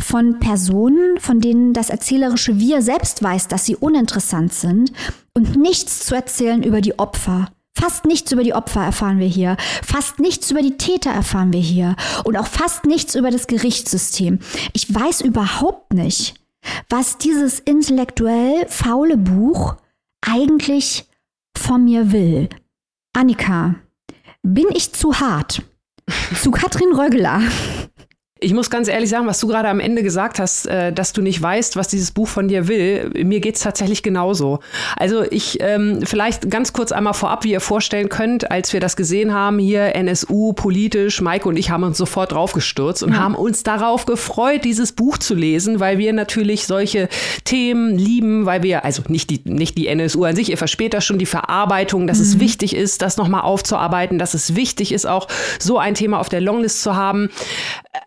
von 0.00 0.38
Personen, 0.38 1.18
von 1.18 1.40
denen 1.40 1.72
das 1.72 1.90
erzählerische 1.90 2.58
Wir 2.58 2.82
selbst 2.82 3.22
weiß, 3.22 3.48
dass 3.48 3.64
sie 3.64 3.76
uninteressant 3.76 4.52
sind 4.52 4.92
und 5.34 5.56
nichts 5.56 6.06
zu 6.06 6.14
erzählen 6.14 6.62
über 6.62 6.80
die 6.80 6.98
Opfer. 6.98 7.50
Fast 7.78 8.06
nichts 8.06 8.32
über 8.32 8.42
die 8.42 8.54
Opfer 8.54 8.82
erfahren 8.82 9.18
wir 9.18 9.26
hier. 9.26 9.56
Fast 9.82 10.18
nichts 10.18 10.50
über 10.50 10.62
die 10.62 10.78
Täter 10.78 11.10
erfahren 11.10 11.52
wir 11.52 11.60
hier. 11.60 11.94
Und 12.24 12.36
auch 12.38 12.46
fast 12.46 12.86
nichts 12.86 13.14
über 13.14 13.30
das 13.30 13.48
Gerichtssystem. 13.48 14.38
Ich 14.72 14.94
weiß 14.94 15.20
überhaupt 15.20 15.92
nicht, 15.92 16.34
was 16.88 17.18
dieses 17.18 17.60
intellektuell 17.60 18.66
faule 18.68 19.18
Buch 19.18 19.76
eigentlich 20.22 21.06
von 21.56 21.84
mir 21.84 22.12
will. 22.12 22.48
Annika, 23.12 23.74
bin 24.42 24.66
ich 24.72 24.94
zu 24.94 25.20
hart? 25.20 25.62
zu 26.40 26.50
Katrin 26.50 26.92
Röggeler. 26.92 27.40
Ich 28.38 28.52
muss 28.52 28.68
ganz 28.68 28.88
ehrlich 28.88 29.08
sagen, 29.08 29.26
was 29.26 29.40
du 29.40 29.46
gerade 29.46 29.70
am 29.70 29.80
Ende 29.80 30.02
gesagt 30.02 30.38
hast, 30.38 30.66
äh, 30.66 30.92
dass 30.92 31.14
du 31.14 31.22
nicht 31.22 31.40
weißt, 31.40 31.74
was 31.74 31.88
dieses 31.88 32.10
Buch 32.10 32.28
von 32.28 32.48
dir 32.48 32.68
will, 32.68 33.10
mir 33.24 33.40
geht's 33.40 33.60
tatsächlich 33.60 34.02
genauso. 34.02 34.58
Also 34.94 35.22
ich 35.22 35.58
ähm, 35.62 36.00
vielleicht 36.04 36.50
ganz 36.50 36.74
kurz 36.74 36.92
einmal 36.92 37.14
vorab, 37.14 37.44
wie 37.44 37.52
ihr 37.52 37.62
vorstellen 37.62 38.10
könnt, 38.10 38.50
als 38.50 38.74
wir 38.74 38.80
das 38.80 38.94
gesehen 38.94 39.32
haben, 39.32 39.58
hier 39.58 39.94
NSU 39.96 40.52
politisch, 40.52 41.22
Maike 41.22 41.48
und 41.48 41.56
ich 41.56 41.70
haben 41.70 41.82
uns 41.82 41.96
sofort 41.96 42.32
draufgestürzt 42.32 43.02
und 43.02 43.14
ja. 43.14 43.20
haben 43.20 43.34
uns 43.34 43.62
darauf 43.62 44.04
gefreut, 44.04 44.66
dieses 44.66 44.92
Buch 44.92 45.16
zu 45.16 45.34
lesen, 45.34 45.80
weil 45.80 45.96
wir 45.96 46.12
natürlich 46.12 46.66
solche 46.66 47.08
Themen 47.44 47.96
lieben, 47.96 48.44
weil 48.44 48.62
wir, 48.62 48.84
also 48.84 49.02
nicht 49.08 49.30
die, 49.30 49.40
nicht 49.44 49.78
die 49.78 49.86
NSU 49.86 50.24
an 50.24 50.36
sich, 50.36 50.50
ihr 50.50 50.58
versteht 50.58 50.92
das 50.92 51.06
schon, 51.06 51.18
die 51.18 51.24
Verarbeitung, 51.24 52.06
dass 52.06 52.18
mhm. 52.18 52.24
es 52.24 52.40
wichtig 52.40 52.76
ist, 52.76 53.00
das 53.00 53.16
nochmal 53.16 53.40
aufzuarbeiten, 53.40 54.18
dass 54.18 54.34
es 54.34 54.56
wichtig 54.56 54.92
ist, 54.92 55.06
auch 55.06 55.26
so 55.58 55.78
ein 55.78 55.94
Thema 55.94 56.20
auf 56.20 56.28
der 56.28 56.42
Longlist 56.42 56.82
zu 56.82 56.96
haben. 56.96 57.30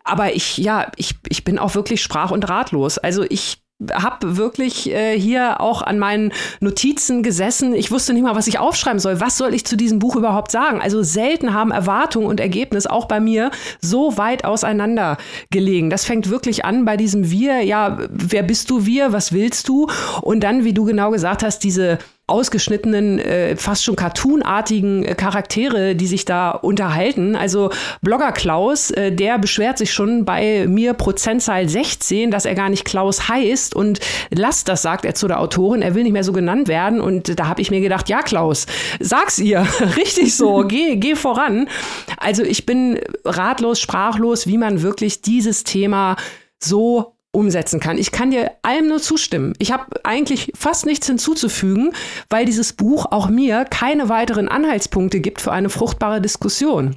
Aber 0.04 0.34
ich, 0.34 0.58
ja, 0.58 0.90
ich, 0.96 1.16
ich 1.28 1.44
bin 1.44 1.58
auch 1.58 1.74
wirklich 1.74 2.02
sprach- 2.02 2.30
und 2.30 2.48
ratlos. 2.48 2.98
Also 2.98 3.24
ich 3.28 3.62
habe 3.92 4.36
wirklich 4.36 4.90
äh, 4.90 5.18
hier 5.18 5.60
auch 5.60 5.82
an 5.82 5.98
meinen 5.98 6.32
Notizen 6.60 7.22
gesessen. 7.22 7.74
Ich 7.74 7.90
wusste 7.90 8.12
nicht 8.12 8.22
mal, 8.22 8.36
was 8.36 8.46
ich 8.46 8.58
aufschreiben 8.58 8.98
soll. 8.98 9.20
Was 9.20 9.38
soll 9.38 9.54
ich 9.54 9.64
zu 9.64 9.76
diesem 9.76 9.98
Buch 9.98 10.16
überhaupt 10.16 10.50
sagen? 10.50 10.80
Also 10.80 11.02
selten 11.02 11.54
haben 11.54 11.70
Erwartung 11.70 12.26
und 12.26 12.40
Ergebnis 12.40 12.86
auch 12.86 13.06
bei 13.06 13.20
mir 13.20 13.50
so 13.80 14.18
weit 14.18 14.44
auseinander 14.44 15.16
gelegen. 15.50 15.88
Das 15.88 16.04
fängt 16.04 16.28
wirklich 16.28 16.64
an 16.64 16.84
bei 16.84 16.96
diesem 16.96 17.30
Wir. 17.30 17.62
Ja, 17.62 17.98
wer 18.10 18.42
bist 18.42 18.70
du 18.70 18.84
wir? 18.84 19.12
Was 19.12 19.32
willst 19.32 19.68
du? 19.68 19.88
Und 20.20 20.40
dann, 20.40 20.64
wie 20.64 20.74
du 20.74 20.84
genau 20.84 21.10
gesagt 21.10 21.42
hast, 21.42 21.60
diese 21.64 21.98
ausgeschnittenen, 22.30 23.18
äh, 23.18 23.56
fast 23.56 23.84
schon 23.84 23.96
cartoonartigen 23.96 25.04
äh, 25.04 25.14
Charaktere, 25.14 25.94
die 25.94 26.06
sich 26.06 26.24
da 26.24 26.50
unterhalten. 26.50 27.36
Also 27.36 27.70
Blogger 28.00 28.32
Klaus, 28.32 28.90
äh, 28.90 29.12
der 29.12 29.38
beschwert 29.38 29.78
sich 29.78 29.92
schon 29.92 30.24
bei 30.24 30.66
mir 30.66 30.94
Prozentzahl 30.94 31.68
16, 31.68 32.30
dass 32.30 32.44
er 32.44 32.54
gar 32.54 32.68
nicht 32.68 32.84
Klaus 32.84 33.28
heißt 33.28 33.74
und 33.74 34.00
lasst 34.30 34.68
das, 34.68 34.82
sagt 34.82 35.04
er 35.04 35.14
zu 35.14 35.28
der 35.28 35.40
Autorin, 35.40 35.82
er 35.82 35.94
will 35.94 36.04
nicht 36.04 36.12
mehr 36.12 36.24
so 36.24 36.32
genannt 36.32 36.68
werden 36.68 37.00
und 37.00 37.38
da 37.38 37.48
habe 37.48 37.60
ich 37.60 37.70
mir 37.70 37.80
gedacht, 37.80 38.08
ja 38.08 38.22
Klaus, 38.22 38.66
sag's 39.00 39.38
ihr, 39.38 39.66
richtig 39.96 40.36
so, 40.36 40.64
geh, 40.66 40.96
geh 40.96 41.16
voran. 41.16 41.68
Also 42.16 42.42
ich 42.42 42.66
bin 42.66 43.00
ratlos, 43.24 43.80
sprachlos, 43.80 44.46
wie 44.46 44.58
man 44.58 44.82
wirklich 44.82 45.22
dieses 45.22 45.64
Thema 45.64 46.16
so 46.62 47.14
umsetzen 47.32 47.80
kann. 47.80 47.98
Ich 47.98 48.12
kann 48.12 48.30
dir 48.30 48.52
allem 48.62 48.88
nur 48.88 49.00
zustimmen. 49.00 49.54
Ich 49.58 49.72
habe 49.72 49.84
eigentlich 50.04 50.52
fast 50.54 50.86
nichts 50.86 51.06
hinzuzufügen, 51.06 51.92
weil 52.28 52.44
dieses 52.44 52.72
Buch 52.72 53.06
auch 53.10 53.28
mir 53.28 53.64
keine 53.64 54.08
weiteren 54.08 54.48
Anhaltspunkte 54.48 55.20
gibt 55.20 55.40
für 55.40 55.52
eine 55.52 55.70
fruchtbare 55.70 56.20
Diskussion. 56.20 56.96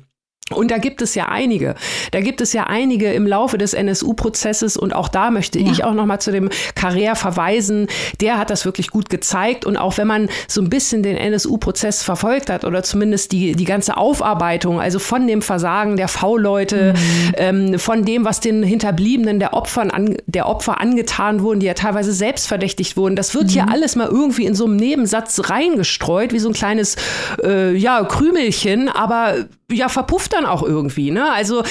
Und 0.52 0.72
da 0.72 0.78
gibt 0.78 1.02
es 1.02 1.16
ja 1.16 1.30
einige. 1.30 1.76
Da 2.12 2.20
gibt 2.20 2.42
es 2.42 2.52
ja 2.52 2.66
einige 2.66 3.14
im 3.14 3.26
Laufe 3.26 3.58
des 3.58 3.74
NSU-Prozesses 3.74 4.76
und 4.76 4.94
auch 4.94 5.08
da 5.08 5.32
möchte 5.32 5.58
ja. 5.58 5.72
ich 5.72 5.86
auch 5.86 5.94
noch 5.94 6.06
mal 6.06 6.20
zu 6.20 6.34
dem 6.34 6.50
Carrère 6.76 7.16
verweisen. 7.16 7.88
Der 8.20 8.38
hat 8.38 8.50
das 8.50 8.66
wirklich 8.66 8.90
gut 8.90 9.10
gezeigt 9.10 9.66
und 9.66 9.78
auch 9.78 9.98
wenn 9.98 10.08
man 10.08 10.28
so 10.50 10.62
ein 10.62 10.70
bisschen 10.70 11.02
den 11.02 11.16
NSU-Prozess 11.16 12.04
verfolgt 12.04 12.50
hat 12.50 12.66
oder 12.66 12.84
zumindest 12.84 13.32
die, 13.32 13.54
die 13.54 13.64
ganze 13.64 13.96
Aufarbeitung, 13.96 14.82
also 14.82 15.00
von 15.00 15.28
dem 15.28 15.42
Versagen 15.42 15.96
der 15.96 16.10
V-Leute, 16.10 16.94
mhm. 16.94 17.34
ähm, 17.38 17.80
von 17.80 18.04
dem, 18.04 18.26
was 18.26 18.42
den 18.42 18.64
Hinterbliebenen 18.64 19.40
der, 19.40 19.54
Opfern 19.54 19.92
an, 19.92 20.18
der 20.26 20.50
Opfer 20.50 20.82
angetan 20.82 21.42
wurden, 21.42 21.62
die 21.62 21.68
ja 21.68 21.74
teilweise 21.74 22.12
selbst 22.12 22.48
verdächtigt 22.48 22.98
wurden, 22.98 23.16
das 23.16 23.34
wird 23.34 23.46
mhm. 23.46 23.50
hier 23.50 23.70
alles 23.70 23.96
mal 23.96 24.08
irgendwie 24.08 24.46
in 24.46 24.56
so 24.56 24.66
einem 24.66 24.76
Nebensatz 24.76 25.50
reingestreut, 25.50 26.34
wie 26.34 26.40
so 26.40 26.50
ein 26.50 26.54
kleines 26.54 26.98
äh, 27.42 27.74
ja, 27.74 28.04
Krümelchen, 28.04 28.90
aber 28.90 29.46
ja, 29.74 29.90
verpufft 29.90 30.34
dann 30.34 30.46
auch 30.46 30.64
irgendwie. 30.64 31.12
Ne? 31.12 31.32
Also 31.32 31.64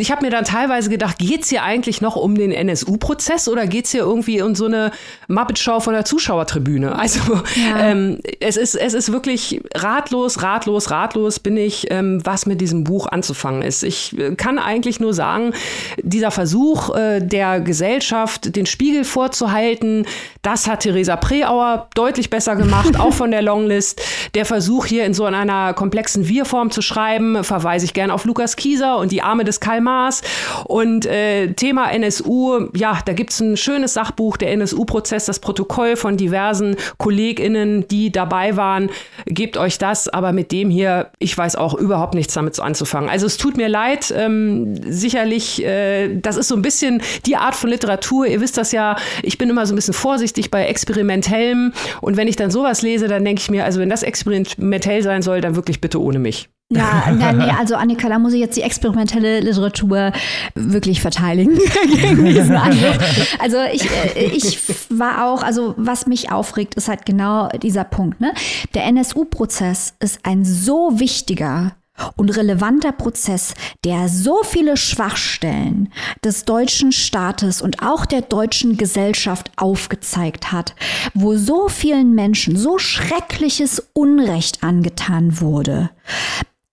ich 0.00 0.10
habe 0.10 0.24
mir 0.24 0.30
dann 0.30 0.44
teilweise 0.44 0.90
gedacht, 0.90 1.18
geht's 1.18 1.48
hier 1.48 1.62
eigentlich 1.62 2.00
noch 2.00 2.16
um 2.16 2.34
den 2.34 2.52
NSU-Prozess 2.52 3.48
oder 3.48 3.66
geht's 3.66 3.90
hier 3.90 4.02
irgendwie 4.02 4.42
um 4.42 4.54
so 4.54 4.66
eine 4.66 4.92
Muppet-Show 5.28 5.80
von 5.80 5.94
der 5.94 6.04
Zuschauertribüne? 6.04 6.96
Also 7.08 7.40
ja. 7.54 7.78
ähm, 7.78 8.18
es, 8.40 8.58
ist, 8.58 8.74
es 8.74 8.92
ist 8.92 9.12
wirklich 9.12 9.62
ratlos, 9.74 10.42
ratlos, 10.42 10.90
ratlos 10.90 11.38
bin 11.38 11.56
ich, 11.56 11.90
ähm, 11.90 12.20
was 12.24 12.44
mit 12.44 12.60
diesem 12.60 12.84
Buch 12.84 13.06
anzufangen 13.06 13.62
ist. 13.62 13.82
Ich 13.82 14.18
äh, 14.18 14.34
kann 14.34 14.58
eigentlich 14.58 15.00
nur 15.00 15.14
sagen, 15.14 15.54
dieser 16.02 16.30
Versuch 16.30 16.94
äh, 16.94 17.20
der 17.20 17.60
Gesellschaft, 17.60 18.56
den 18.56 18.66
Spiegel 18.66 19.04
vorzuhalten, 19.04 20.06
das 20.42 20.66
hat 20.66 20.80
Theresa 20.80 21.16
Preauer 21.16 21.88
deutlich 21.94 22.28
besser 22.28 22.56
gemacht, 22.56 23.00
auch 23.00 23.14
von 23.14 23.30
der 23.30 23.42
Longlist. 23.42 24.02
Der 24.34 24.44
Versuch 24.44 24.84
hier 24.84 25.06
in 25.06 25.14
so 25.14 25.24
einer 25.24 25.72
komplexen 25.72 26.28
Wir-Form 26.28 26.70
zu 26.70 26.82
schreiben, 26.82 27.42
verweise 27.42 27.86
ich 27.86 27.94
gerne 27.94 28.12
auf 28.12 28.24
Lukas 28.24 28.56
Kieser 28.56 28.98
und 28.98 29.12
die 29.12 29.22
Arme 29.22 29.44
des 29.44 29.60
Karl 29.60 29.78
Maß. 29.88 30.22
Und 30.64 31.06
äh, 31.06 31.52
Thema 31.54 31.90
NSU, 31.90 32.68
ja, 32.74 32.98
da 33.04 33.12
gibt 33.12 33.30
es 33.30 33.40
ein 33.40 33.56
schönes 33.56 33.94
Sachbuch, 33.94 34.36
der 34.36 34.52
NSU-Prozess, 34.52 35.24
das 35.24 35.38
Protokoll 35.38 35.96
von 35.96 36.16
diversen 36.16 36.76
KollegInnen, 36.98 37.88
die 37.88 38.12
dabei 38.12 38.56
waren. 38.56 38.90
Gebt 39.26 39.56
euch 39.56 39.78
das, 39.78 40.08
aber 40.08 40.32
mit 40.32 40.52
dem 40.52 40.68
hier, 40.70 41.10
ich 41.18 41.36
weiß 41.36 41.56
auch 41.56 41.74
überhaupt 41.74 42.14
nichts 42.14 42.34
damit 42.34 42.58
anzufangen. 42.60 43.08
Also 43.08 43.26
es 43.26 43.36
tut 43.36 43.56
mir 43.56 43.68
leid, 43.68 44.12
ähm, 44.16 44.74
sicherlich, 44.90 45.64
äh, 45.64 46.16
das 46.16 46.36
ist 46.36 46.48
so 46.48 46.56
ein 46.56 46.62
bisschen 46.62 47.02
die 47.26 47.36
Art 47.36 47.54
von 47.54 47.70
Literatur. 47.70 48.26
Ihr 48.26 48.40
wisst 48.40 48.58
das 48.58 48.72
ja, 48.72 48.96
ich 49.22 49.38
bin 49.38 49.48
immer 49.48 49.66
so 49.66 49.72
ein 49.72 49.76
bisschen 49.76 49.94
vorsichtig 49.94 50.50
bei 50.50 50.66
experimentellem. 50.66 51.72
Und 52.00 52.16
wenn 52.16 52.28
ich 52.28 52.36
dann 52.36 52.50
sowas 52.50 52.82
lese, 52.82 53.08
dann 53.08 53.24
denke 53.24 53.40
ich 53.40 53.50
mir, 53.50 53.64
also 53.64 53.80
wenn 53.80 53.88
das 53.88 54.02
experimentell 54.02 55.02
sein 55.02 55.22
soll, 55.22 55.40
dann 55.40 55.56
wirklich 55.56 55.80
bitte 55.80 56.00
ohne 56.00 56.18
mich. 56.18 56.48
Ja, 56.70 57.10
na, 57.16 57.32
nee, 57.32 57.50
also 57.58 57.76
Annika, 57.76 58.10
da 58.10 58.18
muss 58.18 58.34
ich 58.34 58.40
jetzt 58.40 58.56
die 58.58 58.62
experimentelle 58.62 59.40
Literatur 59.40 60.12
wirklich 60.54 61.00
verteidigen 61.00 61.58
gegen 61.88 62.26
diesen 62.26 62.56
Angriff. 62.56 63.36
Also 63.38 63.56
ich, 63.72 63.90
äh, 63.90 64.24
ich 64.24 64.58
war 64.90 65.26
auch, 65.26 65.42
also 65.42 65.72
was 65.78 66.06
mich 66.06 66.30
aufregt, 66.30 66.74
ist 66.74 66.88
halt 66.88 67.06
genau 67.06 67.48
dieser 67.62 67.84
Punkt. 67.84 68.20
Ne? 68.20 68.34
Der 68.74 68.84
NSU-Prozess 68.84 69.94
ist 70.00 70.20
ein 70.24 70.44
so 70.44 71.00
wichtiger 71.00 71.74
und 72.16 72.36
relevanter 72.36 72.92
Prozess, 72.92 73.54
der 73.84 74.08
so 74.08 74.42
viele 74.44 74.76
Schwachstellen 74.76 75.90
des 76.22 76.44
deutschen 76.44 76.92
Staates 76.92 77.62
und 77.62 77.82
auch 77.82 78.04
der 78.04 78.20
deutschen 78.20 78.76
Gesellschaft 78.76 79.50
aufgezeigt 79.56 80.52
hat, 80.52 80.74
wo 81.14 81.34
so 81.34 81.68
vielen 81.68 82.14
Menschen 82.14 82.56
so 82.56 82.78
schreckliches 82.78 83.88
Unrecht 83.94 84.62
angetan 84.62 85.40
wurde, 85.40 85.90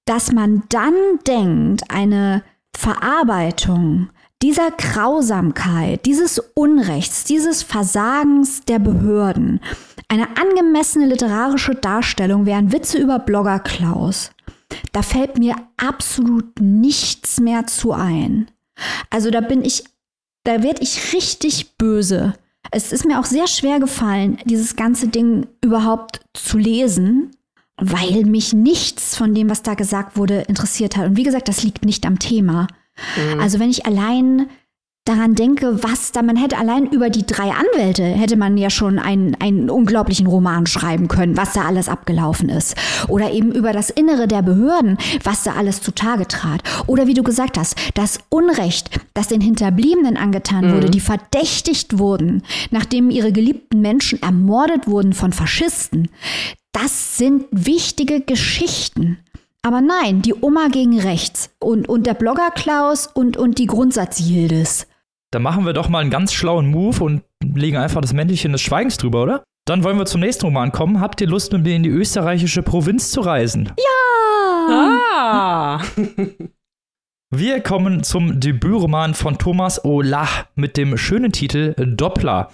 dass 0.06 0.32
man 0.32 0.64
dann 0.70 0.94
denkt, 1.28 1.84
eine 1.90 2.44
Verarbeitung 2.76 4.10
dieser 4.42 4.70
Grausamkeit, 4.72 6.06
dieses 6.06 6.40
Unrechts, 6.54 7.24
dieses 7.24 7.64
Versagens 7.64 8.62
der 8.62 8.80
Behörden, 8.80 9.60
eine 10.08 10.28
angemessene 10.38 11.08
literarische 11.08 11.74
Darstellung 11.74 12.46
wären 12.46 12.72
Witze 12.72 13.00
über 13.00 13.18
Blogger 13.18 13.60
Klaus. 13.60 14.32
Da 14.92 15.02
fällt 15.02 15.38
mir 15.40 15.56
absolut 15.78 16.60
nichts 16.60 17.40
mehr 17.40 17.66
zu 17.66 17.94
ein. 17.94 18.52
Also 19.10 19.32
da 19.32 19.42
bin 19.42 19.64
ich, 19.64 19.84
da 20.44 20.62
werde 20.62 20.84
ich 20.84 21.14
richtig 21.14 21.78
böse. 21.78 22.36
Es 22.72 22.92
ist 22.92 23.06
mir 23.06 23.20
auch 23.20 23.26
sehr 23.26 23.48
schwer 23.48 23.80
gefallen, 23.80 24.38
dieses 24.46 24.76
ganze 24.76 25.08
Ding 25.08 25.48
überhaupt 25.64 26.22
zu 26.34 26.58
lesen, 26.58 27.32
weil 27.78 28.24
mich 28.24 28.54
nichts 28.54 29.16
von 29.16 29.34
dem, 29.34 29.50
was 29.50 29.64
da 29.64 29.74
gesagt 29.74 30.18
wurde, 30.18 30.42
interessiert 30.42 30.96
hat. 30.96 31.08
Und 31.08 31.18
wie 31.18 31.24
gesagt, 31.24 31.48
das 31.48 31.64
liegt 31.64 31.86
nicht 31.86 32.06
am 32.06 32.20
Thema. 32.20 32.68
Mhm. 33.34 33.40
Also 33.40 33.60
wenn 33.60 33.70
ich 33.70 33.86
allein 33.86 34.48
daran 35.06 35.36
denke, 35.36 35.84
was 35.84 36.12
da, 36.12 36.24
man 36.24 36.36
hätte 36.36 36.58
allein 36.58 36.88
über 36.88 37.12
die 37.12 37.28
drei 37.28 37.52
Anwälte, 37.52 38.04
hätte 38.04 38.38
man 38.38 38.58
ja 38.58 38.72
schon 38.72 38.98
einen, 38.98 39.36
einen 39.40 39.70
unglaublichen 39.70 40.26
Roman 40.26 40.66
schreiben 40.66 41.08
können, 41.08 41.38
was 41.38 41.54
da 41.54 41.62
alles 41.66 41.90
abgelaufen 41.90 42.50
ist. 42.50 42.76
Oder 43.08 43.32
eben 43.32 43.52
über 43.52 43.72
das 43.72 43.92
Innere 43.92 44.28
der 44.28 44.42
Behörden, 44.42 44.98
was 45.24 45.44
da 45.44 45.54
alles 45.54 45.82
zutage 45.82 46.28
trat. 46.28 46.64
Oder 46.88 47.06
wie 47.06 47.14
du 47.14 47.22
gesagt 47.22 47.60
hast, 47.60 47.76
das 47.94 48.18
Unrecht, 48.30 49.00
das 49.14 49.28
den 49.28 49.42
Hinterbliebenen 49.42 50.18
angetan 50.18 50.70
mhm. 50.70 50.74
wurde, 50.74 50.90
die 50.90 51.00
verdächtigt 51.00 52.00
wurden, 52.00 52.42
nachdem 52.72 53.12
ihre 53.12 53.32
geliebten 53.32 53.82
Menschen 53.82 54.22
ermordet 54.24 54.88
wurden 54.88 55.14
von 55.14 55.34
Faschisten. 55.34 56.10
Das 56.76 57.18
sind 57.18 57.46
wichtige 57.52 58.20
Geschichten. 58.20 59.18
Aber 59.62 59.80
nein, 59.80 60.22
die 60.22 60.34
Oma 60.34 60.68
gegen 60.68 61.00
rechts 61.00 61.50
und, 61.60 61.88
und 61.88 62.06
der 62.06 62.16
Blogger 62.16 62.52
Klaus 62.52 63.08
und, 63.08 63.38
und 63.38 63.60
die 63.60 63.66
Grundsatz-Yildiz. 63.66 64.86
Dann 65.32 65.42
machen 65.42 65.66
wir 65.66 65.72
doch 65.72 65.88
mal 65.88 66.00
einen 66.00 66.10
ganz 66.10 66.34
schlauen 66.34 66.70
Move 66.70 67.02
und 67.02 67.24
legen 67.42 67.78
einfach 67.78 68.02
das 68.02 68.12
Mäntelchen 68.12 68.52
des 68.52 68.60
Schweigens 68.60 68.98
drüber, 68.98 69.24
oder? 69.24 69.44
Dann 69.66 69.86
wollen 69.86 69.98
wir 69.98 70.06
zum 70.06 70.20
nächsten 70.20 70.44
Roman 70.48 70.74
kommen. 70.74 71.00
Habt 71.00 71.22
ihr 71.22 71.28
Lust, 71.28 71.54
mit 71.54 71.64
mir 71.64 71.78
in 71.78 71.84
die 71.84 71.90
österreichische 71.90 72.62
Provinz 72.62 73.10
zu 73.10 73.22
reisen? 73.22 73.72
Ja! 73.78 74.68
Ah! 74.70 75.82
Wir 77.32 77.60
kommen 77.62 78.04
zum 78.04 78.40
Debütroman 78.40 79.14
von 79.14 79.38
Thomas 79.38 79.84
Olah 79.84 80.28
mit 80.56 80.78
dem 80.78 80.98
schönen 80.98 81.32
Titel 81.32 81.74
Doppler. 81.78 82.52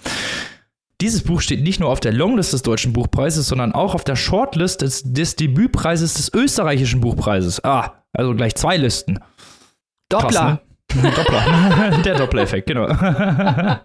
Dieses 1.02 1.24
Buch 1.24 1.40
steht 1.40 1.64
nicht 1.64 1.80
nur 1.80 1.88
auf 1.88 1.98
der 1.98 2.12
Longlist 2.12 2.52
des 2.52 2.62
Deutschen 2.62 2.92
Buchpreises, 2.92 3.48
sondern 3.48 3.72
auch 3.72 3.96
auf 3.96 4.04
der 4.04 4.14
Shortlist 4.14 4.82
des, 4.82 5.02
des 5.02 5.34
Debütpreises 5.34 6.14
des 6.14 6.32
österreichischen 6.32 7.00
Buchpreises. 7.00 7.64
Ah, 7.64 8.04
also 8.12 8.36
gleich 8.36 8.54
zwei 8.54 8.76
Listen. 8.76 9.18
Doppler. 10.08 10.60
Krass, 10.94 11.02
ne? 11.02 11.10
Doppler. 11.16 12.02
der 12.04 12.14
Doppler-Effekt, 12.18 12.68
genau. 12.68 12.86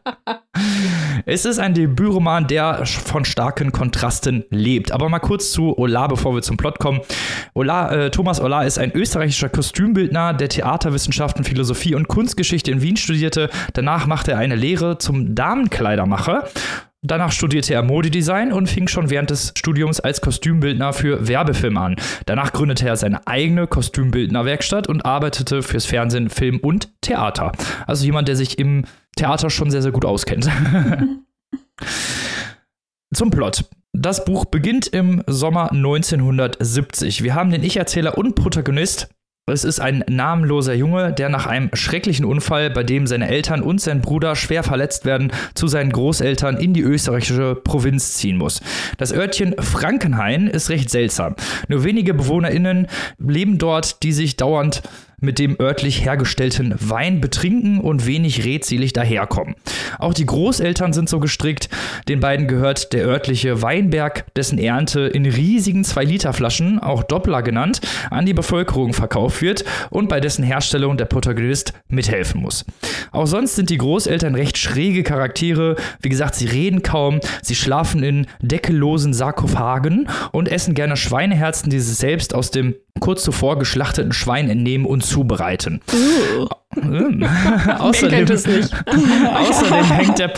es 1.25 1.45
ist 1.45 1.57
ein 1.57 1.73
Debütroman, 1.73 2.45
der 2.45 2.85
von 2.85 3.25
starken 3.25 3.71
Kontrasten 3.71 4.45
lebt. 4.51 4.91
Aber 4.91 5.09
mal 5.09 5.17
kurz 5.17 5.51
zu 5.51 5.75
Ola, 5.75 6.05
bevor 6.05 6.35
wir 6.35 6.43
zum 6.43 6.57
Plot 6.57 6.77
kommen. 6.77 7.01
Ola, 7.55 7.93
äh, 7.93 8.11
Thomas 8.11 8.39
Ola 8.39 8.61
ist 8.61 8.77
ein 8.77 8.91
österreichischer 8.91 9.49
Kostümbildner, 9.49 10.35
der 10.35 10.49
Theaterwissenschaften, 10.49 11.43
Philosophie 11.43 11.95
und 11.95 12.09
Kunstgeschichte 12.09 12.69
in 12.69 12.83
Wien 12.83 12.95
studierte. 12.95 13.49
Danach 13.73 14.05
machte 14.05 14.33
er 14.33 14.37
eine 14.37 14.55
Lehre 14.55 14.99
zum 14.99 15.33
Damenkleidermacher 15.33 16.47
Danach 17.03 17.31
studierte 17.31 17.75
er 17.75 17.83
Modedesign 17.83 18.51
und 18.51 18.67
fing 18.67 18.87
schon 18.87 19.11
während 19.11 19.29
des 19.29 19.53
Studiums 19.55 19.99
als 19.99 20.19
Kostümbildner 20.19 20.93
für 20.93 21.27
Werbefilme 21.27 21.79
an. 21.79 21.95
Danach 22.25 22.53
gründete 22.53 22.87
er 22.87 22.97
seine 22.97 23.27
eigene 23.27 23.67
Kostümbildnerwerkstatt 23.67 24.87
und 24.87 25.05
arbeitete 25.05 25.61
fürs 25.61 25.85
Fernsehen, 25.85 26.29
Film 26.29 26.59
und 26.59 26.89
Theater. 27.01 27.51
Also 27.85 28.03
jemand, 28.03 28.27
der 28.27 28.35
sich 28.35 28.57
im 28.57 28.85
Theater 29.15 29.51
schon 29.51 29.69
sehr, 29.69 29.83
sehr 29.83 29.91
gut 29.91 30.05
auskennt. 30.05 30.49
Zum 33.13 33.29
Plot. 33.29 33.65
Das 33.93 34.25
Buch 34.25 34.45
beginnt 34.45 34.87
im 34.87 35.23
Sommer 35.27 35.71
1970. 35.71 37.23
Wir 37.23 37.35
haben 37.35 37.51
den 37.51 37.63
Ich-Erzähler 37.63 38.17
und 38.17 38.35
Protagonist 38.35 39.09
es 39.49 39.63
ist 39.63 39.79
ein 39.79 40.03
namenloser 40.09 40.73
Junge, 40.73 41.13
der 41.13 41.29
nach 41.29 41.45
einem 41.45 41.69
schrecklichen 41.71 42.25
Unfall, 42.25 42.69
bei 42.69 42.83
dem 42.83 43.07
seine 43.07 43.29
Eltern 43.29 43.61
und 43.61 43.79
sein 43.79 44.01
Bruder 44.01 44.35
schwer 44.35 44.61
verletzt 44.61 45.05
werden, 45.05 45.31
zu 45.53 45.67
seinen 45.67 45.93
Großeltern 45.93 46.57
in 46.57 46.73
die 46.73 46.81
österreichische 46.81 47.55
Provinz 47.55 48.15
ziehen 48.15 48.35
muss. 48.35 48.59
Das 48.97 49.13
Örtchen 49.13 49.55
Frankenhain 49.57 50.47
ist 50.47 50.69
recht 50.69 50.89
seltsam. 50.89 51.35
Nur 51.69 51.85
wenige 51.85 52.13
BewohnerInnen 52.13 52.87
leben 53.19 53.57
dort, 53.57 54.03
die 54.03 54.11
sich 54.11 54.35
dauernd 54.35 54.81
mit 55.19 55.39
dem 55.39 55.59
örtlich 55.59 56.05
hergestellten 56.05 56.75
Wein 56.77 57.21
betrinken 57.21 57.79
und 57.79 58.05
wenig 58.05 58.45
redselig 58.45 58.93
daherkommen. 58.93 59.55
Auch 59.97 60.13
die 60.13 60.27
Großeltern 60.27 60.93
sind 60.93 61.09
so 61.09 61.19
gestrickt. 61.19 61.69
Den 62.07 62.19
beiden 62.19 62.47
gehört 62.47 62.93
der 62.93 63.03
örtliche 63.05 63.63
Weinberg, 63.63 64.31
dessen 64.35 64.59
Ernte 64.59 65.01
in 65.01 65.25
riesigen 65.25 65.83
2-Liter-Flaschen, 65.83 66.77
auch 66.77 67.01
Doppler 67.01 67.41
genannt, 67.41 67.81
an 68.11 68.27
die 68.27 68.35
Bevölkerung 68.35 68.93
verkauft 68.93 69.41
wird 69.41 69.65
und 69.89 70.07
bei 70.07 70.19
dessen 70.19 70.43
Herstellung 70.43 70.97
der 70.97 71.05
Protagonist 71.05 71.73
mithelfen 71.87 72.39
muss. 72.39 72.63
Auch 73.11 73.25
sonst 73.25 73.55
sind 73.55 73.71
die 73.71 73.79
Großeltern 73.79 74.35
recht 74.35 74.59
schräge 74.59 75.01
Charaktere. 75.01 75.77
Wie 75.99 76.09
gesagt, 76.09 76.35
sie 76.35 76.45
reden 76.45 76.83
kaum, 76.83 77.21
sie 77.41 77.55
schlafen 77.55 78.03
in 78.03 78.27
deckellosen 78.41 79.13
Sarkophagen 79.13 80.07
und 80.31 80.47
essen 80.47 80.75
gerne 80.75 80.95
Schweineherzen, 80.95 81.71
die 81.71 81.79
sie 81.79 81.95
selbst 81.95 82.35
aus 82.35 82.51
dem 82.51 82.75
kurz 82.99 83.23
zuvor 83.23 83.59
geschlachteten 83.59 84.13
Schwein 84.13 84.49
entnehmen 84.49 84.85
und 84.85 85.05
zubereiten. 85.05 85.81
Uh. 85.93 86.47
außerdem, 87.79 88.25
außerdem, 88.29 89.85
hängt 89.85 90.19
der, 90.19 90.33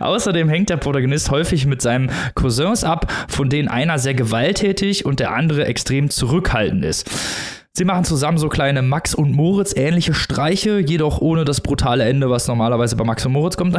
außerdem 0.00 0.48
hängt 0.48 0.70
der 0.70 0.76
Protagonist 0.76 1.30
häufig 1.30 1.66
mit 1.66 1.80
seinen 1.80 2.10
Cousins 2.34 2.84
ab, 2.84 3.10
von 3.28 3.48
denen 3.48 3.68
einer 3.68 3.98
sehr 3.98 4.14
gewalttätig 4.14 5.04
und 5.04 5.20
der 5.20 5.32
andere 5.32 5.64
extrem 5.66 6.10
zurückhaltend 6.10 6.84
ist. 6.84 7.08
Sie 7.72 7.84
machen 7.84 8.04
zusammen 8.04 8.36
so 8.36 8.48
kleine 8.48 8.82
Max 8.82 9.14
und 9.14 9.30
Moritz 9.30 9.72
ähnliche 9.76 10.12
Streiche, 10.12 10.80
jedoch 10.80 11.20
ohne 11.20 11.44
das 11.44 11.60
brutale 11.60 12.04
Ende, 12.04 12.28
was 12.28 12.48
normalerweise 12.48 12.96
bei 12.96 13.04
Max 13.04 13.24
und 13.24 13.32
Moritz 13.32 13.56
kommt. 13.56 13.78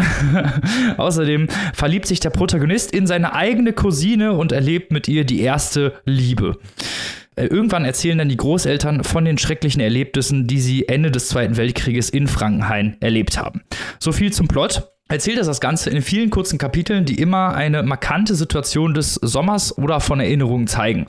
Außerdem 0.98 1.50
verliebt 1.74 2.08
sich 2.08 2.22
der 2.22 2.30
Protagonist 2.30 2.94
in 2.94 3.06
seine 3.06 3.36
eigene 3.36 3.74
Cousine 3.74 4.32
und 4.32 4.54
erlebt 4.54 4.94
mit 4.94 5.10
ihr 5.10 5.26
die 5.26 5.42
erste 5.42 5.94
Liebe. 6.06 6.58
Äh, 7.36 7.46
irgendwann 7.46 7.86
erzählen 7.86 8.18
dann 8.18 8.30
die 8.30 8.38
Großeltern 8.38 9.04
von 9.04 9.24
den 9.24 9.38
schrecklichen 9.38 9.82
Erlebnissen, 9.82 10.48
die 10.48 10.60
sie 10.60 10.88
Ende 10.90 11.12
des 11.12 11.30
Zweiten 11.30 11.56
Weltkrieges 11.56 12.10
in 12.10 12.28
Frankenhain 12.28 12.98
erlebt 13.00 13.38
haben. 13.38 13.62
So 14.00 14.12
viel 14.12 14.34
zum 14.34 14.48
Plot 14.48 14.92
erzählt 15.08 15.40
es 15.40 15.48
das 15.48 15.60
Ganze 15.60 15.90
in 15.90 16.02
vielen 16.02 16.30
kurzen 16.30 16.58
Kapiteln, 16.58 17.06
die 17.06 17.20
immer 17.20 17.54
eine 17.54 17.84
markante 17.84 18.34
Situation 18.34 18.94
des 18.94 19.16
Sommers 19.16 19.78
oder 19.78 20.00
von 20.00 20.20
Erinnerungen 20.20 20.68
zeigen. 20.68 21.06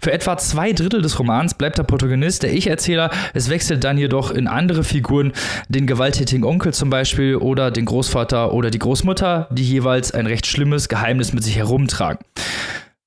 Für 0.00 0.12
etwa 0.12 0.36
zwei 0.36 0.72
Drittel 0.72 1.02
des 1.02 1.18
Romans 1.18 1.54
bleibt 1.54 1.78
der 1.78 1.84
Protagonist 1.84 2.42
der 2.42 2.52
Ich-Erzähler. 2.52 3.10
Es 3.32 3.50
wechselt 3.50 3.84
dann 3.84 3.96
jedoch 3.96 4.30
in 4.32 4.48
andere 4.48 4.82
Figuren, 4.82 5.32
den 5.68 5.86
gewalttätigen 5.86 6.44
Onkel 6.44 6.74
zum 6.74 6.90
Beispiel 6.90 7.36
oder 7.36 7.70
den 7.70 7.84
Großvater 7.84 8.52
oder 8.52 8.70
die 8.70 8.80
Großmutter, 8.80 9.48
die 9.52 9.64
jeweils 9.64 10.12
ein 10.12 10.26
recht 10.26 10.46
schlimmes 10.46 10.88
Geheimnis 10.88 11.32
mit 11.32 11.44
sich 11.44 11.56
herumtragen. 11.56 12.18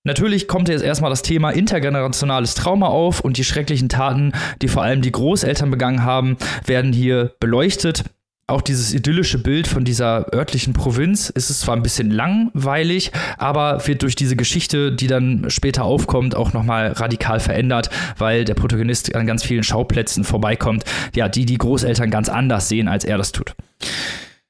Natürlich 0.08 0.48
kommt 0.48 0.70
jetzt 0.70 0.84
erstmal 0.84 1.10
das 1.10 1.22
Thema 1.22 1.50
intergenerationales 1.50 2.56
Trauma 2.56 2.88
auf 2.88 3.20
und 3.20 3.36
die 3.36 3.44
schrecklichen 3.44 3.90
Taten, 3.90 4.32
die 4.62 4.70
vor 4.70 4.82
allem 4.82 5.02
die 5.02 5.12
Großeltern 5.12 5.70
begangen 5.70 6.06
haben, 6.06 6.38
werden 6.66 6.94
hier 6.94 7.34
beleuchtet. 7.42 8.06
Auch 8.50 8.62
dieses 8.62 8.94
idyllische 8.94 9.38
Bild 9.38 9.68
von 9.68 9.84
dieser 9.84 10.34
örtlichen 10.34 10.72
Provinz 10.72 11.30
ist 11.30 11.50
es 11.50 11.60
zwar 11.60 11.76
ein 11.76 11.84
bisschen 11.84 12.10
langweilig, 12.10 13.12
aber 13.38 13.86
wird 13.86 14.02
durch 14.02 14.16
diese 14.16 14.38
Geschichte, 14.38 14.94
die 14.94 15.08
dann 15.08 15.50
später 15.50 15.84
aufkommt, 15.84 16.38
auch 16.38 16.54
nochmal 16.54 16.94
radikal 16.94 17.42
verändert, 17.42 17.90
weil 18.18 18.46
der 18.46 18.54
Protagonist 18.54 19.14
an 19.14 19.28
ganz 19.28 19.44
vielen 19.44 19.64
Schauplätzen 19.64 20.24
vorbeikommt, 20.24 20.86
ja, 21.18 21.28
die 21.28 21.46
die 21.46 21.58
Großeltern 21.58 22.10
ganz 22.12 22.30
anders 22.30 22.70
sehen, 22.70 22.88
als 22.88 23.04
er 23.04 23.18
das 23.18 23.34
tut. 23.34 23.56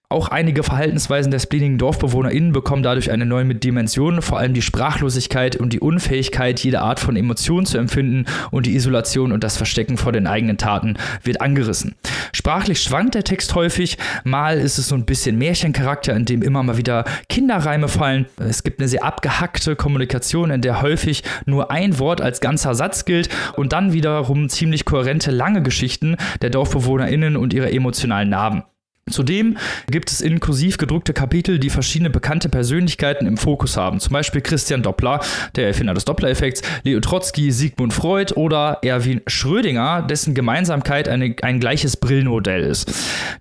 Auch 0.09 0.29
einige 0.29 0.63
Verhaltensweisen 0.63 1.31
der 1.31 1.39
spleenigen 1.39 1.77
DorfbewohnerInnen 1.77 2.53
bekommen 2.53 2.81
dadurch 2.81 3.11
eine 3.11 3.25
neue 3.25 3.53
Dimension, 3.53 4.21
vor 4.21 4.39
allem 4.39 4.53
die 4.53 4.61
Sprachlosigkeit 4.61 5.57
und 5.57 5.73
die 5.73 5.81
Unfähigkeit, 5.81 6.61
jede 6.61 6.79
Art 6.79 7.01
von 7.01 7.17
Emotionen 7.17 7.65
zu 7.65 7.77
empfinden 7.77 8.25
und 8.49 8.65
die 8.65 8.75
Isolation 8.75 9.33
und 9.33 9.43
das 9.43 9.57
Verstecken 9.57 9.97
vor 9.97 10.13
den 10.13 10.25
eigenen 10.25 10.57
Taten 10.57 10.95
wird 11.23 11.41
angerissen. 11.41 11.95
Sprachlich 12.31 12.81
schwankt 12.81 13.15
der 13.15 13.25
Text 13.25 13.53
häufig, 13.53 13.97
mal 14.23 14.57
ist 14.57 14.77
es 14.77 14.87
so 14.87 14.95
ein 14.95 15.03
bisschen 15.03 15.37
Märchencharakter, 15.37 16.15
in 16.15 16.23
dem 16.23 16.41
immer 16.41 16.63
mal 16.63 16.77
wieder 16.77 17.03
Kinderreime 17.27 17.89
fallen. 17.89 18.27
Es 18.37 18.63
gibt 18.63 18.79
eine 18.79 18.87
sehr 18.87 19.03
abgehackte 19.03 19.75
Kommunikation, 19.75 20.51
in 20.51 20.61
der 20.61 20.81
häufig 20.81 21.23
nur 21.45 21.69
ein 21.69 21.99
Wort 21.99 22.21
als 22.21 22.39
ganzer 22.39 22.75
Satz 22.75 23.03
gilt 23.03 23.27
und 23.57 23.73
dann 23.73 23.91
wiederum 23.91 24.47
ziemlich 24.47 24.85
kohärente 24.85 25.31
lange 25.31 25.61
Geschichten 25.61 26.15
der 26.41 26.49
DorfbewohnerInnen 26.49 27.35
und 27.35 27.53
ihre 27.53 27.73
emotionalen 27.73 28.29
Narben. 28.29 28.63
Zudem 29.09 29.57
gibt 29.89 30.11
es 30.11 30.21
inklusiv 30.21 30.77
gedruckte 30.77 31.13
Kapitel, 31.13 31.59
die 31.59 31.69
verschiedene 31.69 32.09
bekannte 32.09 32.49
Persönlichkeiten 32.49 33.25
im 33.25 33.37
Fokus 33.37 33.77
haben. 33.77 33.99
Zum 33.99 34.13
Beispiel 34.13 34.41
Christian 34.41 34.83
Doppler, 34.83 35.21
der 35.55 35.67
Erfinder 35.67 35.93
des 35.93 36.05
Doppler-Effekts, 36.05 36.61
Leo 36.83 36.99
Trotsky, 36.99 37.51
Sigmund 37.51 37.93
Freud 37.93 38.33
oder 38.35 38.79
Erwin 38.81 39.21
Schrödinger, 39.27 40.01
dessen 40.01 40.33
Gemeinsamkeit 40.33 41.07
eine, 41.07 41.35
ein 41.41 41.59
gleiches 41.59 41.97
Brillenmodell 41.97 42.63
ist. 42.63 42.91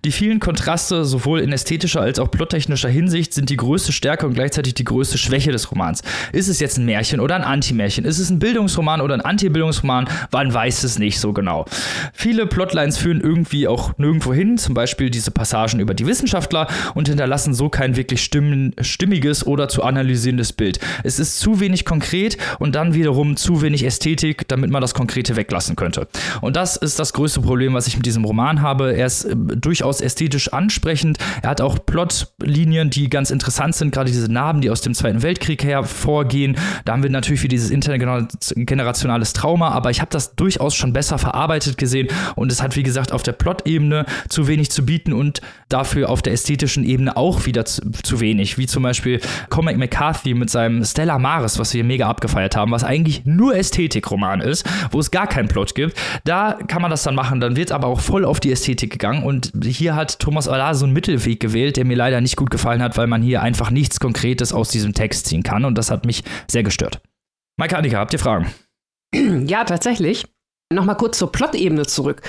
Die 0.05 0.11
vielen 0.11 0.39
Kontraste 0.39 1.03
sowohl 1.05 1.41
in 1.41 1.51
ästhetischer 1.51 2.01
als 2.01 2.19
auch 2.19 2.31
plottechnischer 2.31 2.89
Hinsicht 2.89 3.33
sind 3.33 3.49
die 3.49 3.57
größte 3.57 3.91
Stärke 3.91 4.25
und 4.25 4.33
gleichzeitig 4.33 4.73
die 4.75 4.85
größte 4.85 5.17
Schwäche 5.17 5.51
des 5.51 5.71
Romans. 5.71 6.01
Ist 6.31 6.47
es 6.47 6.59
jetzt 6.59 6.77
ein 6.77 6.85
Märchen 6.85 7.19
oder 7.19 7.35
ein 7.35 7.43
Anti-Märchen? 7.43 8.05
Ist 8.05 8.19
es 8.19 8.29
ein 8.29 8.39
Bildungsroman 8.39 9.01
oder 9.01 9.15
ein 9.15 9.21
Anti-Bildungsroman? 9.21 10.07
Man 10.31 10.53
weiß 10.53 10.83
es 10.83 10.99
nicht 10.99 11.19
so 11.19 11.33
genau. 11.33 11.65
Viele 12.13 12.45
Plotlines 12.47 12.97
führen 12.97 13.19
irgendwie 13.19 13.67
auch 13.67 13.97
nirgendwo 13.97 14.33
hin, 14.33 14.57
zum 14.57 14.73
Beispiel 14.73 15.09
diese 15.09 15.31
Passage 15.31 15.56
Passagen 15.57 15.79
über 15.79 15.95
die 15.95 16.05
Wissenschaftler 16.05 16.67
und 16.93 17.07
hinterlassen 17.07 17.53
so 17.53 17.69
kein 17.69 17.95
wirklich 17.95 18.23
stimmen, 18.23 18.75
stimmiges 18.79 19.45
oder 19.45 19.67
zu 19.67 19.83
analysierendes 19.83 20.53
Bild. 20.53 20.79
Es 21.03 21.17
ist 21.17 21.39
zu 21.39 21.59
wenig 21.59 21.83
konkret 21.83 22.37
und 22.59 22.75
dann 22.75 22.93
wiederum 22.93 23.37
zu 23.37 23.63
wenig 23.63 23.83
Ästhetik, 23.83 24.47
damit 24.47 24.69
man 24.69 24.81
das 24.81 24.93
Konkrete 24.93 25.35
weglassen 25.35 25.75
könnte. 25.75 26.07
Und 26.41 26.55
das 26.55 26.77
ist 26.77 26.99
das 26.99 27.13
größte 27.13 27.41
Problem, 27.41 27.73
was 27.73 27.87
ich 27.87 27.95
mit 27.95 28.05
diesem 28.05 28.23
Roman 28.23 28.61
habe. 28.61 28.95
Er 28.95 29.07
ist 29.07 29.25
äh, 29.25 29.35
durchaus 29.35 29.99
ästhetisch 29.99 30.53
ansprechend. 30.53 31.17
Er 31.41 31.49
hat 31.49 31.61
auch 31.61 31.79
Plotlinien, 31.83 32.91
die 32.91 33.09
ganz 33.09 33.31
interessant 33.31 33.75
sind, 33.75 33.91
gerade 33.91 34.11
diese 34.11 34.31
Narben, 34.31 34.61
die 34.61 34.69
aus 34.69 34.81
dem 34.81 34.93
Zweiten 34.93 35.23
Weltkrieg 35.23 35.63
hervorgehen. 35.63 36.55
Da 36.85 36.93
haben 36.93 37.01
wir 37.01 37.09
natürlich 37.09 37.41
wie 37.41 37.47
dieses 37.47 37.71
intergenerationales 37.71 39.33
Trauma, 39.33 39.69
aber 39.69 39.89
ich 39.89 40.01
habe 40.01 40.11
das 40.11 40.35
durchaus 40.35 40.75
schon 40.75 40.93
besser 40.93 41.17
verarbeitet 41.17 41.77
gesehen 41.77 42.09
und 42.35 42.51
es 42.51 42.61
hat, 42.61 42.75
wie 42.75 42.83
gesagt, 42.83 43.11
auf 43.11 43.23
der 43.23 43.31
Plot-Ebene 43.31 44.05
zu 44.29 44.47
wenig 44.47 44.69
zu 44.69 44.85
bieten 44.85 45.13
und 45.13 45.41
dafür 45.69 46.09
auf 46.09 46.21
der 46.21 46.33
ästhetischen 46.33 46.83
Ebene 46.83 47.17
auch 47.17 47.45
wieder 47.45 47.65
zu, 47.65 47.91
zu 48.03 48.19
wenig, 48.19 48.57
wie 48.57 48.67
zum 48.67 48.83
Beispiel 48.83 49.19
Comic 49.49 49.77
McCarthy 49.77 50.33
mit 50.33 50.49
seinem 50.49 50.83
Stella 50.83 51.19
Maris, 51.19 51.59
was 51.59 51.73
wir 51.73 51.83
mega 51.83 52.07
abgefeiert 52.07 52.55
haben, 52.55 52.71
was 52.71 52.83
eigentlich 52.83 53.25
nur 53.25 53.55
Ästhetikroman 53.55 54.41
ist, 54.41 54.65
wo 54.91 54.99
es 54.99 55.11
gar 55.11 55.27
keinen 55.27 55.47
Plot 55.47 55.75
gibt. 55.75 55.97
Da 56.23 56.57
kann 56.67 56.81
man 56.81 56.91
das 56.91 57.03
dann 57.03 57.15
machen, 57.15 57.39
dann 57.39 57.55
wird 57.55 57.71
aber 57.71 57.87
auch 57.87 57.99
voll 57.99 58.25
auf 58.25 58.39
die 58.39 58.51
Ästhetik 58.51 58.91
gegangen 58.91 59.23
und 59.23 59.51
hier 59.63 59.95
hat 59.95 60.19
Thomas 60.19 60.47
Allard 60.47 60.75
so 60.75 60.85
einen 60.85 60.93
Mittelweg 60.93 61.39
gewählt, 61.39 61.77
der 61.77 61.85
mir 61.85 61.97
leider 61.97 62.21
nicht 62.21 62.35
gut 62.35 62.49
gefallen 62.49 62.81
hat, 62.81 62.97
weil 62.97 63.07
man 63.07 63.21
hier 63.21 63.41
einfach 63.41 63.71
nichts 63.71 63.99
Konkretes 63.99 64.53
aus 64.53 64.69
diesem 64.69 64.93
Text 64.93 65.27
ziehen 65.27 65.43
kann 65.43 65.65
und 65.65 65.77
das 65.77 65.91
hat 65.91 66.05
mich 66.05 66.23
sehr 66.49 66.63
gestört. 66.63 67.01
Maike 67.57 67.77
Annika, 67.77 67.97
habt 67.97 68.13
ihr 68.13 68.19
Fragen? 68.19 68.53
Ja, 69.47 69.63
tatsächlich. 69.63 70.25
Nochmal 70.69 70.97
kurz 70.97 71.17
zur 71.17 71.31
Plot-Ebene 71.31 71.85
zurück. 71.85 72.21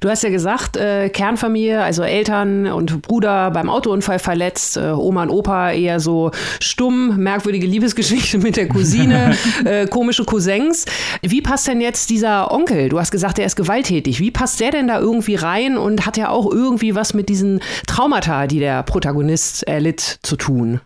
Du 0.00 0.10
hast 0.10 0.22
ja 0.22 0.28
gesagt, 0.28 0.76
äh, 0.76 1.08
Kernfamilie, 1.08 1.82
also 1.82 2.02
Eltern 2.02 2.66
und 2.66 3.00
Bruder 3.00 3.50
beim 3.50 3.70
Autounfall 3.70 4.18
verletzt, 4.18 4.76
äh, 4.76 4.90
Oma 4.90 5.22
und 5.22 5.30
Opa 5.30 5.72
eher 5.72 5.98
so 5.98 6.30
stumm, 6.60 7.16
merkwürdige 7.16 7.66
Liebesgeschichte 7.66 8.36
mit 8.36 8.58
der 8.58 8.68
Cousine, 8.68 9.34
äh, 9.64 9.86
komische 9.86 10.26
Cousins. 10.26 10.84
Wie 11.22 11.40
passt 11.40 11.68
denn 11.68 11.80
jetzt 11.80 12.10
dieser 12.10 12.52
Onkel? 12.52 12.90
Du 12.90 13.00
hast 13.00 13.12
gesagt, 13.12 13.38
er 13.38 13.46
ist 13.46 13.56
gewalttätig. 13.56 14.20
Wie 14.20 14.30
passt 14.30 14.60
der 14.60 14.72
denn 14.72 14.88
da 14.88 15.00
irgendwie 15.00 15.36
rein 15.36 15.78
und 15.78 16.04
hat 16.04 16.18
ja 16.18 16.28
auch 16.28 16.52
irgendwie 16.52 16.94
was 16.94 17.14
mit 17.14 17.30
diesen 17.30 17.60
Traumata, 17.86 18.46
die 18.46 18.58
der 18.58 18.82
Protagonist 18.82 19.66
erlitt, 19.66 20.18
zu 20.22 20.36
tun? 20.36 20.82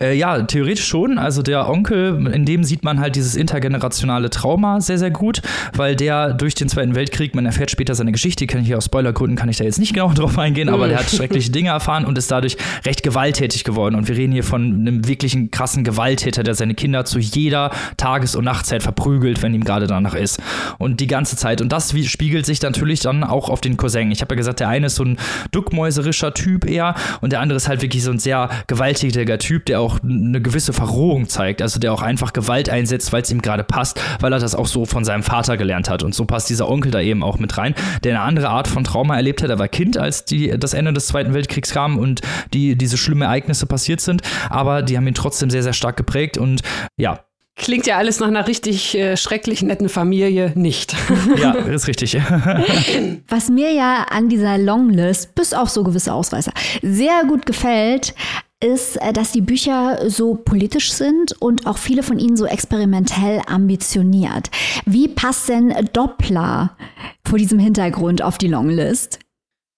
Äh, 0.00 0.16
ja, 0.16 0.42
theoretisch 0.42 0.86
schon. 0.86 1.18
Also 1.18 1.42
der 1.42 1.68
Onkel, 1.68 2.26
in 2.32 2.44
dem 2.44 2.64
sieht 2.64 2.84
man 2.84 2.98
halt 2.98 3.14
dieses 3.16 3.36
intergenerationale 3.36 4.28
Trauma 4.28 4.80
sehr, 4.80 4.98
sehr 4.98 5.10
gut, 5.10 5.40
weil 5.74 5.94
der 5.94 6.32
durch 6.32 6.54
den 6.54 6.68
Zweiten 6.68 6.94
Weltkrieg, 6.94 7.34
man 7.34 7.46
erfährt 7.46 7.70
später 7.70 7.94
seine 7.94 8.12
Geschichte, 8.12 8.46
kann 8.46 8.60
ich 8.60 8.66
hier 8.66 8.76
aus 8.76 8.86
Spoilergründen, 8.86 9.36
kann 9.36 9.48
ich 9.48 9.58
da 9.58 9.64
jetzt 9.64 9.78
nicht 9.78 9.94
genau 9.94 10.12
drauf 10.14 10.36
eingehen, 10.36 10.68
aber 10.68 10.88
der 10.88 10.98
hat 10.98 11.10
schreckliche 11.10 11.50
Dinge 11.50 11.70
erfahren 11.70 12.04
und 12.04 12.18
ist 12.18 12.30
dadurch 12.30 12.56
recht 12.84 13.02
gewalttätig 13.02 13.64
geworden. 13.64 13.94
Und 13.94 14.08
wir 14.08 14.16
reden 14.16 14.32
hier 14.32 14.44
von 14.44 14.62
einem 14.62 15.06
wirklichen 15.06 15.50
krassen 15.50 15.84
Gewalttäter, 15.84 16.42
der 16.42 16.54
seine 16.54 16.74
Kinder 16.74 17.04
zu 17.04 17.18
jeder 17.18 17.70
Tages- 17.96 18.34
und 18.34 18.44
Nachtzeit 18.44 18.82
verprügelt, 18.82 19.42
wenn 19.42 19.54
ihm 19.54 19.64
gerade 19.64 19.86
danach 19.86 20.14
ist. 20.14 20.40
Und 20.78 21.00
die 21.00 21.06
ganze 21.06 21.36
Zeit. 21.36 21.60
Und 21.60 21.72
das 21.72 21.94
spiegelt 22.06 22.46
sich 22.46 22.60
natürlich 22.62 23.00
dann 23.00 23.22
auch 23.22 23.48
auf 23.48 23.60
den 23.60 23.76
Cousin. 23.76 24.10
Ich 24.10 24.22
habe 24.22 24.34
ja 24.34 24.38
gesagt, 24.38 24.60
der 24.60 24.68
eine 24.68 24.86
ist 24.86 24.96
so 24.96 25.04
ein 25.04 25.18
duckmäuserischer 25.52 26.34
Typ 26.34 26.68
eher 26.68 26.94
und 27.20 27.32
der 27.32 27.40
andere 27.40 27.56
ist 27.56 27.68
halt 27.68 27.82
wirklich 27.82 28.02
so 28.02 28.10
ein 28.10 28.18
sehr 28.18 28.50
gewalttätiger 28.66 29.38
Typ, 29.38 29.67
der 29.68 29.80
auch 29.80 29.98
eine 30.02 30.40
gewisse 30.40 30.72
Verrohung 30.72 31.28
zeigt, 31.28 31.62
also 31.62 31.78
der 31.78 31.92
auch 31.92 32.02
einfach 32.02 32.32
Gewalt 32.32 32.68
einsetzt, 32.68 33.12
weil 33.12 33.22
es 33.22 33.30
ihm 33.30 33.42
gerade 33.42 33.64
passt, 33.64 34.00
weil 34.20 34.32
er 34.32 34.38
das 34.38 34.54
auch 34.54 34.66
so 34.66 34.86
von 34.86 35.04
seinem 35.04 35.22
Vater 35.22 35.56
gelernt 35.56 35.88
hat. 35.88 36.02
Und 36.02 36.14
so 36.14 36.24
passt 36.24 36.50
dieser 36.50 36.68
Onkel 36.68 36.90
da 36.90 37.00
eben 37.00 37.22
auch 37.22 37.38
mit 37.38 37.56
rein, 37.58 37.74
der 38.04 38.14
eine 38.14 38.22
andere 38.22 38.48
Art 38.48 38.68
von 38.68 38.84
Trauma 38.84 39.16
erlebt 39.16 39.42
hat. 39.42 39.50
Er 39.50 39.58
war 39.58 39.68
Kind, 39.68 39.96
als 39.96 40.24
die, 40.24 40.48
das 40.58 40.74
Ende 40.74 40.92
des 40.92 41.06
Zweiten 41.06 41.34
Weltkriegs 41.34 41.70
kam 41.70 41.98
und 41.98 42.20
die, 42.52 42.76
diese 42.76 42.96
schlimmen 42.96 43.22
Ereignisse 43.22 43.66
passiert 43.66 44.00
sind, 44.00 44.22
aber 44.50 44.82
die 44.82 44.96
haben 44.96 45.06
ihn 45.06 45.14
trotzdem 45.14 45.50
sehr, 45.50 45.62
sehr 45.62 45.72
stark 45.72 45.96
geprägt 45.96 46.38
und 46.38 46.62
ja, 46.96 47.20
Klingt 47.58 47.88
ja 47.88 47.98
alles 47.98 48.20
nach 48.20 48.28
einer 48.28 48.46
richtig 48.46 48.96
äh, 48.96 49.16
schrecklich 49.16 49.62
netten 49.62 49.88
Familie 49.88 50.52
nicht. 50.54 50.94
ja, 51.36 51.54
ist 51.54 51.88
richtig. 51.88 52.16
Was 53.28 53.48
mir 53.48 53.72
ja 53.72 54.06
an 54.10 54.28
dieser 54.28 54.58
Longlist, 54.58 55.34
bis 55.34 55.52
auf 55.52 55.68
so 55.68 55.82
gewisse 55.82 56.12
Ausweise, 56.12 56.52
sehr 56.82 57.24
gut 57.26 57.46
gefällt, 57.46 58.14
ist, 58.62 58.96
äh, 58.96 59.12
dass 59.12 59.32
die 59.32 59.40
Bücher 59.40 60.10
so 60.10 60.34
politisch 60.34 60.92
sind 60.92 61.40
und 61.40 61.66
auch 61.66 61.78
viele 61.78 62.02
von 62.02 62.18
ihnen 62.18 62.36
so 62.36 62.46
experimentell 62.46 63.40
ambitioniert. 63.46 64.50
Wie 64.84 65.08
passt 65.08 65.48
denn 65.48 65.74
Doppler 65.92 66.76
vor 67.24 67.38
diesem 67.38 67.58
Hintergrund 67.58 68.22
auf 68.22 68.38
die 68.38 68.48
Longlist? 68.48 69.20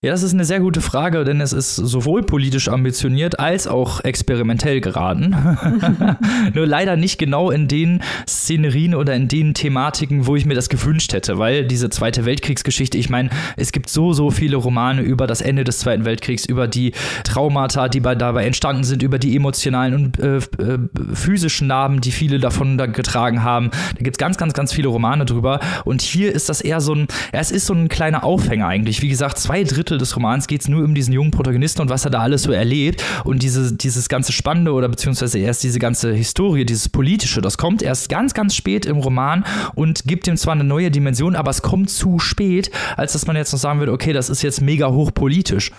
Ja, 0.03 0.13
das 0.13 0.23
ist 0.23 0.33
eine 0.33 0.47
sehr 0.47 0.61
gute 0.61 0.81
Frage, 0.81 1.25
denn 1.25 1.43
es 1.43 1.53
ist 1.53 1.77
sowohl 1.77 2.23
politisch 2.23 2.69
ambitioniert 2.69 3.39
als 3.39 3.67
auch 3.67 4.01
experimentell 4.03 4.81
geraten. 4.81 5.37
Nur 6.55 6.67
leider 6.67 6.97
nicht 6.97 7.19
genau 7.19 7.51
in 7.51 7.69
den 7.69 8.01
Szenerien 8.27 8.95
oder 8.95 9.15
in 9.15 9.29
den 9.29 9.53
Thematiken, 9.53 10.27
wo 10.27 10.37
ich 10.37 10.47
mir 10.47 10.55
das 10.55 10.71
gewünscht 10.71 11.13
hätte, 11.13 11.37
weil 11.37 11.67
diese 11.67 11.91
Zweite 11.91 12.25
Weltkriegsgeschichte, 12.25 12.97
ich 12.97 13.11
meine, 13.11 13.29
es 13.59 13.73
gibt 13.73 13.91
so, 13.91 14.15
so 14.15 14.31
viele 14.31 14.57
Romane 14.57 15.03
über 15.03 15.27
das 15.27 15.43
Ende 15.43 15.65
des 15.65 15.81
Zweiten 15.81 16.07
Weltkriegs, 16.07 16.47
über 16.47 16.67
die 16.67 16.93
Traumata, 17.25 17.91
die 17.91 18.01
bei, 18.01 18.15
dabei 18.15 18.47
entstanden 18.47 18.85
sind, 18.85 19.03
über 19.03 19.19
die 19.19 19.37
emotionalen 19.37 19.95
und 19.95 20.19
äh, 20.19 20.37
äh, 20.37 20.79
physischen 21.13 21.67
Narben, 21.67 22.01
die 22.01 22.13
viele 22.13 22.39
davon 22.39 22.79
da 22.79 22.87
getragen 22.87 23.43
haben. 23.43 23.69
Da 23.71 24.03
gibt 24.03 24.17
es 24.17 24.19
ganz, 24.19 24.39
ganz, 24.39 24.55
ganz 24.55 24.73
viele 24.73 24.89
Romane 24.89 25.27
drüber. 25.27 25.61
Und 25.85 26.01
hier 26.01 26.35
ist 26.35 26.49
das 26.49 26.63
eher 26.63 26.81
so 26.81 26.95
ein, 26.95 27.07
ja, 27.35 27.41
es 27.41 27.51
ist 27.51 27.67
so 27.67 27.75
ein 27.75 27.91
kleiner 27.91 28.25
Aufhänger 28.25 28.67
eigentlich. 28.67 29.03
Wie 29.03 29.09
gesagt, 29.11 29.37
zwei 29.37 29.63
Drittel 29.63 29.90
Drittel 29.91 29.99
des 29.99 30.15
Romans 30.15 30.47
geht 30.47 30.61
es 30.61 30.69
nur 30.69 30.85
um 30.85 30.95
diesen 30.95 31.13
jungen 31.13 31.33
Protagonisten 31.33 31.83
und 31.83 31.91
was 31.91 32.05
er 32.05 32.13
da 32.13 32.21
alles 32.21 32.45
so 32.45 32.53
erlebt. 32.53 33.03
Und 33.25 33.43
diese, 33.43 33.75
dieses 33.75 34.09
ganze 34.09 34.33
Spannende 34.33 34.73
oder 34.73 34.89
beziehungsweise 34.89 35.39
erst 35.39 35.65
diese 35.65 35.81
ganze 35.81 36.13
Historie, 36.13 36.65
dieses 36.65 36.89
Politische, 36.89 37.41
das 37.41 37.59
kommt 37.59 37.83
erst 37.83 38.09
ganz, 38.09 38.33
ganz 38.33 38.55
spät 38.55 38.87
im 38.87 38.99
Roman 38.99 39.45
und 39.75 40.05
gibt 40.05 40.29
ihm 40.29 40.37
zwar 40.37 40.55
eine 40.55 40.65
neue 40.65 40.93
Dimension, 40.93 41.35
aber 41.35 41.51
es 41.51 41.63
kommt 41.63 41.91
zu 41.91 42.21
spät, 42.21 42.71
als 42.97 43.15
dass 43.15 43.27
man 43.27 43.35
jetzt 43.35 43.53
noch 43.53 43.59
sagen 43.59 43.81
würde, 43.81 43.93
okay, 43.93 44.13
das 44.13 44.31
ist 44.31 44.43
jetzt 44.43 44.61
mega 44.61 44.91
hochpolitisch. 44.91 45.73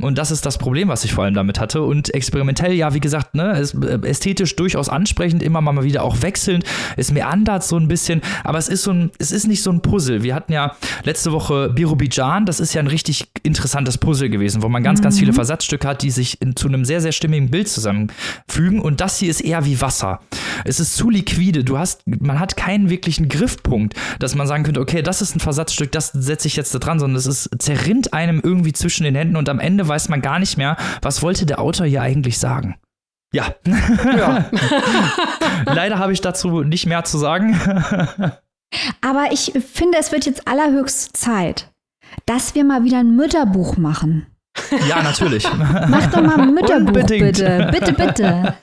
Und 0.00 0.16
das 0.16 0.30
ist 0.30 0.46
das 0.46 0.58
Problem, 0.58 0.86
was 0.86 1.04
ich 1.04 1.12
vor 1.12 1.24
allem 1.24 1.34
damit 1.34 1.58
hatte. 1.58 1.82
Und 1.82 2.14
experimentell, 2.14 2.72
ja, 2.72 2.94
wie 2.94 3.00
gesagt, 3.00 3.34
ne, 3.34 3.60
äh, 3.60 4.06
ästhetisch 4.06 4.54
durchaus 4.54 4.88
ansprechend, 4.88 5.42
immer 5.42 5.60
mal 5.60 5.82
wieder 5.82 6.04
auch 6.04 6.22
wechselnd. 6.22 6.64
Es 6.96 7.10
meandert 7.10 7.64
so 7.64 7.76
ein 7.76 7.88
bisschen, 7.88 8.22
aber 8.44 8.58
es 8.58 8.68
ist 8.68 8.84
so 8.84 8.92
ein, 8.92 9.10
es 9.18 9.32
ist 9.32 9.48
nicht 9.48 9.60
so 9.60 9.72
ein 9.72 9.82
Puzzle. 9.82 10.22
Wir 10.22 10.36
hatten 10.36 10.52
ja 10.52 10.76
letzte 11.02 11.32
Woche 11.32 11.70
Birobijan, 11.70 12.46
das 12.46 12.60
ist 12.60 12.74
ja 12.74 12.80
ein 12.80 12.86
richtig 12.86 13.26
interessantes 13.42 13.98
Puzzle 13.98 14.30
gewesen, 14.30 14.62
wo 14.62 14.68
man 14.68 14.84
ganz, 14.84 15.00
mhm. 15.00 15.02
ganz 15.02 15.18
viele 15.18 15.32
Versatzstücke 15.32 15.88
hat, 15.88 16.02
die 16.02 16.12
sich 16.12 16.40
in, 16.40 16.54
zu 16.54 16.68
einem 16.68 16.84
sehr, 16.84 17.00
sehr 17.00 17.10
stimmigen 17.10 17.50
Bild 17.50 17.68
zusammenfügen. 17.68 18.80
Und 18.80 19.00
das 19.00 19.18
hier 19.18 19.30
ist 19.30 19.40
eher 19.40 19.64
wie 19.64 19.80
Wasser. 19.80 20.20
Es 20.64 20.78
ist 20.78 20.94
zu 20.94 21.10
liquide. 21.10 21.64
Du 21.64 21.76
hast, 21.76 22.02
man 22.06 22.38
hat 22.38 22.56
keinen 22.56 22.88
wirklichen 22.88 23.28
Griffpunkt, 23.28 23.94
dass 24.20 24.36
man 24.36 24.46
sagen 24.46 24.62
könnte, 24.62 24.80
okay, 24.80 25.02
das 25.02 25.22
ist 25.22 25.34
ein 25.34 25.40
Versatzstück, 25.40 25.90
das 25.90 26.12
setze 26.12 26.46
ich 26.46 26.54
jetzt 26.54 26.72
da 26.72 26.78
dran, 26.78 27.00
sondern 27.00 27.16
es 27.16 27.26
ist, 27.26 27.50
zerrinnt 27.58 28.12
einem 28.12 28.40
irgendwie 28.44 28.72
zwischen 28.72 29.02
den 29.02 29.16
Händen 29.16 29.34
und 29.34 29.48
am 29.48 29.58
Ende 29.58 29.87
weiß 29.88 30.08
man 30.08 30.22
gar 30.22 30.38
nicht 30.38 30.56
mehr, 30.56 30.76
was 31.02 31.22
wollte 31.22 31.46
der 31.46 31.60
Autor 31.60 31.86
hier 31.86 32.02
eigentlich 32.02 32.38
sagen. 32.38 32.76
Ja. 33.32 33.54
ja. 34.16 34.46
Leider 35.66 35.98
habe 35.98 36.12
ich 36.12 36.20
dazu 36.20 36.62
nicht 36.62 36.86
mehr 36.86 37.04
zu 37.04 37.18
sagen. 37.18 37.58
Aber 39.00 39.32
ich 39.32 39.52
finde, 39.66 39.98
es 39.98 40.12
wird 40.12 40.26
jetzt 40.26 40.46
allerhöchste 40.46 41.12
Zeit, 41.12 41.70
dass 42.26 42.54
wir 42.54 42.64
mal 42.64 42.84
wieder 42.84 42.98
ein 42.98 43.16
Mütterbuch 43.16 43.76
machen. 43.76 44.26
Ja, 44.88 45.02
natürlich. 45.02 45.46
Mach 45.88 46.06
doch 46.10 46.22
mal 46.22 46.40
ein 46.40 46.54
Mütterbuch, 46.54 46.88
Unbedingt. 46.88 47.24
bitte. 47.24 47.68
Bitte, 47.70 47.92
bitte. 47.92 48.54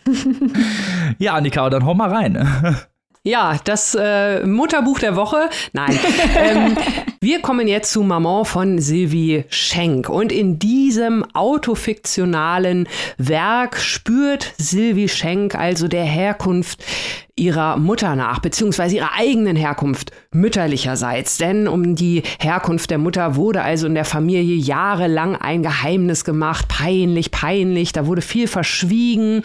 Ja, 1.20 1.34
Annika, 1.36 1.70
dann 1.70 1.86
hau 1.86 1.94
mal 1.94 2.10
rein. 2.14 2.86
Ja, 3.24 3.58
das 3.64 3.96
äh, 4.00 4.46
Mutterbuch 4.46 5.00
der 5.00 5.16
Woche. 5.16 5.50
Nein. 5.74 5.98
ähm, 6.38 6.78
wir 7.26 7.42
kommen 7.42 7.68
jetzt 7.68 7.92
zu 7.92 8.04
Maman 8.04 8.46
von 8.46 8.78
Sylvie 8.78 9.46
Schenk. 9.50 10.10
Und 10.10 10.32
in 10.32 10.60
diesem 10.60 11.26
autofiktionalen 11.34 12.88
Werk 13.18 13.78
spürt 13.78 14.54
Sylvie 14.60 15.10
Schenk 15.10 15.56
also 15.56 15.88
der 15.88 16.04
Herkunft 16.04 16.84
ihrer 17.38 17.76
Mutter 17.76 18.16
nach, 18.16 18.40
beziehungsweise 18.40 18.96
ihrer 18.96 19.14
eigenen 19.14 19.58
Herkunft 19.58 20.12
mütterlicherseits. 20.32 21.38
Denn 21.38 21.68
um 21.68 21.96
die 21.96 22.24
Herkunft 22.40 22.92
der 22.92 22.98
Mutter 22.98 23.36
wurde 23.36 23.62
also 23.62 23.88
in 23.88 23.96
der 23.96 24.06
Familie 24.06 24.56
jahrelang 24.56 25.36
ein 25.36 25.62
Geheimnis 25.62 26.24
gemacht. 26.24 26.70
Peinlich, 26.70 27.32
peinlich. 27.32 27.92
Da 27.92 28.08
wurde 28.08 28.22
viel 28.22 28.48
verschwiegen. 28.48 29.42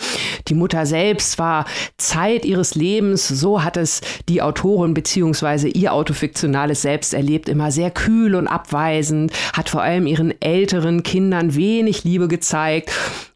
Die 0.47 0.55
Mutter 0.55 0.87
selbst 0.87 1.39
war 1.41 1.65
Zeit 1.99 2.45
ihres 2.45 2.77
Lebens, 2.77 3.27
so 3.27 3.65
hat 3.65 3.77
es 3.77 4.03
die 4.29 4.41
Autorin 4.41 4.95
beziehungsweise 4.95 5.67
ihr 5.69 5.93
autofiktionales 5.93 6.83
Selbst 6.83 7.13
erlebt, 7.13 7.49
immer 7.49 7.70
sehr 7.71 7.91
kühl 7.91 8.35
und 8.35 8.47
abweisend, 8.49 9.33
hat 9.53 9.69
vor 9.69 9.83
allem 9.83 10.07
ihren 10.07 10.41
älteren 10.41 11.03
Kindern 11.03 11.55
wenig 11.55 12.05
Liebe 12.05 12.29
gezeigt 12.29 12.93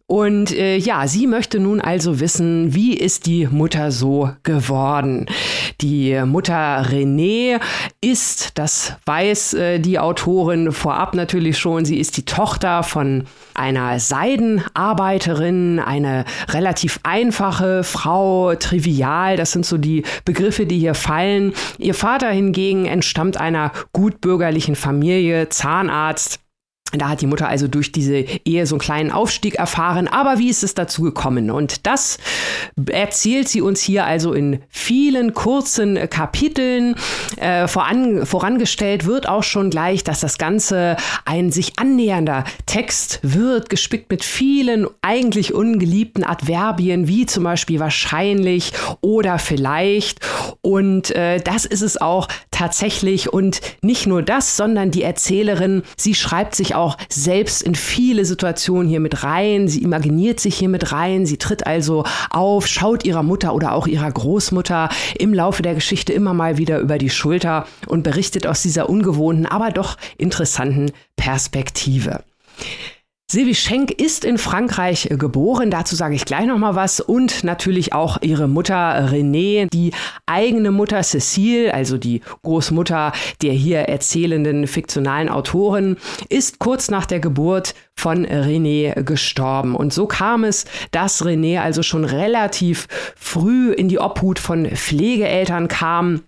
und 0.06 0.52
äh, 0.52 0.76
ja, 0.76 1.06
sie 1.06 1.26
möchte 1.26 1.58
nun 1.58 1.80
also 1.80 2.20
wissen, 2.20 2.74
wie 2.74 2.92
ist 2.92 3.24
die 3.24 3.46
Mutter 3.46 3.90
so 3.90 4.30
geworden? 4.42 5.24
Die 5.80 6.20
Mutter 6.26 6.84
Renée 6.86 7.58
ist, 8.02 8.58
das 8.58 8.96
weiß 9.06 9.54
äh, 9.54 9.78
die 9.78 9.98
Autorin 9.98 10.72
vorab 10.72 11.14
natürlich 11.14 11.56
schon, 11.56 11.86
sie 11.86 11.98
ist 11.98 12.18
die 12.18 12.26
Tochter 12.26 12.82
von 12.82 13.24
einer 13.54 13.98
Seidenarbeiterin, 13.98 15.78
eine 15.78 16.26
relativ 16.50 17.00
einfache 17.02 17.82
Frau, 17.82 18.54
trivial, 18.56 19.38
das 19.38 19.52
sind 19.52 19.64
so 19.64 19.78
die 19.78 20.02
Begriffe, 20.26 20.66
die 20.66 20.80
hier 20.80 20.94
fallen. 20.94 21.54
Ihr 21.78 21.94
Vater 21.94 22.28
hingegen 22.28 22.84
entstammt 22.84 23.38
einer 23.38 23.72
gutbürgerlichen 23.94 24.76
Familie, 24.76 25.48
Zahnarzt, 25.48 26.43
da 27.00 27.08
hat 27.08 27.20
die 27.20 27.26
Mutter 27.26 27.48
also 27.48 27.68
durch 27.68 27.92
diese 27.92 28.16
Ehe 28.44 28.66
so 28.66 28.74
einen 28.74 28.80
kleinen 28.80 29.10
Aufstieg 29.10 29.56
erfahren. 29.56 30.08
Aber 30.08 30.38
wie 30.38 30.50
ist 30.50 30.62
es 30.62 30.74
dazu 30.74 31.02
gekommen? 31.02 31.50
Und 31.50 31.86
das 31.86 32.18
erzählt 32.90 33.48
sie 33.48 33.60
uns 33.60 33.80
hier 33.80 34.04
also 34.04 34.32
in 34.32 34.60
vielen 34.68 35.34
kurzen 35.34 36.08
Kapiteln. 36.10 36.94
Äh, 37.36 37.68
voran, 37.68 38.26
vorangestellt 38.26 39.06
wird 39.06 39.28
auch 39.28 39.42
schon 39.42 39.70
gleich, 39.70 40.04
dass 40.04 40.20
das 40.20 40.38
Ganze 40.38 40.96
ein 41.24 41.50
sich 41.50 41.78
annähernder 41.78 42.44
Text 42.66 43.20
wird, 43.22 43.70
gespickt 43.70 44.10
mit 44.10 44.24
vielen 44.24 44.86
eigentlich 45.02 45.54
ungeliebten 45.54 46.24
Adverbien, 46.24 47.08
wie 47.08 47.26
zum 47.26 47.44
Beispiel 47.44 47.80
wahrscheinlich 47.80 48.72
oder 49.00 49.38
vielleicht. 49.38 50.20
Und 50.60 51.10
äh, 51.12 51.40
das 51.40 51.64
ist 51.64 51.82
es 51.82 52.00
auch 52.00 52.28
tatsächlich. 52.50 53.32
Und 53.32 53.60
nicht 53.82 54.06
nur 54.06 54.22
das, 54.22 54.56
sondern 54.56 54.90
die 54.90 55.02
Erzählerin, 55.02 55.82
sie 55.96 56.14
schreibt 56.14 56.54
sich 56.54 56.74
auch 56.74 56.83
auch 56.84 56.98
selbst 57.08 57.62
in 57.62 57.74
viele 57.74 58.26
Situationen 58.26 58.88
hier 58.88 59.00
mit 59.00 59.22
rein. 59.22 59.68
Sie 59.68 59.82
imaginiert 59.82 60.38
sich 60.38 60.56
hier 60.56 60.68
mit 60.68 60.92
rein. 60.92 61.24
Sie 61.24 61.38
tritt 61.38 61.66
also 61.66 62.04
auf, 62.28 62.66
schaut 62.66 63.04
ihrer 63.04 63.22
Mutter 63.22 63.54
oder 63.54 63.72
auch 63.72 63.86
ihrer 63.86 64.12
Großmutter 64.12 64.90
im 65.18 65.32
Laufe 65.32 65.62
der 65.62 65.74
Geschichte 65.74 66.12
immer 66.12 66.34
mal 66.34 66.58
wieder 66.58 66.78
über 66.80 66.98
die 66.98 67.10
Schulter 67.10 67.66
und 67.86 68.02
berichtet 68.02 68.46
aus 68.46 68.60
dieser 68.62 68.90
ungewohnten, 68.90 69.46
aber 69.46 69.70
doch 69.70 69.96
interessanten 70.18 70.92
Perspektive. 71.16 72.22
Sylvie 73.30 73.54
Schenk 73.54 73.90
ist 73.90 74.24
in 74.24 74.36
Frankreich 74.36 75.10
äh, 75.10 75.16
geboren, 75.16 75.70
dazu 75.70 75.96
sage 75.96 76.14
ich 76.14 76.26
gleich 76.26 76.46
noch 76.46 76.58
mal 76.58 76.74
was. 76.74 77.00
Und 77.00 77.42
natürlich 77.42 77.94
auch 77.94 78.18
ihre 78.20 78.48
Mutter 78.48 79.08
Renée, 79.10 79.66
die 79.72 79.92
eigene 80.26 80.70
Mutter 80.70 81.00
Cécile, 81.00 81.70
also 81.70 81.96
die 81.96 82.20
Großmutter 82.42 83.12
der 83.40 83.52
hier 83.52 83.80
erzählenden 83.80 84.66
fiktionalen 84.66 85.30
Autorin, 85.30 85.96
ist 86.28 86.58
kurz 86.58 86.90
nach 86.90 87.06
der 87.06 87.18
Geburt 87.18 87.74
von 87.96 88.26
René 88.26 89.02
gestorben. 89.02 89.74
Und 89.74 89.94
so 89.94 90.06
kam 90.06 90.44
es, 90.44 90.66
dass 90.90 91.24
René 91.24 91.60
also 91.60 91.82
schon 91.82 92.04
relativ 92.04 92.88
früh 93.16 93.72
in 93.72 93.88
die 93.88 93.98
Obhut 93.98 94.38
von 94.38 94.66
Pflegeeltern 94.66 95.68
kam 95.68 96.20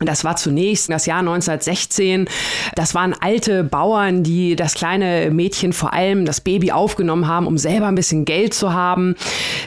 das 0.00 0.24
war 0.24 0.34
zunächst 0.34 0.90
das 0.90 1.06
Jahr 1.06 1.20
1916. 1.20 2.28
Das 2.74 2.96
waren 2.96 3.14
alte 3.18 3.62
Bauern, 3.62 4.24
die 4.24 4.56
das 4.56 4.74
kleine 4.74 5.30
Mädchen 5.30 5.72
vor 5.72 5.92
allem 5.92 6.24
das 6.24 6.40
Baby 6.40 6.72
aufgenommen 6.72 7.28
haben, 7.28 7.46
um 7.46 7.58
selber 7.58 7.86
ein 7.86 7.94
bisschen 7.94 8.24
Geld 8.24 8.54
zu 8.54 8.72
haben. 8.72 9.14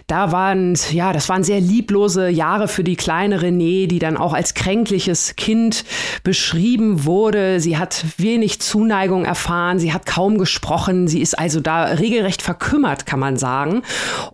Da 0.08 0.34
waren, 0.34 0.78
ja, 0.92 1.14
das 1.14 1.30
waren 1.30 1.46
sehr 1.46 1.62
lieblose 1.62 2.28
Jahre 2.28 2.68
für 2.68 2.84
die 2.84 2.98
kleine 2.98 3.42
Renée, 3.42 3.88
die 3.88 4.00
dann 4.00 4.18
auch 4.18 4.34
als 4.34 4.54
kränkliches 4.54 5.38
Kind 5.38 5.86
beschrieben 6.24 7.06
wurde. 7.06 7.62
Sie 7.62 7.78
hat 7.78 8.04
wenig 8.18 8.60
Zuneigung 8.60 9.24
erfahren. 9.24 9.80
Sie 9.80 9.94
hat 9.94 10.06
kaum 10.06 10.38
gesprochen. 10.38 11.08
Sie 11.08 11.22
ist 11.22 11.40
also 11.40 11.62
da 11.62 11.86
regelrecht 11.86 12.42
verkümmert, 12.42 13.06
kann 13.06 13.20
man 13.20 13.38
sagen. 13.38 13.82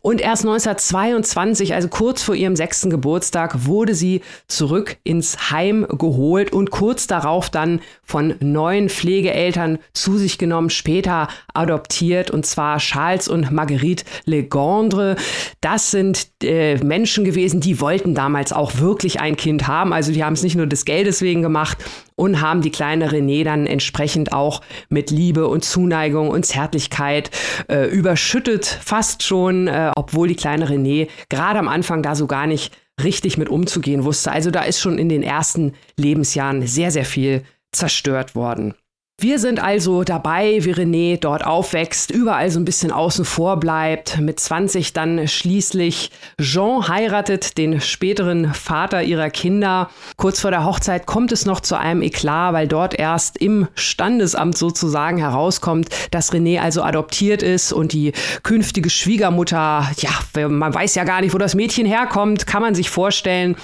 Und 0.01 0.21
erst 0.21 0.43
1922, 0.43 1.75
also 1.75 1.87
kurz 1.87 2.23
vor 2.23 2.33
ihrem 2.33 2.55
sechsten 2.55 2.89
Geburtstag, 2.89 3.65
wurde 3.67 3.93
sie 3.93 4.21
zurück 4.47 4.97
ins 5.03 5.51
Heim 5.51 5.82
geholt 5.87 6.51
und 6.51 6.71
kurz 6.71 7.07
darauf 7.07 7.49
dann 7.49 7.81
von 8.03 8.35
neuen 8.39 8.89
Pflegeeltern 8.89 9.79
zu 9.93 10.17
sich 10.17 10.37
genommen, 10.37 10.69
später 10.69 11.27
adoptiert 11.53 12.31
und 12.31 12.45
zwar 12.45 12.77
Charles 12.79 13.27
und 13.27 13.51
Marguerite 13.51 14.03
Legendre. 14.25 15.15
Das 15.61 15.91
sind 15.91 16.27
äh, 16.43 16.77
Menschen 16.83 17.23
gewesen, 17.23 17.61
die 17.61 17.79
wollten 17.79 18.15
damals 18.15 18.53
auch 18.53 18.79
wirklich 18.79 19.19
ein 19.19 19.37
Kind 19.37 19.67
haben. 19.67 19.93
Also 19.93 20.11
die 20.11 20.23
haben 20.23 20.33
es 20.33 20.43
nicht 20.43 20.55
nur 20.55 20.67
des 20.67 20.85
Geldes 20.85 21.21
wegen 21.21 21.41
gemacht 21.41 21.77
und 22.15 22.41
haben 22.41 22.61
die 22.61 22.71
kleine 22.71 23.09
Renée 23.11 23.43
dann 23.43 23.65
entsprechend 23.65 24.33
auch 24.33 24.61
mit 24.89 25.11
Liebe 25.11 25.47
und 25.47 25.63
Zuneigung 25.63 26.29
und 26.29 26.45
Zärtlichkeit 26.45 27.31
äh, 27.69 27.87
überschüttet, 27.87 28.65
fast 28.65 29.23
schon, 29.23 29.67
äh, 29.67 29.91
obwohl 29.95 30.27
die 30.27 30.35
kleine 30.35 30.69
Renée 30.69 31.07
gerade 31.29 31.59
am 31.59 31.67
Anfang 31.67 32.03
da 32.03 32.15
so 32.15 32.27
gar 32.27 32.47
nicht 32.47 32.73
richtig 33.01 33.37
mit 33.37 33.49
umzugehen 33.49 34.03
wusste. 34.03 34.31
Also 34.31 34.51
da 34.51 34.63
ist 34.63 34.79
schon 34.79 34.97
in 34.97 35.09
den 35.09 35.23
ersten 35.23 35.73
Lebensjahren 35.97 36.65
sehr, 36.67 36.91
sehr 36.91 37.05
viel 37.05 37.43
zerstört 37.71 38.35
worden. 38.35 38.75
Wir 39.19 39.37
sind 39.37 39.63
also 39.63 40.03
dabei, 40.03 40.65
wie 40.65 40.73
René 40.73 41.19
dort 41.19 41.45
aufwächst, 41.45 42.09
überall 42.09 42.49
so 42.49 42.59
ein 42.59 42.65
bisschen 42.65 42.91
außen 42.91 43.25
vor 43.25 43.57
bleibt, 43.57 44.19
mit 44.19 44.39
20 44.39 44.91
dann 44.91 45.27
schließlich 45.27 46.09
Jean 46.41 46.87
heiratet, 46.87 47.57
den 47.59 47.79
späteren 47.79 48.53
Vater 48.55 49.03
ihrer 49.03 49.29
Kinder. 49.29 49.89
Kurz 50.17 50.41
vor 50.41 50.49
der 50.49 50.65
Hochzeit 50.65 51.05
kommt 51.05 51.31
es 51.31 51.45
noch 51.45 51.59
zu 51.59 51.77
einem 51.77 52.01
Eklat, 52.01 52.53
weil 52.53 52.67
dort 52.67 52.95
erst 52.95 53.37
im 53.37 53.67
Standesamt 53.75 54.57
sozusagen 54.57 55.19
herauskommt, 55.19 55.89
dass 56.09 56.33
René 56.33 56.59
also 56.59 56.81
adoptiert 56.81 57.43
ist 57.43 57.71
und 57.71 57.93
die 57.93 58.13
künftige 58.41 58.89
Schwiegermutter, 58.89 59.91
ja, 59.97 60.47
man 60.49 60.73
weiß 60.73 60.95
ja 60.95 61.03
gar 61.03 61.21
nicht, 61.21 61.35
wo 61.35 61.37
das 61.37 61.53
Mädchen 61.53 61.85
herkommt, 61.85 62.47
kann 62.47 62.63
man 62.63 62.73
sich 62.73 62.89
vorstellen, 62.89 63.55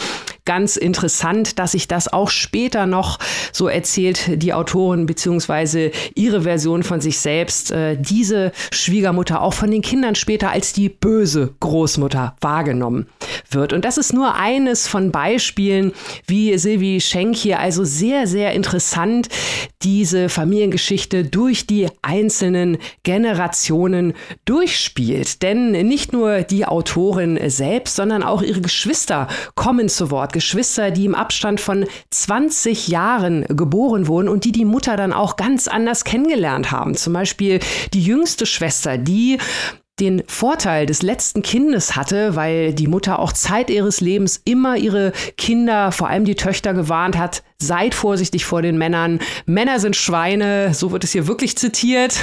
ganz 0.49 0.77
interessant, 0.77 1.59
dass 1.59 1.73
sich 1.73 1.87
das 1.87 2.11
auch 2.11 2.31
später 2.31 2.87
noch, 2.87 3.19
so 3.51 3.67
erzählt 3.67 4.41
die 4.41 4.51
Autorin 4.51 5.05
beziehungsweise 5.05 5.91
ihre 6.15 6.41
Version 6.41 6.81
von 6.81 7.01
sich 7.01 7.19
selbst, 7.19 7.69
äh, 7.69 7.95
diese 7.99 8.51
Schwiegermutter 8.71 9.43
auch 9.43 9.53
von 9.53 9.69
den 9.69 9.83
Kindern 9.83 10.15
später 10.15 10.49
als 10.49 10.73
die 10.73 10.89
böse 10.89 11.53
Großmutter 11.59 12.35
wahrgenommen 12.41 13.05
wird. 13.51 13.73
Und 13.73 13.85
das 13.85 13.99
ist 13.99 14.11
nur 14.11 14.33
eines 14.33 14.87
von 14.87 15.11
Beispielen, 15.11 15.91
wie 16.25 16.57
Sylvie 16.57 16.99
Schenk 16.99 17.35
hier 17.35 17.59
also 17.59 17.83
sehr, 17.83 18.25
sehr 18.25 18.53
interessant 18.53 19.29
diese 19.83 20.29
Familiengeschichte 20.29 21.25
durch 21.25 21.67
die 21.67 21.89
einzelnen 22.01 22.79
Generationen 23.03 24.13
durchspielt. 24.45 25.43
Denn 25.43 25.73
nicht 25.87 26.11
nur 26.11 26.41
die 26.41 26.65
Autorin 26.65 27.39
selbst, 27.51 27.97
sondern 27.97 28.23
auch 28.23 28.41
ihre 28.41 28.61
Geschwister 28.61 29.27
kommen 29.53 29.89
zu 29.89 30.09
Wort. 30.09 30.38
Geschwister, 30.39 30.89
die 30.91 31.03
im 31.03 31.15
Abstand 31.15 31.59
von 31.59 31.85
20 32.11 32.87
Jahren 32.87 33.43
geboren 33.49 34.07
wurden 34.07 34.29
und 34.29 34.45
die 34.45 34.53
die 34.53 34.63
Mutter 34.63 34.95
dann 34.95 35.11
auch 35.11 35.35
ganz 35.35 35.67
anders 35.67 36.05
kennengelernt 36.05 36.71
haben. 36.71 36.95
Zum 36.95 37.11
Beispiel 37.11 37.59
die 37.93 38.01
jüngste 38.01 38.45
Schwester, 38.45 38.97
die 38.97 39.37
den 39.99 40.23
Vorteil 40.27 40.85
des 40.85 41.01
letzten 41.01 41.41
Kindes 41.41 41.97
hatte, 41.97 42.37
weil 42.37 42.73
die 42.73 42.87
Mutter 42.87 43.19
auch 43.19 43.33
Zeit 43.33 43.69
ihres 43.69 43.99
Lebens 43.99 44.41
immer 44.45 44.77
ihre 44.77 45.11
Kinder, 45.37 45.91
vor 45.91 46.07
allem 46.07 46.23
die 46.23 46.35
Töchter, 46.35 46.73
gewarnt 46.73 47.17
hat, 47.17 47.43
seid 47.61 47.93
vorsichtig 47.93 48.45
vor 48.45 48.61
den 48.61 48.77
Männern. 48.77 49.19
Männer 49.45 49.79
sind 49.79 49.95
Schweine, 49.95 50.73
so 50.73 50.91
wird 50.91 51.03
es 51.03 51.11
hier 51.11 51.27
wirklich 51.27 51.57
zitiert. 51.57 52.17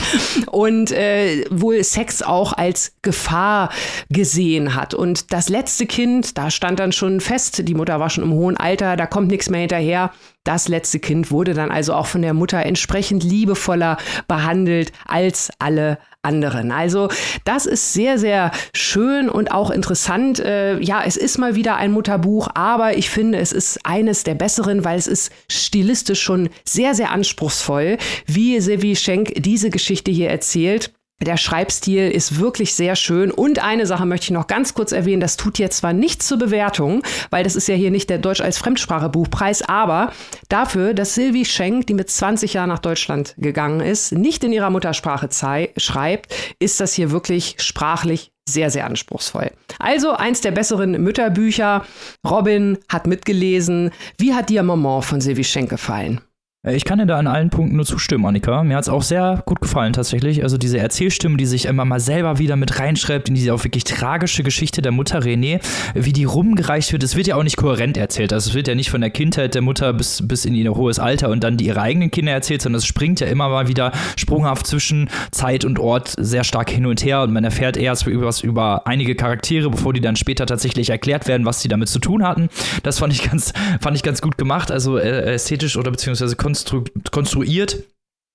und 0.50 0.90
äh, 0.92 1.44
wohl 1.50 1.82
Sex 1.84 2.22
auch 2.22 2.52
als 2.52 2.92
Gefahr 3.02 3.70
gesehen 4.08 4.74
hat. 4.74 4.94
Und 4.94 5.32
das 5.32 5.48
letzte 5.48 5.86
Kind, 5.86 6.38
da 6.38 6.50
stand 6.50 6.80
dann 6.80 6.92
schon 6.92 7.20
fest, 7.20 7.68
die 7.68 7.74
Mutter 7.74 8.00
war 8.00 8.10
schon 8.10 8.24
im 8.24 8.32
hohen 8.32 8.56
Alter, 8.56 8.96
da 8.96 9.06
kommt 9.06 9.28
nichts 9.28 9.50
mehr 9.50 9.60
hinterher. 9.60 10.10
Das 10.44 10.68
letzte 10.68 10.98
Kind 10.98 11.30
wurde 11.30 11.52
dann 11.52 11.70
also 11.70 11.92
auch 11.92 12.06
von 12.06 12.22
der 12.22 12.32
Mutter 12.32 12.64
entsprechend 12.64 13.22
liebevoller 13.22 13.98
behandelt 14.28 14.92
als 15.06 15.50
alle 15.58 15.98
anderen. 16.22 16.72
Also 16.72 17.08
das 17.44 17.66
ist 17.66 17.92
sehr, 17.92 18.18
sehr 18.18 18.50
schön 18.74 19.28
und 19.28 19.52
auch 19.52 19.70
interessant. 19.70 20.40
Äh, 20.40 20.78
ja, 20.80 21.02
es 21.04 21.16
ist 21.16 21.38
mal 21.38 21.54
wieder 21.54 21.76
ein 21.76 21.92
Mutterbuch, 21.92 22.48
aber 22.54 22.96
ich 22.96 23.08
finde, 23.10 23.38
es 23.38 23.52
ist 23.52 23.80
eines 23.84 24.24
der 24.24 24.34
besseren, 24.34 24.77
weil 24.84 24.98
es 24.98 25.06
ist 25.06 25.32
stilistisch 25.50 26.22
schon 26.22 26.50
sehr, 26.64 26.94
sehr 26.94 27.10
anspruchsvoll, 27.10 27.98
wie 28.26 28.60
Sevi 28.60 28.96
Schenk 28.96 29.32
diese 29.36 29.70
Geschichte 29.70 30.10
hier 30.10 30.30
erzählt. 30.30 30.92
Der 31.20 31.36
Schreibstil 31.36 32.10
ist 32.10 32.38
wirklich 32.38 32.74
sehr 32.74 32.94
schön. 32.94 33.32
Und 33.32 33.62
eine 33.62 33.86
Sache 33.86 34.06
möchte 34.06 34.24
ich 34.24 34.30
noch 34.30 34.46
ganz 34.46 34.74
kurz 34.74 34.92
erwähnen. 34.92 35.20
Das 35.20 35.36
tut 35.36 35.58
jetzt 35.58 35.78
zwar 35.78 35.92
nichts 35.92 36.28
zur 36.28 36.38
Bewertung, 36.38 37.02
weil 37.30 37.42
das 37.42 37.56
ist 37.56 37.66
ja 37.66 37.74
hier 37.74 37.90
nicht 37.90 38.08
der 38.08 38.18
Deutsch 38.18 38.40
als 38.40 38.58
Fremdsprache-Buchpreis, 38.58 39.62
aber 39.62 40.12
dafür, 40.48 40.94
dass 40.94 41.14
Sylvie 41.14 41.44
Schenk, 41.44 41.88
die 41.88 41.94
mit 41.94 42.08
20 42.08 42.54
Jahren 42.54 42.68
nach 42.68 42.78
Deutschland 42.78 43.34
gegangen 43.36 43.80
ist, 43.80 44.12
nicht 44.12 44.44
in 44.44 44.52
ihrer 44.52 44.70
Muttersprache 44.70 45.28
schreibt, 45.76 46.34
ist 46.60 46.78
das 46.78 46.94
hier 46.94 47.10
wirklich 47.10 47.56
sprachlich 47.58 48.30
sehr, 48.48 48.70
sehr 48.70 48.86
anspruchsvoll. 48.86 49.50
Also 49.78 50.12
eins 50.12 50.40
der 50.40 50.52
besseren 50.52 51.02
Mütterbücher. 51.02 51.84
Robin 52.28 52.78
hat 52.88 53.06
mitgelesen. 53.06 53.90
Wie 54.16 54.34
hat 54.34 54.50
dir 54.50 54.62
Maman 54.62 55.02
von 55.02 55.20
Sylvie 55.20 55.44
Schenk 55.44 55.68
gefallen? 55.68 56.20
Äh, 56.68 56.76
ich 56.76 56.84
kann 56.84 56.98
dir 56.98 57.06
da 57.06 57.18
an 57.18 57.26
allen 57.26 57.50
Punkten 57.50 57.76
nur 57.76 57.84
zustimmen, 57.84 58.26
Annika. 58.26 58.62
Mir 58.62 58.76
hat 58.76 58.84
es 58.84 58.88
auch 58.88 59.02
sehr 59.02 59.42
gut 59.46 59.60
gefallen 59.60 59.92
tatsächlich. 59.92 60.42
Also 60.42 60.58
diese 60.58 60.78
Erzählstimme, 60.78 61.36
die 61.36 61.46
sich 61.46 61.66
immer 61.66 61.84
mal 61.84 62.00
selber 62.00 62.38
wieder 62.38 62.56
mit 62.56 62.78
reinschreibt 62.78 63.28
in 63.28 63.34
diese 63.34 63.54
auch 63.54 63.64
wirklich 63.64 63.84
tragische 63.84 64.42
Geschichte 64.42 64.82
der 64.82 64.92
Mutter 64.92 65.20
René, 65.20 65.60
wie 65.94 66.12
die 66.12 66.24
rumgereicht 66.24 66.92
wird. 66.92 67.02
Es 67.02 67.16
wird 67.16 67.26
ja 67.26 67.36
auch 67.36 67.42
nicht 67.42 67.56
kohärent 67.56 67.96
erzählt. 67.96 68.32
Also 68.32 68.50
es 68.50 68.54
wird 68.54 68.68
ja 68.68 68.74
nicht 68.74 68.90
von 68.90 69.00
der 69.00 69.10
Kindheit 69.10 69.54
der 69.54 69.62
Mutter 69.62 69.92
bis, 69.92 70.26
bis 70.26 70.44
in 70.44 70.54
ihr 70.54 70.74
hohes 70.74 70.98
Alter 70.98 71.30
und 71.30 71.42
dann 71.42 71.56
die 71.56 71.66
ihre 71.66 71.80
eigenen 71.80 72.10
Kinder 72.10 72.32
erzählt, 72.32 72.62
sondern 72.62 72.78
es 72.78 72.86
springt 72.86 73.20
ja 73.20 73.26
immer 73.26 73.48
mal 73.48 73.68
wieder 73.68 73.92
sprunghaft 74.16 74.66
zwischen 74.66 75.08
Zeit 75.30 75.64
und 75.64 75.78
Ort 75.78 76.14
sehr 76.18 76.44
stark 76.44 76.70
hin 76.70 76.86
und 76.86 77.04
her 77.04 77.22
und 77.22 77.32
man 77.32 77.44
erfährt 77.44 77.76
erst 77.76 78.06
was 78.06 78.40
über 78.40 78.86
einige 78.86 79.14
Charaktere, 79.14 79.70
bevor 79.70 79.92
die 79.92 80.00
dann 80.00 80.16
später 80.16 80.46
tatsächlich 80.46 80.90
erklärt 80.90 81.28
werden, 81.28 81.46
was 81.46 81.60
sie 81.60 81.68
damit 81.68 81.88
zu 81.88 81.98
tun 81.98 82.26
hatten. 82.26 82.48
Das 82.82 82.98
fand 82.98 83.12
ich 83.12 83.22
ganz, 83.22 83.52
fand 83.80 83.96
ich 83.96 84.02
ganz 84.02 84.20
gut 84.20 84.38
gemacht. 84.38 84.70
Also 84.70 84.98
äh, 84.98 85.34
ästhetisch 85.34 85.76
oder 85.76 85.90
beziehungsweise 85.90 86.36
konstru 86.64 86.84
konstruiert 87.10 87.76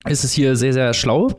ist 0.08 0.24
es 0.24 0.34
hier 0.34 0.56
sehr, 0.56 0.74
sehr 0.74 0.93
schlau. 0.93 1.30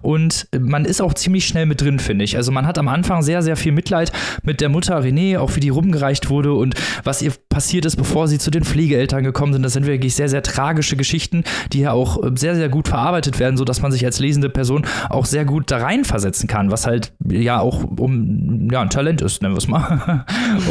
Und 0.00 0.48
man 0.58 0.84
ist 0.84 1.00
auch 1.00 1.14
ziemlich 1.14 1.46
schnell 1.46 1.66
mit 1.66 1.80
drin, 1.80 1.98
finde 1.98 2.24
ich. 2.24 2.36
Also 2.36 2.50
man 2.50 2.66
hat 2.66 2.78
am 2.78 2.88
Anfang 2.88 3.22
sehr, 3.22 3.42
sehr 3.42 3.56
viel 3.56 3.72
Mitleid 3.72 4.12
mit 4.42 4.60
der 4.60 4.68
Mutter 4.68 5.00
René, 5.00 5.38
auch 5.38 5.54
wie 5.56 5.60
die 5.60 5.68
rumgereicht 5.68 6.30
wurde 6.30 6.54
und 6.54 6.74
was 7.04 7.22
ihr 7.22 7.32
passiert 7.48 7.84
ist, 7.84 7.96
bevor 7.96 8.28
sie 8.28 8.38
zu 8.38 8.50
den 8.50 8.64
Pflegeeltern 8.64 9.22
gekommen 9.22 9.52
sind. 9.52 9.62
Das 9.62 9.74
sind 9.74 9.86
wirklich 9.86 10.14
sehr, 10.14 10.28
sehr 10.28 10.42
tragische 10.42 10.96
Geschichten, 10.96 11.44
die 11.72 11.80
ja 11.80 11.92
auch 11.92 12.22
sehr, 12.34 12.56
sehr 12.56 12.68
gut 12.68 12.88
verarbeitet 12.88 13.38
werden, 13.38 13.56
sodass 13.56 13.82
man 13.82 13.92
sich 13.92 14.04
als 14.04 14.18
lesende 14.18 14.48
Person 14.48 14.86
auch 15.08 15.26
sehr 15.26 15.44
gut 15.44 15.70
da 15.70 15.78
reinversetzen 15.78 16.48
kann, 16.48 16.70
was 16.70 16.86
halt 16.86 17.12
ja 17.28 17.60
auch 17.60 17.84
um 17.84 18.68
ja, 18.70 18.80
ein 18.80 18.90
Talent 18.90 19.22
ist, 19.22 19.42
nennen 19.42 19.54
wir 19.54 19.58
es 19.62 19.68
mal. 19.68 20.24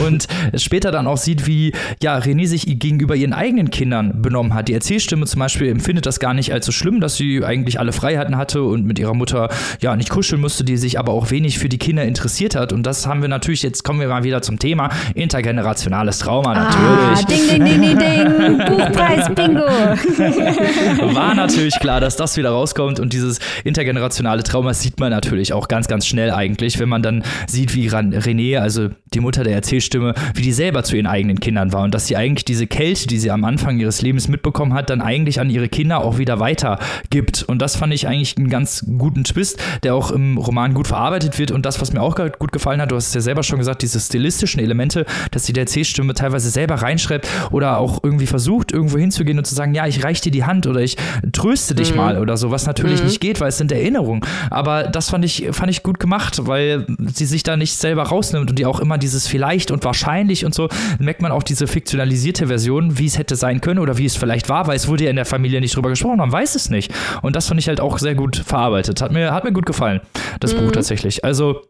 und 0.06 0.28
später 0.56 0.92
dann 0.92 1.08
auch 1.08 1.18
sieht, 1.18 1.48
wie 1.48 1.74
ja 2.02 2.18
René 2.18 2.48
sich 2.48 2.66
gegenüber 2.80 3.16
ihren 3.16 3.34
eigenen 3.34 3.72
Kindern 3.72 4.22
benommen 4.22 4.54
hat. 4.54 4.68
Die 4.68 4.74
Erzählstimme 4.74 5.26
zum 5.26 5.40
Beispiel 5.40 5.68
empfindet 5.68 6.06
das 6.06 6.20
gar 6.20 6.34
nicht 6.34 6.52
als 6.54 6.66
so 6.66 6.72
schlimm, 6.72 7.00
dass 7.00 7.16
sie 7.16 7.41
eigentlich 7.44 7.80
alle 7.80 7.92
Freiheiten 7.92 8.38
hatte 8.38 8.64
und 8.64 8.86
mit 8.86 9.00
ihrer 9.00 9.14
Mutter 9.14 9.50
ja 9.80 9.96
nicht 9.96 10.10
kuscheln 10.10 10.42
musste, 10.42 10.64
die 10.64 10.78
sich 10.78 11.00
aber 11.00 11.14
auch 11.14 11.32
wenig 11.32 11.60
für 11.60 11.70
die 11.70 11.78
Kinder 11.78 12.04
interessiert 12.04 12.56
hat. 12.56 12.74
Und 12.74 12.84
das 12.84 13.08
haben 13.08 13.22
wir 13.22 13.30
natürlich, 13.30 13.64
jetzt 13.64 13.84
kommen 13.84 14.00
wir 14.00 14.08
mal 14.08 14.24
wieder 14.24 14.42
zum 14.42 14.60
Thema 14.60 14.90
intergenerationales 15.16 16.20
Trauma 16.20 16.54
natürlich. 16.54 17.20
Ah, 17.20 17.28
ding, 17.30 17.48
ding, 17.50 17.66
ding, 17.66 17.82
ding, 17.82 17.98
ding. 17.98 18.58
Buchpreis, 18.68 19.30
Bingo. 19.34 19.62
War 21.16 21.36
natürlich 21.36 21.80
klar, 21.80 22.00
dass 22.00 22.16
das 22.16 22.38
wieder 22.38 22.52
rauskommt 22.52 23.00
und 23.00 23.14
dieses 23.14 23.40
intergenerationale 23.64 24.44
Trauma 24.44 24.74
sieht 24.74 25.00
man 25.00 25.12
natürlich 25.12 25.54
auch 25.54 25.68
ganz, 25.68 25.88
ganz 25.88 26.06
schnell 26.06 26.32
eigentlich, 26.32 26.80
wenn 26.80 26.90
man 26.90 27.04
dann 27.04 27.24
sieht, 27.48 27.76
wie 27.76 27.90
René, 27.90 28.60
also 28.60 28.90
die 29.14 29.20
Mutter 29.20 29.44
der 29.44 29.54
Erzählstimme, 29.54 30.14
wie 30.34 30.42
die 30.42 30.54
selber 30.54 30.84
zu 30.84 30.96
ihren 30.96 31.08
eigenen 31.08 31.40
Kindern 31.40 31.74
war 31.74 31.84
und 31.84 31.94
dass 31.94 32.08
sie 32.08 32.16
eigentlich 32.16 32.46
diese 32.46 32.68
Kälte, 32.68 33.08
die 33.08 33.20
sie 33.20 33.32
am 33.32 33.44
Anfang 33.44 33.80
ihres 33.80 34.02
Lebens 34.02 34.28
mitbekommen 34.28 34.74
hat, 34.74 34.90
dann 34.90 35.02
eigentlich 35.02 35.40
an 35.40 35.50
ihre 35.50 35.70
Kinder 35.70 36.04
auch 36.04 36.18
wieder 36.18 36.40
weitergibt. 36.40 37.31
Und 37.44 37.62
das 37.62 37.76
fand 37.76 37.94
ich 37.94 38.08
eigentlich 38.08 38.38
einen 38.38 38.50
ganz 38.50 38.86
guten 38.98 39.24
Twist, 39.24 39.60
der 39.84 39.96
auch 39.96 40.12
im 40.12 40.38
Roman 40.38 40.74
gut 40.74 40.88
verarbeitet 40.88 41.40
wird. 41.40 41.52
Und 41.52 41.66
das, 41.66 41.82
was 41.82 41.94
mir 41.94 42.02
auch 42.02 42.16
gut 42.38 42.52
gefallen 42.52 42.82
hat, 42.82 42.92
du 42.92 42.96
hast 42.96 43.10
es 43.10 43.14
ja 43.14 43.22
selber 43.22 43.44
schon 43.44 43.60
gesagt, 43.60 43.82
diese 43.82 44.00
stilistischen 44.00 44.62
Elemente, 44.62 45.06
dass 45.32 45.46
sie 45.46 45.54
der 45.54 45.64
Erzählstimme 45.64 46.14
teilweise 46.14 46.50
selber 46.50 46.76
reinschreibt 46.76 47.28
oder 47.52 47.78
auch 47.78 48.00
irgendwie 48.04 48.28
versucht, 48.28 48.72
irgendwo 48.72 48.98
hinzugehen 48.98 49.38
und 49.38 49.46
zu 49.46 49.56
sagen, 49.56 49.74
ja, 49.74 49.88
ich 49.88 50.04
reiche 50.04 50.24
dir 50.24 50.32
die 50.32 50.44
Hand 50.44 50.68
oder 50.68 50.82
ich 50.82 50.98
tröste 51.32 51.76
dich 51.76 51.92
mhm. 51.92 51.98
mal 51.98 52.18
oder 52.18 52.38
so, 52.38 52.52
was 52.52 52.66
natürlich 52.66 53.00
mhm. 53.00 53.08
nicht 53.08 53.22
geht, 53.22 53.40
weil 53.40 53.50
es 53.50 53.58
sind 53.58 53.72
Erinnerungen. 53.72 54.22
Aber 54.50 54.84
das 54.84 55.10
fand 55.10 55.26
ich, 55.26 55.48
fand 55.52 55.70
ich 55.70 55.84
gut 55.84 56.00
gemacht, 56.00 56.46
weil 56.46 56.86
sie 57.14 57.26
sich 57.26 57.44
da 57.44 57.58
nicht 57.58 57.76
selber 57.76 58.04
rausnimmt 58.04 58.50
und 58.50 58.60
die 58.60 58.66
auch 58.66 58.80
immer 58.80 58.98
dieses 58.98 59.28
vielleicht 59.28 59.72
und 59.72 59.84
wahrscheinlich 59.84 60.46
und 60.46 60.54
so, 60.54 60.70
merkt 61.00 61.22
man 61.22 61.32
auch 61.32 61.44
diese 61.44 61.68
fiktionalisierte 61.68 62.48
Version, 62.48 62.98
wie 62.98 63.06
es 63.06 63.18
hätte 63.18 63.36
sein 63.36 63.62
können 63.62 63.80
oder 63.80 63.98
wie 63.98 64.06
es 64.06 64.16
vielleicht 64.16 64.50
war, 64.50 64.68
weil 64.68 64.76
es 64.76 64.88
wurde 64.88 65.06
ja 65.06 65.10
in 65.10 65.16
der 65.16 65.26
Familie 65.26 65.62
nicht 65.62 65.76
drüber 65.76 65.90
gesprochen, 65.90 66.18
man 66.18 66.32
weiß 66.32 66.56
es 66.56 66.70
nicht. 66.70 66.94
Und 67.22 67.36
das 67.36 67.48
fand 67.48 67.60
ich 67.60 67.68
halt 67.68 67.80
auch 67.80 67.98
sehr 67.98 68.16
gut 68.16 68.38
verarbeitet. 68.38 69.02
Hat 69.02 69.12
mir, 69.12 69.34
hat 69.34 69.44
mir 69.44 69.54
gut 69.54 69.66
gefallen, 69.66 70.02
das 70.40 70.56
mhm. 70.56 70.66
Buch 70.66 70.72
tatsächlich. 70.72 71.24
Also 71.24 71.62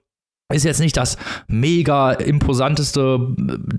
ist 0.52 0.64
jetzt 0.64 0.80
nicht 0.80 0.98
das 0.98 1.18
mega 1.48 2.12
imposanteste 2.12 3.20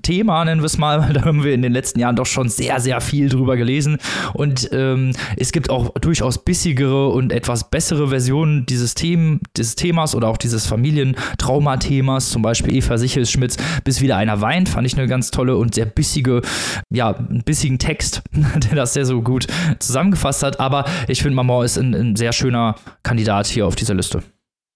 Thema, 0.01 0.45
nennen 0.45 0.61
wir 0.61 0.65
es 0.65 0.77
mal. 0.77 1.11
Da 1.13 1.25
haben 1.25 1.43
wir 1.43 1.53
in 1.53 1.61
den 1.61 1.73
letzten 1.73 1.99
Jahren 1.99 2.15
doch 2.15 2.25
schon 2.25 2.49
sehr, 2.49 2.79
sehr 2.79 2.99
viel 2.99 3.29
drüber 3.29 3.55
gelesen. 3.55 3.97
Und 4.33 4.69
ähm, 4.71 5.11
es 5.37 5.51
gibt 5.51 5.69
auch 5.69 5.93
durchaus 5.99 6.43
bissigere 6.43 7.09
und 7.09 7.31
etwas 7.31 7.69
bessere 7.69 8.07
Versionen 8.07 8.65
dieses, 8.65 8.95
Themen, 8.95 9.41
dieses 9.55 9.75
Themas 9.75 10.15
oder 10.15 10.27
auch 10.27 10.37
dieses 10.37 10.65
Familientrauma-Themas. 10.65 12.29
Zum 12.29 12.41
Beispiel 12.41 12.75
Eva 12.75 12.97
Sichelschmidts 12.97 13.57
Bis 13.83 14.01
wieder 14.01 14.17
einer 14.17 14.41
weint, 14.41 14.69
fand 14.69 14.87
ich 14.87 14.97
eine 14.97 15.07
ganz 15.07 15.29
tolle 15.31 15.57
und 15.57 15.75
sehr 15.75 15.85
bissige, 15.85 16.41
ja, 16.89 17.11
bissigen 17.45 17.77
Text, 17.77 18.23
der 18.33 18.75
das 18.75 18.93
sehr 18.93 19.05
so 19.05 19.21
gut 19.21 19.47
zusammengefasst 19.79 20.43
hat. 20.43 20.59
Aber 20.59 20.85
ich 21.07 21.21
finde, 21.21 21.35
Maman 21.35 21.65
ist 21.65 21.77
ein, 21.77 21.93
ein 21.93 22.15
sehr 22.15 22.33
schöner 22.33 22.75
Kandidat 23.03 23.47
hier 23.47 23.67
auf 23.67 23.75
dieser 23.75 23.93
Liste. 23.93 24.23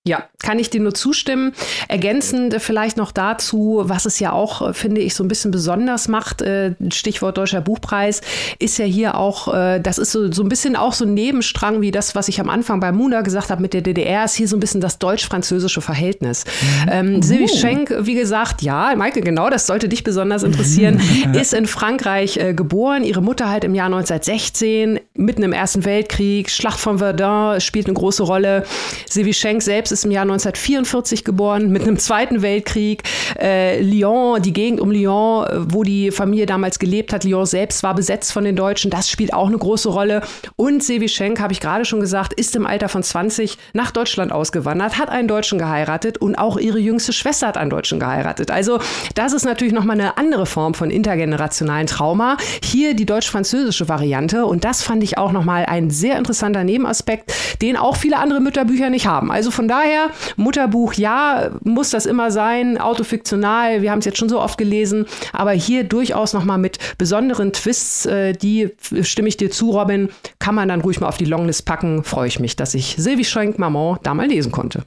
Ja, 0.07 0.23
kann 0.41 0.57
ich 0.57 0.69
dir 0.69 0.79
nur 0.79 0.93
zustimmen. 0.93 1.51
Ergänzend 1.89 2.55
vielleicht 2.61 2.95
noch 2.95 3.11
dazu, 3.11 3.81
was 3.83 4.05
es 4.05 4.19
ja 4.19 4.31
auch, 4.31 4.73
finde 4.73 5.01
ich, 5.01 5.15
so 5.15 5.23
ein 5.23 5.27
bisschen 5.27 5.51
besonders 5.51 6.07
macht, 6.07 6.41
äh, 6.41 6.75
Stichwort 6.93 7.37
Deutscher 7.37 7.59
Buchpreis, 7.59 8.21
ist 8.57 8.77
ja 8.77 8.85
hier 8.85 9.17
auch, 9.17 9.53
äh, 9.53 9.79
das 9.81 9.97
ist 9.97 10.13
so, 10.13 10.31
so 10.31 10.43
ein 10.43 10.49
bisschen 10.49 10.77
auch 10.77 10.93
so 10.93 11.03
ein 11.03 11.13
Nebenstrang 11.13 11.81
wie 11.81 11.91
das, 11.91 12.15
was 12.15 12.29
ich 12.29 12.39
am 12.39 12.49
Anfang 12.49 12.79
bei 12.79 12.93
Muna 12.93 13.21
gesagt 13.21 13.49
habe 13.49 13.61
mit 13.61 13.73
der 13.73 13.81
DDR, 13.81 14.23
ist 14.23 14.35
hier 14.35 14.47
so 14.47 14.55
ein 14.55 14.61
bisschen 14.61 14.79
das 14.79 14.97
deutsch-französische 14.97 15.81
Verhältnis. 15.81 16.45
Mhm. 16.45 16.89
Ähm, 16.89 17.21
Sylvie 17.21 17.43
uh. 17.43 17.57
Schenk, 17.57 17.93
wie 17.99 18.15
gesagt, 18.15 18.61
ja, 18.61 18.93
Michael, 18.95 19.23
genau, 19.23 19.49
das 19.49 19.67
sollte 19.67 19.89
dich 19.89 20.05
besonders 20.05 20.43
interessieren, 20.43 21.01
ist 21.33 21.53
in 21.53 21.67
Frankreich 21.67 22.37
äh, 22.37 22.53
geboren, 22.53 23.03
ihre 23.03 23.21
Mutter 23.21 23.49
halt 23.49 23.65
im 23.65 23.75
Jahr 23.75 23.87
1916, 23.87 25.01
mitten 25.15 25.43
im 25.43 25.51
Ersten 25.51 25.83
Weltkrieg, 25.83 26.49
Schlacht 26.49 26.79
von 26.79 26.99
Verdun 26.99 27.59
spielt 27.59 27.87
eine 27.87 27.95
große 27.95 28.23
Rolle. 28.23 28.63
Sylvie 29.09 29.33
Schenk 29.33 29.61
selbst 29.61 29.91
ist 29.91 29.96
ist 29.97 30.05
im 30.05 30.11
Jahr 30.11 30.23
1944 30.23 31.23
geboren, 31.23 31.71
mit 31.71 31.81
einem 31.81 31.97
Zweiten 31.97 32.41
Weltkrieg. 32.41 33.03
Äh, 33.39 33.81
Lyon, 33.81 34.41
die 34.41 34.53
Gegend 34.53 34.79
um 34.79 34.91
Lyon, 34.91 35.45
äh, 35.45 35.73
wo 35.73 35.83
die 35.83 36.11
Familie 36.11 36.45
damals 36.45 36.77
gelebt 36.77 37.13
hat, 37.13 37.23
Lyon 37.23 37.45
selbst 37.45 37.81
war 37.81 37.95
besetzt 37.95 38.31
von 38.31 38.43
den 38.43 38.55
Deutschen, 38.55 38.91
das 38.91 39.09
spielt 39.09 39.33
auch 39.33 39.47
eine 39.47 39.57
große 39.57 39.89
Rolle. 39.89 40.21
Und 40.55 40.83
Sevi 40.83 41.09
Schenk, 41.09 41.39
habe 41.39 41.53
ich 41.53 41.59
gerade 41.59 41.83
schon 41.85 41.99
gesagt, 41.99 42.33
ist 42.33 42.55
im 42.55 42.67
Alter 42.67 42.89
von 42.89 43.01
20 43.01 43.57
nach 43.73 43.91
Deutschland 43.91 44.31
ausgewandert, 44.31 44.99
hat 44.99 45.09
einen 45.09 45.27
Deutschen 45.27 45.57
geheiratet 45.57 46.19
und 46.19 46.35
auch 46.35 46.57
ihre 46.57 46.79
jüngste 46.79 47.13
Schwester 47.13 47.47
hat 47.47 47.57
einen 47.57 47.71
Deutschen 47.71 47.99
geheiratet. 47.99 48.51
Also 48.51 48.79
das 49.15 49.33
ist 49.33 49.45
natürlich 49.45 49.73
nochmal 49.73 49.99
eine 49.99 50.17
andere 50.17 50.45
Form 50.45 50.75
von 50.75 50.91
intergenerationalen 50.91 51.87
Trauma. 51.87 52.37
Hier 52.63 52.93
die 52.93 53.05
deutsch-französische 53.05 53.89
Variante 53.89 54.45
und 54.45 54.63
das 54.63 54.83
fand 54.83 55.03
ich 55.03 55.17
auch 55.17 55.31
nochmal 55.31 55.65
ein 55.65 55.89
sehr 55.89 56.17
interessanter 56.17 56.63
Nebenaspekt, 56.63 57.33
den 57.61 57.77
auch 57.77 57.95
viele 57.95 58.17
andere 58.17 58.41
Mütterbücher 58.41 58.91
nicht 58.91 59.07
haben. 59.07 59.31
Also 59.31 59.49
von 59.49 59.67
daher 59.67 59.76
daher, 59.77 60.09
Mutterbuch, 60.35 60.93
ja, 60.93 61.51
muss 61.63 61.91
das 61.91 62.05
immer 62.05 62.31
sein, 62.31 62.77
autofiktional, 62.77 63.81
wir 63.81 63.91
haben 63.91 63.99
es 63.99 64.05
jetzt 64.05 64.17
schon 64.17 64.29
so 64.29 64.41
oft 64.41 64.57
gelesen, 64.57 65.05
aber 65.33 65.51
hier 65.51 65.83
durchaus 65.83 66.33
nochmal 66.33 66.57
mit 66.57 66.79
besonderen 66.97 67.53
Twists, 67.53 68.05
äh, 68.05 68.33
die 68.33 68.71
stimme 69.01 69.29
ich 69.29 69.37
dir 69.37 69.51
zu, 69.51 69.71
Robin, 69.71 70.09
kann 70.39 70.55
man 70.55 70.67
dann 70.69 70.81
ruhig 70.81 70.99
mal 70.99 71.07
auf 71.07 71.17
die 71.17 71.25
Longlist 71.25 71.65
packen. 71.65 72.03
Freue 72.03 72.27
ich 72.27 72.39
mich, 72.39 72.55
dass 72.55 72.73
ich 72.73 72.95
Sylvie 72.97 73.25
Schenk 73.25 73.59
Maman 73.59 73.99
da 74.03 74.13
mal 74.13 74.27
lesen 74.27 74.51
konnte. 74.51 74.83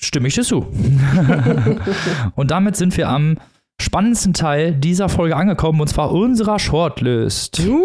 Stimme 0.00 0.28
ich 0.28 0.34
dir 0.34 0.42
zu. 0.42 0.66
Und 2.34 2.50
damit 2.50 2.76
sind 2.76 2.96
wir 2.96 3.08
am 3.08 3.36
spannendsten 3.80 4.32
Teil 4.34 4.72
dieser 4.72 5.08
Folge 5.08 5.36
angekommen, 5.36 5.80
und 5.80 5.88
zwar 5.88 6.12
unserer 6.12 6.58
Shortlist. 6.58 7.58
Yay! 7.58 7.84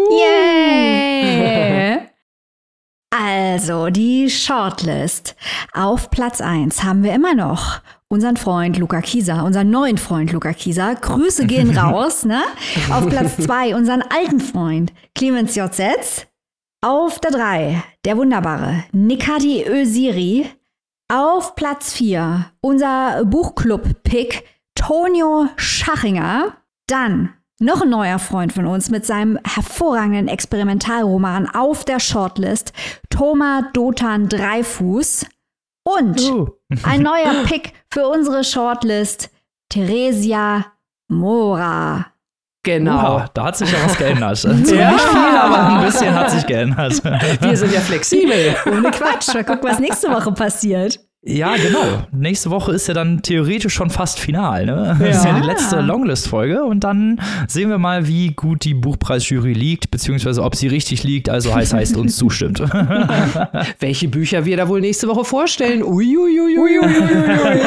Also, 3.32 3.90
die 3.90 4.28
Shortlist. 4.28 5.36
Auf 5.72 6.10
Platz 6.10 6.40
1 6.40 6.82
haben 6.82 7.04
wir 7.04 7.14
immer 7.14 7.36
noch 7.36 7.80
unseren 8.08 8.36
Freund 8.36 8.76
Luca 8.76 9.00
Kieser, 9.02 9.44
unseren 9.44 9.70
neuen 9.70 9.98
Freund 9.98 10.32
Luca 10.32 10.52
Kieser. 10.52 10.96
Grüße 10.96 11.46
gehen 11.46 11.78
raus, 11.78 12.24
ne? 12.24 12.42
Auf 12.90 13.08
Platz 13.08 13.36
2 13.36 13.76
unseren 13.76 14.02
alten 14.02 14.40
Freund 14.40 14.92
Clemens 15.14 15.54
Jotzets. 15.54 16.26
Auf 16.80 17.20
der 17.20 17.30
3 17.30 17.84
der 18.04 18.16
wunderbare 18.16 18.82
Nikadi 18.90 19.64
Öziri. 19.64 20.50
Auf 21.08 21.54
Platz 21.54 21.92
4 21.92 22.46
unser 22.60 23.24
Buchclub-Pick 23.24 24.42
Tonio 24.74 25.46
Schachinger. 25.54 26.56
Dann 26.88 27.34
noch 27.60 27.82
ein 27.82 27.90
neuer 27.90 28.18
Freund 28.18 28.52
von 28.52 28.66
uns 28.66 28.90
mit 28.90 29.06
seinem 29.06 29.38
hervorragenden 29.44 30.28
Experimentalroman 30.28 31.48
auf 31.48 31.84
der 31.84 32.00
Shortlist, 32.00 32.72
Thomas 33.10 33.64
Dotan 33.74 34.28
Dreifuß. 34.28 35.26
Und 35.84 36.20
uh. 36.20 36.48
ein 36.82 37.02
neuer 37.02 37.42
Pick 37.44 37.72
für 37.92 38.08
unsere 38.08 38.44
Shortlist, 38.44 39.30
Theresia 39.68 40.66
Mora. 41.08 42.06
Genau. 42.62 43.20
Wow, 43.20 43.28
da 43.32 43.44
hat 43.44 43.56
sich 43.56 43.72
ja 43.72 43.78
was 43.84 43.96
geändert. 43.96 44.36
Zwar 44.36 44.52
ja. 44.74 44.90
nicht 44.92 45.04
viel, 45.04 45.36
aber 45.36 45.66
ein 45.66 45.86
bisschen 45.86 46.14
hat 46.14 46.30
sich 46.30 46.46
geändert. 46.46 47.02
Wir 47.40 47.56
sind 47.56 47.72
ja 47.72 47.80
flexibel. 47.80 48.54
Ohne 48.66 48.90
Quatsch. 48.90 49.32
Mal 49.32 49.44
gucken, 49.44 49.70
was 49.70 49.78
nächste 49.78 50.10
Woche 50.10 50.32
passiert. 50.32 51.00
Ja, 51.22 51.54
genau. 51.56 52.06
Nächste 52.12 52.48
Woche 52.48 52.72
ist 52.72 52.88
ja 52.88 52.94
dann 52.94 53.20
theoretisch 53.20 53.74
schon 53.74 53.90
fast 53.90 54.18
final. 54.18 54.64
Ne? 54.64 54.96
Das 54.98 55.18
ist 55.18 55.24
ja 55.26 55.38
die 55.38 55.46
letzte 55.46 55.80
Longlist-Folge. 55.82 56.64
Und 56.64 56.82
dann 56.82 57.20
sehen 57.46 57.68
wir 57.68 57.76
mal, 57.76 58.08
wie 58.08 58.28
gut 58.28 58.64
die 58.64 58.72
Buchpreisjury 58.72 59.52
liegt, 59.52 59.90
beziehungsweise 59.90 60.42
ob 60.42 60.56
sie 60.56 60.68
richtig 60.68 61.04
liegt, 61.04 61.28
also 61.28 61.54
heißt, 61.54 61.74
heißt 61.74 61.98
uns 61.98 62.16
zustimmt. 62.16 62.60
Welche 63.80 64.08
Bücher 64.08 64.46
wir 64.46 64.56
da 64.56 64.66
wohl 64.68 64.80
nächste 64.80 65.08
Woche 65.08 65.24
vorstellen? 65.24 65.82
Uiuiuiui. 65.82 66.58
Ui, 66.58 66.78
ui, 66.78 66.86
ui, 66.86 67.60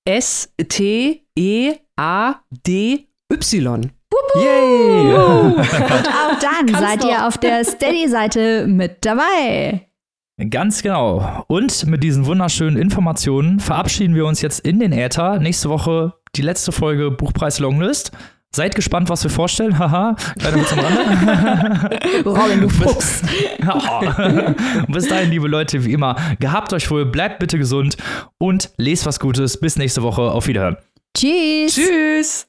S-T-E-A-D-Y. 0.07 1.21
Yay! 4.37 5.15
Und 5.15 6.09
auch 6.09 6.39
dann 6.41 6.69
seid 6.69 7.03
doch. 7.03 7.09
ihr 7.09 7.27
auf 7.27 7.39
der 7.39 7.65
Steady-Seite 7.65 8.67
mit 8.67 9.05
dabei. 9.05 9.89
Ganz 10.51 10.83
genau. 10.83 11.45
Und 11.47 11.87
mit 11.87 12.03
diesen 12.03 12.27
wunderschönen 12.27 12.77
Informationen 12.77 13.61
verabschieden 13.61 14.15
wir 14.17 14.27
uns 14.27 14.43
jetzt 14.43 14.61
in 14.61 14.81
den 14.81 14.93
Äther. 14.93 15.39
Nächste 15.39 15.69
Woche 15.69 16.15
die 16.35 16.43
letzte 16.43 16.73
Folge 16.73 17.11
Buchpreis 17.11 17.61
Longlist. 17.61 18.11
Seid 18.55 18.77
gespannt, 18.77 19.09
was 19.09 19.23
wir 19.25 19.31
vorstellen. 19.31 19.79
Haha, 19.79 20.15
kleiner 20.39 20.61
Witz 20.61 20.73
am 20.73 20.79
Rande. 20.79 22.01
Robin, 22.25 22.61
du 22.61 22.69
Fuchs. 22.69 23.23
Bis 24.89 25.09
dahin, 25.09 25.31
liebe 25.31 25.49
Leute, 25.49 25.85
wie 25.85 25.93
immer, 25.93 26.15
gehabt 26.39 26.73
euch 26.73 26.89
wohl, 26.89 27.05
bleibt 27.05 27.41
bitte 27.41 27.59
gesund 27.59 27.97
und 28.39 28.71
lest 28.77 29.07
was 29.07 29.19
Gutes. 29.19 29.59
Bis 29.59 29.77
nächste 29.77 30.03
Woche. 30.03 30.23
Auf 30.23 30.47
Wiederhören. 30.47 30.77
Tschüss. 31.17 31.75
Tschüss. 31.75 32.47